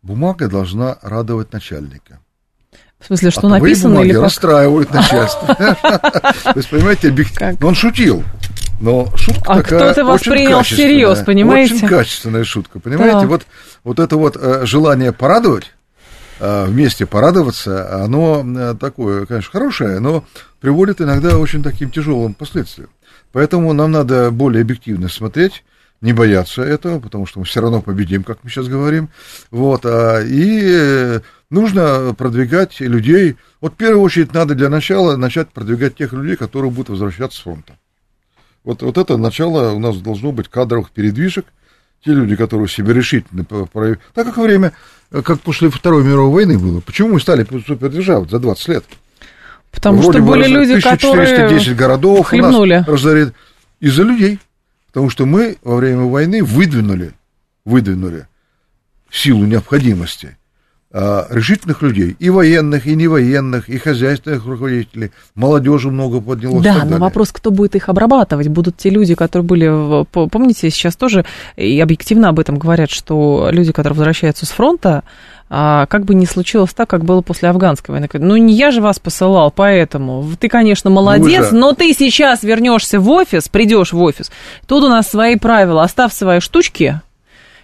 бумага 0.02 0.48
должна 0.48 0.98
радовать 1.02 1.52
начальника. 1.52 2.20
В 2.98 3.06
смысле, 3.06 3.30
что 3.30 3.46
а 3.46 3.50
написано 3.50 4.00
или 4.00 4.12
как? 4.12 4.22
расстраивают 4.22 4.92
начальство. 4.92 5.54
То 5.54 6.52
есть, 6.56 6.68
понимаете, 6.68 7.14
он 7.62 7.74
шутил. 7.74 8.24
Но 8.80 9.08
шутка 9.16 9.52
а 9.52 9.56
такая 9.62 9.92
кто-то 9.92 10.04
воспринял 10.04 10.62
всерьез, 10.62 11.20
понимаете? 11.24 11.74
Очень 11.74 11.88
качественная 11.88 12.44
шутка, 12.44 12.80
понимаете? 12.80 13.26
Вот, 13.26 13.46
вот 13.84 13.98
это 13.98 14.16
вот 14.16 14.36
э, 14.36 14.66
желание 14.66 15.12
порадовать, 15.12 15.72
э, 16.38 16.64
вместе 16.66 17.06
порадоваться, 17.06 18.04
оно 18.04 18.44
э, 18.44 18.74
такое, 18.78 19.26
конечно, 19.26 19.50
хорошее, 19.50 19.98
но 20.00 20.24
приводит 20.60 21.00
иногда 21.00 21.38
очень 21.38 21.62
таким 21.62 21.90
тяжелым 21.90 22.34
последствиям. 22.34 22.90
Поэтому 23.32 23.72
нам 23.72 23.90
надо 23.92 24.30
более 24.30 24.62
объективно 24.62 25.08
смотреть 25.08 25.64
не 26.00 26.12
бояться 26.12 26.62
этого, 26.62 27.00
потому 27.00 27.26
что 27.26 27.40
мы 27.40 27.44
все 27.44 27.60
равно 27.60 27.80
победим, 27.80 28.22
как 28.22 28.38
мы 28.42 28.50
сейчас 28.50 28.68
говорим. 28.68 29.08
Вот, 29.50 29.84
а, 29.84 30.20
и 30.22 31.20
нужно 31.50 32.14
продвигать 32.16 32.80
людей. 32.80 33.36
Вот 33.60 33.74
в 33.74 33.76
первую 33.76 34.02
очередь 34.02 34.32
надо 34.32 34.54
для 34.54 34.68
начала 34.68 35.16
начать 35.16 35.48
продвигать 35.48 35.96
тех 35.96 36.12
людей, 36.12 36.36
которые 36.36 36.70
будут 36.70 36.90
возвращаться 36.90 37.38
с 37.38 37.42
фронта. 37.42 37.74
Вот, 38.64 38.82
вот 38.82 38.98
это 38.98 39.16
начало 39.16 39.72
у 39.72 39.78
нас 39.78 39.96
должно 39.96 40.32
быть 40.32 40.48
кадровых 40.48 40.90
передвижек. 40.90 41.46
Те 42.04 42.12
люди, 42.12 42.36
которые 42.36 42.68
себе 42.68 42.92
решительно 42.94 43.42
проявили. 43.44 43.98
Так 44.14 44.26
как 44.26 44.36
время, 44.36 44.72
как 45.10 45.40
после 45.40 45.68
Второй 45.68 46.04
мировой 46.04 46.46
войны 46.46 46.56
было. 46.56 46.80
Почему 46.80 47.14
мы 47.14 47.20
стали 47.20 47.44
супердержавой 47.66 48.28
за 48.28 48.38
20 48.38 48.68
лет? 48.68 48.84
Потому 49.72 49.98
Вроде 49.98 50.18
что 50.18 50.26
были 50.26 50.46
люди, 50.46 50.72
1410 50.74 51.34
которые 51.34 51.74
городов 51.74 52.26
хлебнули. 52.28 52.74
у 52.74 52.78
нас 52.78 52.88
разорит. 52.88 53.34
Из-за 53.80 54.02
людей. 54.04 54.38
Потому 54.98 55.10
что 55.10 55.26
мы 55.26 55.58
во 55.62 55.76
время 55.76 56.06
войны 56.06 56.42
выдвинули, 56.42 57.12
выдвинули 57.64 58.26
силу 59.12 59.44
необходимости 59.44 60.36
а, 60.90 61.28
решительных 61.30 61.82
людей, 61.82 62.16
и 62.18 62.30
военных, 62.30 62.88
и 62.88 62.96
невоенных, 62.96 63.68
и 63.68 63.78
хозяйственных 63.78 64.44
руководителей, 64.44 65.12
молодежи 65.36 65.92
много 65.92 66.20
поднялось. 66.20 66.64
Да, 66.64 66.84
но 66.84 66.96
вопрос, 66.96 67.30
кто 67.30 67.52
будет 67.52 67.76
их 67.76 67.88
обрабатывать? 67.88 68.48
Будут 68.48 68.76
те 68.76 68.90
люди, 68.90 69.14
которые 69.14 69.46
были, 69.46 70.04
помните, 70.10 70.68
сейчас 70.68 70.96
тоже, 70.96 71.24
и 71.56 71.78
объективно 71.78 72.30
об 72.30 72.40
этом 72.40 72.58
говорят, 72.58 72.90
что 72.90 73.50
люди, 73.52 73.70
которые 73.70 73.96
возвращаются 73.96 74.46
с 74.46 74.50
фронта, 74.50 75.04
как 75.48 76.04
бы 76.04 76.14
не 76.14 76.26
случилось 76.26 76.74
так, 76.74 76.90
как 76.90 77.04
было 77.04 77.22
после 77.22 77.48
афганской 77.48 77.94
войны. 77.94 78.08
Ну, 78.12 78.36
не 78.36 78.54
я 78.54 78.70
же 78.70 78.80
вас 78.80 78.98
посылал, 78.98 79.50
поэтому 79.50 80.26
ты, 80.38 80.48
конечно, 80.48 80.90
молодец, 80.90 81.48
ну, 81.52 81.60
но 81.60 81.72
ты 81.72 81.94
сейчас 81.94 82.42
вернешься 82.42 83.00
в 83.00 83.08
офис, 83.10 83.48
придешь 83.48 83.92
в 83.92 84.02
офис, 84.02 84.30
тут 84.66 84.84
у 84.84 84.88
нас 84.88 85.08
свои 85.08 85.36
правила, 85.36 85.82
оставь 85.82 86.12
свои 86.12 86.40
штучки, 86.40 87.00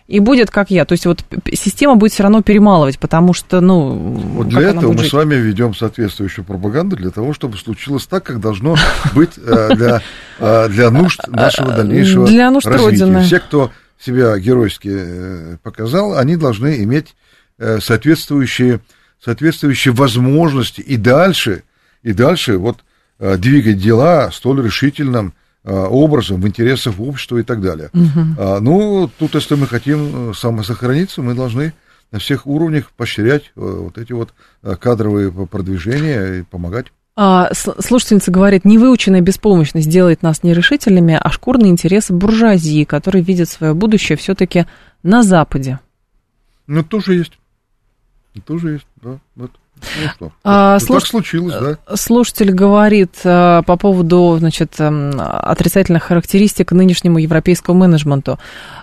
и 0.07 0.21
будет 0.21 0.51
как 0.51 0.71
я. 0.71 0.85
То 0.85 0.93
есть 0.93 1.07
вот 1.07 1.25
система 1.53 1.97
будет 1.97 2.13
все 2.13 2.25
равно 2.25 2.43
перемалывать, 2.43 2.99
потому 2.99 3.33
что, 3.33 3.61
ну... 3.61 3.93
Вот 3.93 4.49
для 4.49 4.71
этого 4.71 4.93
мы 4.93 4.99
жить? 4.99 5.11
с 5.11 5.13
вами 5.13 5.35
ведем 5.35 5.75
соответствующую 5.75 6.45
пропаганду 6.45 6.97
для 6.97 7.11
того, 7.11 7.33
чтобы 7.33 7.57
случилось 7.57 8.07
так, 8.07 8.25
как 8.25 8.41
должно 8.41 8.77
быть 9.15 9.33
э, 9.39 9.75
для, 9.75 10.03
э, 10.39 10.69
для 10.69 10.91
нужд 10.91 11.21
нашего 11.29 11.73
дальнейшего 11.73 12.27
для 12.27 12.51
нужд 12.51 12.67
развития. 12.67 13.05
Родины. 13.05 13.25
Все, 13.25 13.41
кто 13.41 13.71
себя 13.99 14.39
геройски 14.39 14.91
э, 14.93 15.57
показал, 15.63 16.19
они 16.19 16.37
должны 16.37 16.83
иметь 16.83 17.15
соответствующие, 17.59 18.81
соответствующие 19.23 19.95
возможности 19.95 20.81
и 20.81 20.97
дальше, 20.97 21.63
и 22.03 22.13
дальше 22.13 22.59
вот 22.59 22.85
двигать 23.19 23.79
дела 23.79 24.31
столь 24.33 24.65
решительным 24.65 25.35
Э, 25.67 25.87
образом, 25.87 26.43
в 26.43 26.47
интересах 26.47 27.01
общества 27.01 27.39
и 27.39 27.43
так 27.43 27.63
далее. 27.63 27.89
Угу. 27.95 28.61
Ну, 28.61 29.11
тут, 29.19 29.35
если 29.35 29.55
мы 29.55 29.67
хотим 29.67 30.31
э, 30.31 30.35
самосохраниться, 30.35 31.23
мы 31.23 31.35
должны 31.35 31.73
на 32.13 32.19
всех 32.19 32.47
уровнях 32.47 32.91
поощрять 32.91 33.45
э, 33.45 33.61
вот 33.61 33.97
эти 33.97 34.13
вот 34.13 34.35
кадровые 34.79 35.33
продвижения 35.33 36.41
и 36.41 36.43
помогать. 36.43 36.89
А, 37.17 37.51
слушательница 37.55 38.31
говорит, 38.31 38.67
невыученная 38.67 39.23
беспомощность 39.23 39.89
делает 39.89 40.23
нас 40.23 40.43
нерешительными, 40.43 41.19
а 41.19 41.31
шкурные 41.31 41.71
интересы 41.71 42.13
буржуазии, 42.13 42.85
которые 42.85 43.23
видят 43.23 43.49
свое 43.49 43.73
будущее 43.73 44.19
все-таки 44.19 44.67
на 45.03 45.23
Западе. 45.23 45.81
Ну, 46.67 46.83
тоже 46.83 47.15
есть. 47.15 47.39
Тоже 48.41 48.73
есть, 48.73 48.87
да. 49.03 49.19
Вот. 49.37 49.51
Ну 49.81 50.09
что, 50.15 50.33
а, 50.45 50.79
слуш... 50.79 51.03
так 51.03 51.11
случилось, 51.11 51.55
да? 51.55 51.97
Слушатель 51.97 52.53
говорит 52.53 53.17
а, 53.25 53.63
по 53.63 53.77
поводу, 53.77 54.37
значит, 54.39 54.75
эм, 54.79 55.13
отрицательных 55.19 56.05
характеристик 56.05 56.73
нынешнему 56.73 57.19
европейскому 57.19 57.81
менеджменту. 57.81 58.39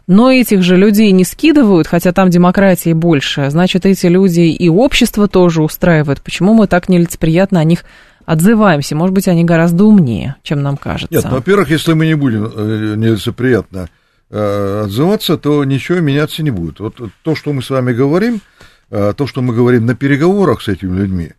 Но 0.08 0.32
этих 0.32 0.64
же 0.64 0.78
людей 0.78 1.12
не 1.12 1.24
скидывают, 1.24 1.88
хотя 1.88 2.12
там 2.12 2.30
демократии 2.30 2.94
больше. 2.94 3.50
Значит, 3.50 3.86
эти 3.86 4.08
люди 4.08 4.42
и 4.42 4.70
общество 4.70 5.28
тоже 5.28 5.64
устраивают. 5.64 6.22
Почему 6.22 6.54
мы 6.54 6.68
так 6.68 6.90
нелицеприятно 6.90 7.60
о 7.60 7.64
них 7.64 7.84
отзываемся? 8.26 8.96
Может 8.96 9.14
быть, 9.14 9.28
они 9.28 9.44
гораздо 9.44 9.86
умнее, 9.86 10.36
чем 10.44 10.62
нам 10.62 10.78
кажется. 10.78 11.14
Нет, 11.14 11.26
во-первых, 11.26 11.72
если 11.72 11.94
мы 11.94 12.06
не 12.06 12.16
будем 12.16 12.46
э, 12.46 12.96
нелицеприятно 12.98 13.90
э, 14.30 14.82
отзываться, 14.86 15.38
то 15.38 15.64
ничего 15.64 16.00
меняться 16.00 16.44
не 16.44 16.52
будет. 16.52 16.80
Вот 16.80 16.96
то, 17.24 17.36
что 17.36 17.54
мы 17.54 17.64
с 17.64 17.70
вами 17.70 17.94
говорим, 17.94 18.42
Э, 18.42 18.71
то, 18.92 19.26
что 19.26 19.42
мы 19.42 19.56
говорим 19.56 19.86
на 19.86 19.96
переговорах 19.96 20.62
с 20.62 20.68
этими 20.68 20.98
людьми, 20.98 21.32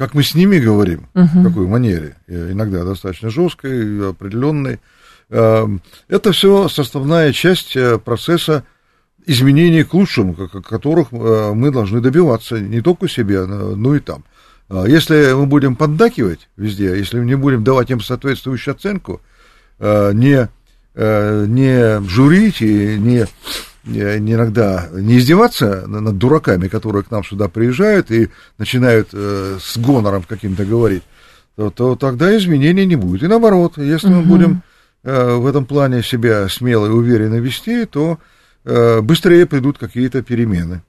как 0.00 0.14
мы 0.14 0.22
с 0.22 0.34
ними 0.34 0.58
говорим, 0.58 1.08
uh 1.12 1.24
в 1.24 1.44
какой 1.44 1.66
манере, 1.66 2.16
иногда 2.26 2.84
достаточно 2.84 3.28
жесткой, 3.28 4.10
определенной, 4.10 4.80
э, 5.28 5.68
это 6.08 6.32
все 6.32 6.68
составная 6.68 7.34
часть 7.34 7.76
э, 7.76 7.98
процесса 7.98 8.64
изменений 9.26 9.84
к 9.84 9.92
лучшему, 9.92 10.32
которых 10.34 11.12
мы 11.12 11.70
должны 11.70 12.00
добиваться 12.00 12.58
не 12.58 12.80
только 12.80 13.08
себе, 13.08 13.44
но 13.44 13.94
и 13.94 14.00
там. 14.00 14.24
Если 14.70 15.34
мы 15.34 15.44
будем 15.44 15.76
поддакивать 15.76 16.48
везде, 16.56 16.96
если 16.96 17.18
мы 17.18 17.26
не 17.26 17.36
будем 17.36 17.62
давать 17.62 17.90
им 17.90 18.00
соответствующую 18.00 18.74
оценку, 18.74 19.20
не, 19.78 20.48
не 20.96 22.08
журить 22.08 22.62
и 22.62 22.96
не 22.98 23.26
иногда 23.84 24.88
не 24.92 25.18
издеваться 25.18 25.86
над 25.86 26.18
дураками, 26.18 26.68
которые 26.68 27.02
к 27.02 27.10
нам 27.10 27.24
сюда 27.24 27.48
приезжают 27.48 28.10
и 28.10 28.28
начинают 28.58 29.08
э, 29.12 29.58
с 29.60 29.78
гонором 29.78 30.24
каким-то 30.28 30.64
говорить, 30.64 31.02
то, 31.56 31.70
то 31.70 31.96
тогда 31.96 32.36
изменений 32.36 32.86
не 32.86 32.96
будет. 32.96 33.22
И 33.22 33.26
наоборот, 33.26 33.78
если 33.78 34.08
угу. 34.08 34.16
мы 34.16 34.22
будем 34.22 34.62
э, 35.02 35.34
в 35.34 35.46
этом 35.46 35.64
плане 35.64 36.02
себя 36.02 36.48
смело 36.48 36.86
и 36.86 36.90
уверенно 36.90 37.36
вести, 37.36 37.86
то 37.86 38.18
э, 38.64 39.00
быстрее 39.00 39.46
придут 39.46 39.78
какие-то 39.78 40.22
перемены. 40.22 40.82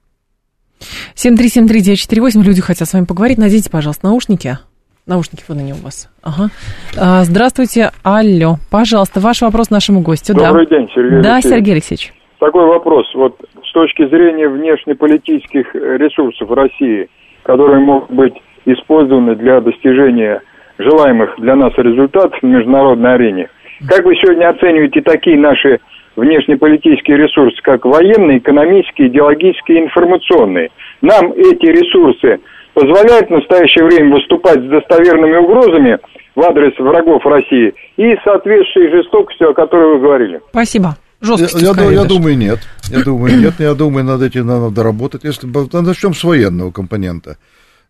7373948, 1.16 2.44
люди 2.44 2.62
хотят 2.62 2.90
с 2.90 2.94
вами 2.94 3.06
поговорить. 3.06 3.38
Наденьте, 3.38 3.70
пожалуйста, 3.70 4.08
наушники. 4.08 4.58
Наушники 5.06 5.44
вон 5.48 5.60
они 5.60 5.74
у 5.74 5.78
вас. 5.78 6.10
Ага. 6.22 6.50
А, 6.96 7.24
здравствуйте, 7.24 7.92
алло. 8.04 8.60
Пожалуйста, 8.70 9.20
ваш 9.20 9.42
вопрос 9.42 9.70
нашему 9.70 10.02
гостю. 10.02 10.34
Добрый 10.34 10.68
да. 10.68 10.78
день, 10.78 10.90
Сергей 10.94 11.22
Да, 11.22 11.36
Алексеевич. 11.36 11.58
Сергей 11.58 11.74
Алексеевич 11.74 12.14
такой 12.42 12.66
вопрос. 12.66 13.06
Вот 13.14 13.36
с 13.64 13.72
точки 13.72 14.08
зрения 14.08 14.50
внешнеполитических 14.50 15.76
ресурсов 15.76 16.50
России, 16.52 17.08
которые 17.44 17.80
могут 17.80 18.12
быть 18.12 18.34
использованы 18.66 19.36
для 19.36 19.62
достижения 19.62 20.42
желаемых 20.80 21.36
для 21.38 21.56
нас 21.56 21.72
результатов 21.78 22.42
на 22.42 22.48
международной 22.48 23.14
арене. 23.14 23.50
Как 23.88 24.04
вы 24.06 24.16
сегодня 24.16 24.50
оцениваете 24.50 25.02
такие 25.02 25.38
наши 25.38 25.80
внешнеполитические 26.16 27.18
ресурсы, 27.18 27.62
как 27.62 27.86
военные, 27.86 28.40
экономические, 28.40 29.10
идеологические, 29.10 29.86
информационные? 29.86 30.72
Нам 31.02 31.32
эти 31.34 31.68
ресурсы 31.68 32.40
позволяют 32.74 33.28
в 33.28 33.34
настоящее 33.34 33.86
время 33.86 34.16
выступать 34.16 34.60
с 34.60 34.68
достоверными 34.68 35.36
угрозами 35.36 36.00
в 36.36 36.42
адрес 36.42 36.74
врагов 36.80 37.24
России 37.24 37.74
и 37.98 38.16
соответствующей 38.24 38.90
жестокостью, 38.90 39.52
о 39.52 39.54
которой 39.54 39.96
вы 39.96 40.00
говорили? 40.00 40.42
Спасибо. 40.50 40.96
Жесткости 41.22 41.64
я, 41.64 41.74
я, 41.74 41.92
я 41.92 42.04
думаю, 42.06 42.38
нет. 42.38 42.60
Я 42.90 43.04
думаю, 43.04 43.40
нет. 43.40 43.56
Я 43.60 43.76
думаю, 43.76 44.04
над 44.04 44.22
этим 44.22 44.48
надо 44.48 44.84
работать. 44.84 45.24
Если 45.24 45.48
начнем 45.48 46.14
с 46.14 46.24
военного 46.24 46.72
компонента. 46.72 47.38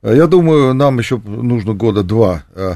Я 0.04 0.28
думаю, 0.28 0.74
нам 0.74 1.00
еще 1.00 1.22
нужно 1.24 1.74
года 1.74 2.04
два 2.04 2.44
э, 2.56 2.76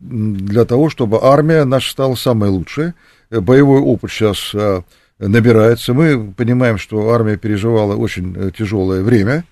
для 0.00 0.64
того, 0.64 0.88
чтобы 0.88 1.18
армия 1.22 1.64
наша 1.64 1.90
стала 1.90 2.14
самой 2.14 2.48
лучшей. 2.48 2.94
Боевой 3.30 3.80
опыт 3.80 4.10
сейчас 4.10 4.50
э, 4.54 4.82
набирается. 5.18 5.94
Мы 5.94 6.32
понимаем, 6.32 6.78
что 6.78 7.10
армия 7.10 7.36
переживала 7.36 7.94
очень 7.94 8.34
э, 8.36 8.50
тяжелое 8.56 9.02
время, 9.02 9.44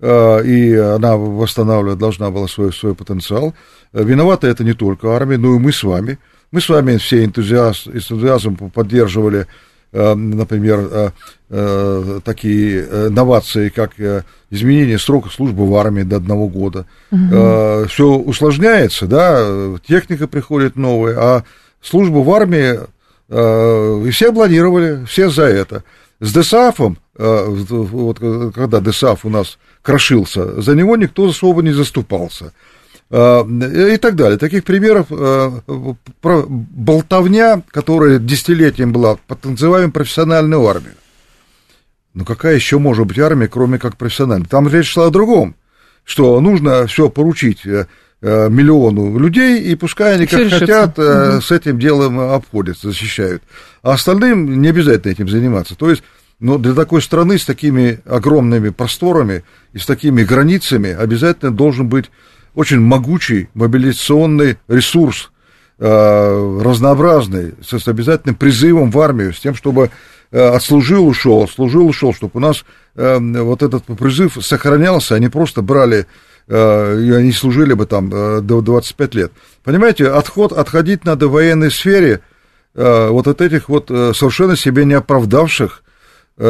и 0.00 0.74
она 0.74 1.16
восстанавливать 1.16 1.98
должна 1.98 2.32
была 2.32 2.48
свой, 2.48 2.72
свой 2.72 2.96
потенциал. 2.96 3.54
Виновата 3.92 4.48
это 4.48 4.64
не 4.64 4.72
только 4.72 5.14
армия, 5.14 5.38
но 5.38 5.54
и 5.54 5.60
мы 5.60 5.70
с 5.70 5.84
вами– 5.84 6.18
мы 6.52 6.60
с 6.60 6.68
вами 6.68 6.98
все 6.98 7.24
энтузиаз, 7.24 7.86
энтузиазм 7.86 8.70
поддерживали, 8.70 9.46
э, 9.92 10.14
например, 10.14 10.88
э, 10.90 11.10
э, 11.48 12.20
такие 12.24 13.08
новации, 13.08 13.70
как 13.70 13.92
изменение 14.50 14.98
срока 14.98 15.30
службы 15.30 15.66
в 15.66 15.74
армии 15.74 16.02
до 16.02 16.16
одного 16.16 16.48
года. 16.48 16.86
Угу. 17.10 17.86
Все 17.88 18.06
усложняется, 18.06 19.06
да, 19.06 19.78
техника 19.86 20.28
приходит 20.28 20.76
новая, 20.76 21.16
а 21.18 21.44
службу 21.80 22.22
в 22.22 22.30
армии 22.30 22.78
и 23.30 24.10
все 24.10 24.30
планировали, 24.30 25.06
все 25.06 25.30
за 25.30 25.44
это. 25.44 25.84
С 26.20 26.34
ДСАФом, 26.34 26.98
вот 27.16 28.18
когда 28.54 28.80
ДСАФ 28.80 29.24
у 29.24 29.30
нас 29.30 29.58
крошился, 29.80 30.60
за 30.60 30.74
него 30.74 30.96
никто 30.96 31.26
особо 31.26 31.62
не 31.62 31.72
заступался. 31.72 32.52
Э, 33.14 33.44
и 33.92 33.98
так 33.98 34.16
далее. 34.16 34.38
Таких 34.38 34.64
примеров 34.64 35.08
э, 35.10 35.50
про 36.22 36.44
болтовня, 36.48 37.62
которая 37.70 38.18
десятилетием 38.18 38.90
была, 38.90 39.18
танцеваем 39.40 39.92
профессиональную 39.92 40.66
армию. 40.66 40.94
Ну 42.14 42.24
какая 42.24 42.54
еще 42.54 42.78
может 42.78 43.06
быть 43.06 43.18
армия, 43.18 43.48
кроме 43.48 43.78
как 43.78 43.98
профессиональной? 43.98 44.46
Там 44.46 44.66
речь 44.66 44.86
шла 44.86 45.08
о 45.08 45.10
другом, 45.10 45.56
что 46.04 46.40
нужно 46.40 46.86
все 46.86 47.10
поручить 47.10 47.66
э, 47.66 47.86
миллиону 48.22 49.18
людей, 49.18 49.60
и 49.60 49.74
пускай 49.74 50.14
они 50.14 50.26
как 50.26 50.48
хотят 50.48 50.98
угу. 50.98 51.42
с 51.42 51.50
этим 51.50 51.78
делом 51.78 52.18
обходятся, 52.18 52.88
защищают. 52.88 53.42
А 53.82 53.92
остальным 53.92 54.62
не 54.62 54.68
обязательно 54.68 55.12
этим 55.12 55.28
заниматься. 55.28 55.74
То 55.74 55.90
есть, 55.90 56.02
но 56.40 56.56
для 56.56 56.72
такой 56.72 57.02
страны 57.02 57.36
с 57.36 57.44
такими 57.44 58.00
огромными 58.06 58.70
просторами 58.70 59.44
и 59.74 59.78
с 59.78 59.84
такими 59.84 60.22
границами 60.22 60.92
обязательно 60.92 61.50
должен 61.50 61.88
быть 61.88 62.10
очень 62.54 62.80
могучий 62.80 63.48
мобилизационный 63.54 64.58
ресурс, 64.68 65.30
э, 65.78 66.60
разнообразный, 66.62 67.54
с 67.62 67.88
обязательным 67.88 68.36
призывом 68.36 68.90
в 68.90 68.98
армию, 68.98 69.32
с 69.32 69.40
тем, 69.40 69.54
чтобы 69.54 69.90
э, 70.30 70.48
отслужил, 70.48 71.06
ушел, 71.06 71.44
отслужил, 71.44 71.86
ушел, 71.86 72.12
чтобы 72.14 72.32
у 72.34 72.40
нас 72.40 72.64
э, 72.94 73.18
вот 73.18 73.62
этот 73.62 73.84
призыв 73.84 74.38
сохранялся, 74.40 75.14
они 75.14 75.28
просто 75.28 75.62
брали 75.62 76.06
и 76.48 76.54
они 77.16 77.30
служили 77.30 77.72
бы 77.72 77.86
там 77.86 78.10
до 78.10 78.60
25 78.60 79.14
лет. 79.14 79.32
Понимаете, 79.62 80.08
отход, 80.08 80.52
отходить 80.52 81.04
надо 81.04 81.28
в 81.28 81.32
военной 81.32 81.70
сфере 81.70 82.20
вот 82.74 83.28
от 83.28 83.40
этих 83.40 83.68
вот 83.68 83.86
совершенно 83.86 84.56
себе 84.56 84.84
не 84.84 84.94
оправдавших 84.94 85.82
Э, 85.82 85.91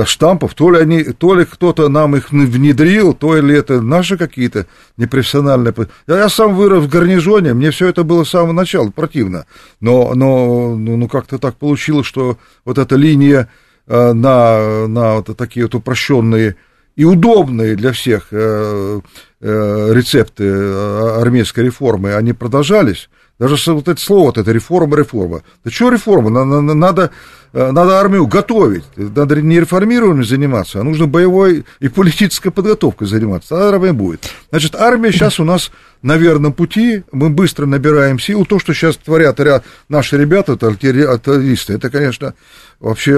штампов, 0.05 0.55
то 0.55 0.71
ли, 0.71 0.79
они, 0.79 1.03
то 1.05 1.35
ли 1.35 1.45
кто-то 1.45 1.89
нам 1.89 2.17
их 2.17 2.31
внедрил, 2.31 3.15
то 3.15 3.37
ли 3.37 3.55
это 3.55 3.81
наши 3.81 4.17
какие-то 4.17 4.67
непрофессиональные. 4.97 5.75
Я, 6.07 6.29
сам 6.29 6.55
вырос 6.55 6.85
в 6.85 6.89
гарнизоне, 6.89 7.53
мне 7.53 7.71
все 7.71 7.89
это 7.89 8.05
было 8.05 8.25
с 8.25 8.31
самого 8.31 8.53
начала 8.53 8.91
противно, 8.91 9.47
но, 9.81 10.15
но 10.15 10.77
ну, 10.77 10.97
ну 10.97 11.09
как-то 11.09 11.39
так 11.39 11.57
получилось, 11.57 12.07
что 12.07 12.39
вот 12.65 12.79
эта 12.79 12.97
линия 12.97 13.49
э, 13.87 14.13
на, 14.13 14.87
на 14.87 15.17
вот 15.17 15.37
такие 15.37 15.67
вот 15.67 15.75
упрощенные 15.75 16.57
и 16.95 17.05
удобные 17.05 17.75
для 17.75 17.93
всех 17.93 18.29
э, 18.31 19.01
рецепты 19.41 20.49
армейской 20.49 21.65
реформы, 21.65 22.15
они 22.15 22.33
продолжались, 22.33 23.11
Даже 23.43 23.73
вот 23.73 23.89
это 23.89 24.01
слово, 24.01 24.27
вот 24.27 24.39
это 24.39 24.53
реформа, 24.53 24.97
реформа. 24.97 25.43
Да 25.65 25.71
что 25.73 25.91
реформа? 25.91 26.31
Надо, 26.31 26.61
надо, 26.61 27.11
надо 27.53 27.99
армию 27.99 28.29
готовить. 28.29 28.85
Надо 28.95 29.43
не 29.43 29.59
реформированием 29.59 30.25
заниматься, 30.25 30.79
а 30.79 30.85
нужно 30.85 31.09
боевой 31.09 31.65
и 31.81 31.89
политической 31.89 32.51
подготовкой 32.51 33.09
заниматься. 33.09 33.49
Тогда 33.49 33.71
армия 33.71 33.93
будет. 33.93 34.33
Значит, 34.51 34.77
армия 34.77 35.11
сейчас 35.11 35.41
у 35.41 35.45
нас 35.45 35.73
на 36.03 36.17
верном 36.17 36.53
пути. 36.53 37.03
Мы 37.11 37.31
быстро 37.31 37.67
набираем 37.67 38.21
силу. 38.21 38.45
То, 38.45 38.61
что 38.61 38.75
сейчас 38.75 38.97
творят 38.97 39.41
наши 39.89 40.17
ребята, 40.17 40.53
это 40.53 40.69
артиллеристы, 40.69 41.73
это, 41.73 41.91
конечно, 41.91 42.35
вообще 42.83 43.13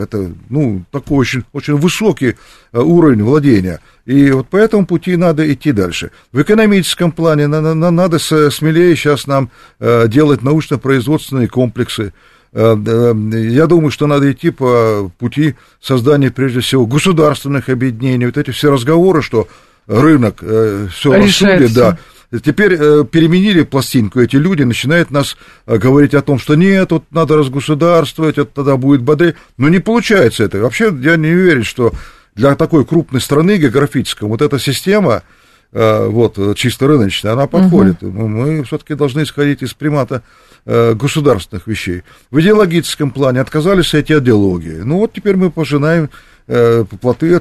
это, 0.00 0.32
ну, 0.48 0.84
такой 0.90 1.18
очень, 1.18 1.44
очень 1.52 1.74
высокий 1.74 2.36
уровень 2.72 3.22
владения. 3.22 3.80
И 4.06 4.30
вот 4.30 4.48
по 4.48 4.56
этому 4.56 4.86
пути 4.86 5.16
надо 5.16 5.52
идти 5.52 5.72
дальше. 5.72 6.10
В 6.32 6.40
экономическом 6.40 7.12
плане 7.12 7.46
надо, 7.46 8.18
смелее 8.18 8.96
сейчас 8.96 9.26
нам 9.26 9.50
э, 9.78 10.08
делать 10.08 10.42
научно-производственные 10.42 11.48
комплексы. 11.48 12.12
Э, 12.52 12.74
я 12.76 13.66
думаю, 13.66 13.90
что 13.90 14.06
надо 14.06 14.30
идти 14.32 14.50
по 14.50 15.10
пути 15.18 15.54
создания, 15.80 16.30
прежде 16.30 16.60
всего, 16.60 16.86
государственных 16.86 17.68
объединений. 17.68 18.26
Вот 18.26 18.38
эти 18.38 18.50
все 18.50 18.72
разговоры, 18.72 19.22
что 19.22 19.46
рынок 19.86 20.38
э, 20.42 20.88
все 20.92 21.12
рассудит, 21.12 21.74
да. 21.74 21.98
Теперь 22.40 22.76
э, 22.78 23.04
переменили 23.04 23.62
пластинку 23.62 24.20
эти 24.20 24.36
люди, 24.36 24.62
начинают 24.62 25.10
нас 25.10 25.36
э, 25.66 25.76
говорить 25.76 26.14
о 26.14 26.22
том, 26.22 26.38
что 26.38 26.54
нет, 26.54 26.90
вот 26.90 27.04
надо 27.10 27.36
разгосударствовать, 27.36 28.38
это 28.38 28.50
тогда 28.50 28.78
будет 28.78 29.02
бодрее. 29.02 29.34
Но 29.58 29.68
не 29.68 29.80
получается 29.80 30.44
это. 30.44 30.58
Вообще 30.58 30.94
я 31.02 31.16
не 31.16 31.28
уверен, 31.28 31.62
что 31.62 31.92
для 32.34 32.54
такой 32.54 32.86
крупной 32.86 33.20
страны 33.20 33.58
географической 33.58 34.26
вот 34.26 34.40
эта 34.40 34.58
система, 34.58 35.24
э, 35.72 36.06
вот, 36.06 36.38
чисто 36.56 36.86
рыночная, 36.86 37.32
она 37.32 37.46
подходит. 37.46 38.02
Угу. 38.02 38.28
Мы 38.28 38.64
все-таки 38.64 38.94
должны 38.94 39.24
исходить 39.24 39.62
из 39.62 39.74
примата 39.74 40.22
государственных 40.64 41.66
вещей. 41.66 42.02
В 42.30 42.40
идеологическом 42.40 43.10
плане 43.10 43.40
отказались 43.40 43.94
от 43.94 44.08
идеологии. 44.08 44.82
Ну 44.84 44.98
вот 44.98 45.12
теперь 45.12 45.34
мы 45.34 45.50
пожинаем 45.50 46.08
плоды, 46.46 47.40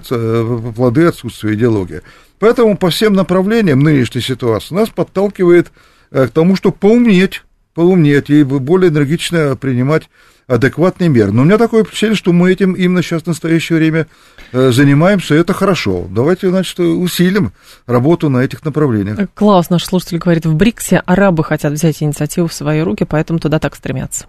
плоды 0.76 1.06
отсутствия 1.06 1.54
идеологии. 1.54 2.02
Поэтому 2.42 2.76
по 2.76 2.90
всем 2.90 3.14
направлениям 3.14 3.80
нынешней 3.80 4.20
ситуации 4.20 4.76
нас 4.76 4.90
подталкивает 4.90 5.72
к 6.10 6.28
тому, 6.28 6.58
чтобы 6.58 6.76
поумнеть, 6.76 7.44
поумнеть 7.74 8.30
и 8.30 8.44
более 8.44 8.90
энергично 8.90 9.56
принимать 9.56 10.10
адекватный 10.52 11.08
мер. 11.08 11.32
Но 11.32 11.44
у 11.44 11.46
меня 11.46 11.58
такое 11.58 11.84
впечатление, 11.84 12.18
что 12.18 12.34
мы 12.34 12.52
этим 12.52 12.74
именно 12.74 13.02
сейчас 13.02 13.24
в 13.24 13.28
настоящее 13.28 13.78
время 13.78 14.08
э, 14.52 14.72
занимаемся, 14.72 15.36
и 15.36 15.38
это 15.38 15.54
хорошо. 15.54 16.08
Давайте, 16.10 16.50
значит, 16.50 16.78
усилим 16.80 17.54
работу 17.86 18.30
на 18.30 18.40
этих 18.40 18.66
направлениях. 18.66 19.18
Э, 19.20 19.28
Клаус, 19.34 19.70
наш 19.70 19.86
слушатель, 19.86 20.18
говорит, 20.18 20.46
в 20.46 20.56
БРИКСе 20.56 21.02
арабы 21.06 21.44
хотят 21.44 21.72
взять 21.72 22.04
инициативу 22.04 22.48
в 22.48 22.54
свои 22.54 22.82
руки, 22.82 23.06
поэтому 23.06 23.40
туда 23.40 23.60
так 23.60 23.76
стремятся. 23.76 24.26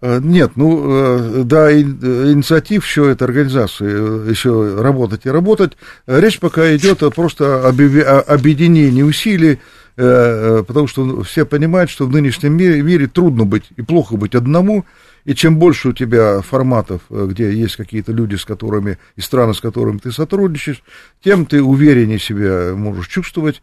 Э, 0.00 0.20
нет, 0.22 0.52
ну, 0.56 1.44
да, 1.44 1.72
инициатив 1.72 2.84
еще 2.84 3.10
этой 3.10 3.24
организации 3.24 4.30
еще 4.30 4.80
работать 4.80 5.26
и 5.26 5.30
работать. 5.30 5.76
Речь 6.06 6.38
пока 6.38 6.74
идет 6.76 7.02
просто 7.14 7.66
об 7.66 7.80
объединении 7.80 9.02
усилий 9.02 9.58
Э, 9.98 10.58
э, 10.58 10.62
потому 10.62 10.86
что 10.86 11.22
все 11.22 11.46
понимают, 11.46 11.88
что 11.88 12.04
в 12.04 12.10
нынешнем 12.10 12.54
мире, 12.54 12.82
мире 12.82 13.06
трудно 13.06 13.46
быть 13.46 13.64
и 13.76 13.82
плохо 13.82 14.18
быть 14.18 14.34
одному, 14.34 14.84
и 15.24 15.34
чем 15.34 15.56
больше 15.56 15.88
у 15.88 15.92
тебя 15.94 16.42
форматов, 16.42 17.00
э, 17.08 17.26
где 17.30 17.50
есть 17.50 17.76
какие-то 17.76 18.12
люди, 18.12 18.34
с 18.34 18.44
которыми, 18.44 18.98
и 19.16 19.22
страны, 19.22 19.54
с 19.54 19.60
которыми 19.60 19.96
ты 19.96 20.12
сотрудничаешь, 20.12 20.82
тем 21.24 21.46
ты 21.46 21.62
увереннее 21.62 22.18
себя 22.18 22.74
можешь 22.74 23.08
чувствовать, 23.08 23.62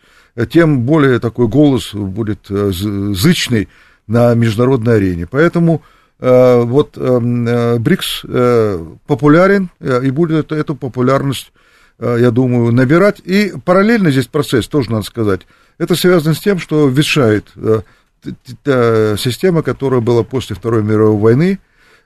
тем 0.49 0.81
более 0.81 1.19
такой 1.19 1.47
голос 1.47 1.93
будет 1.93 2.47
зычный 2.49 3.69
на 4.07 4.33
международной 4.33 4.95
арене. 4.95 5.27
Поэтому 5.27 5.83
вот 6.23 6.97
БРИКС 6.97 8.21
популярен 9.07 9.69
и 9.81 10.09
будет 10.09 10.53
эту 10.53 10.75
популярность, 10.75 11.51
я 11.99 12.31
думаю, 12.31 12.71
набирать. 12.71 13.19
И 13.25 13.51
параллельно 13.65 14.09
здесь 14.09 14.27
процесс, 14.27 14.67
тоже 14.67 14.89
надо 14.91 15.03
сказать, 15.03 15.41
это 15.77 15.95
связано 15.95 16.33
с 16.33 16.39
тем, 16.39 16.59
что 16.59 16.87
ветшает 16.87 17.47
э, 17.55 19.15
система, 19.17 19.63
которая 19.63 20.01
была 20.01 20.23
после 20.23 20.55
Второй 20.55 20.83
мировой 20.83 21.19
войны. 21.19 21.59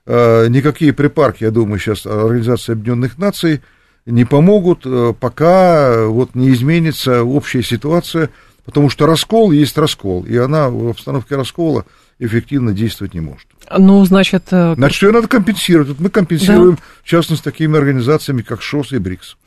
Э, 0.05 0.47
никакие 0.47 0.93
припарки, 0.93 1.43
я 1.43 1.51
думаю, 1.51 1.80
сейчас 1.80 2.05
Организации 2.05 2.74
Объединенных 2.74 3.18
Наций 3.18 3.61
не 4.05 4.26
помогут, 4.26 4.82
э, 4.86 5.13
пока 5.20 6.05
вот 6.05 6.34
не 6.36 6.49
изменится 6.49 7.24
общая 7.24 7.61
ситуация, 7.61 8.30
потому 8.65 8.89
что 8.89 9.05
раскол 9.05 9.51
есть 9.51 9.78
раскол, 9.78 10.26
и 10.26 10.36
она 10.38 10.70
в 10.70 10.89
обстановке 10.89 11.36
раскола 11.36 11.86
эффективно 12.20 12.74
действовать 12.74 13.13
не 13.13 13.20
может. 13.22 13.47
Ну, 13.76 14.03
значит... 14.05 14.45
Э, 14.51 14.76
значит, 14.76 15.03
ее 15.03 15.11
надо 15.11 15.28
компенсировать. 15.28 15.89
Вот 15.89 15.99
мы 15.99 16.09
компенсируем, 16.09 16.76
да. 16.76 16.82
в 17.03 17.07
частности, 17.07 17.43
такими 17.43 17.78
организациями, 17.78 18.41
как 18.41 18.61
ШОС 18.61 18.93
и 18.93 18.97
БРИКС. 18.97 19.38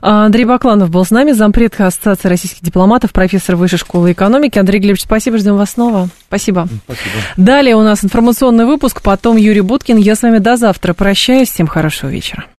Андрей 0.00 0.44
Бакланов 0.44 0.90
был 0.90 1.04
с 1.04 1.10
нами, 1.10 1.32
зампред 1.32 1.80
Ассоциации 1.80 2.28
российских 2.28 2.62
дипломатов, 2.62 3.12
профессор 3.12 3.56
Высшей 3.56 3.78
школы 3.78 4.12
экономики. 4.12 4.58
Андрей 4.58 4.80
Глебович, 4.80 5.02
спасибо, 5.02 5.38
ждем 5.38 5.56
вас 5.56 5.72
снова. 5.72 6.08
Спасибо. 6.26 6.68
Спасибо. 6.84 7.14
Далее 7.36 7.76
у 7.76 7.82
нас 7.82 8.04
информационный 8.04 8.66
выпуск, 8.66 9.00
потом 9.02 9.36
Юрий 9.36 9.62
Буткин. 9.62 9.96
Я 9.96 10.14
с 10.14 10.22
вами 10.22 10.38
до 10.38 10.56
завтра 10.56 10.92
прощаюсь. 10.92 11.48
Всем 11.48 11.66
хорошего 11.66 12.10
вечера. 12.10 12.48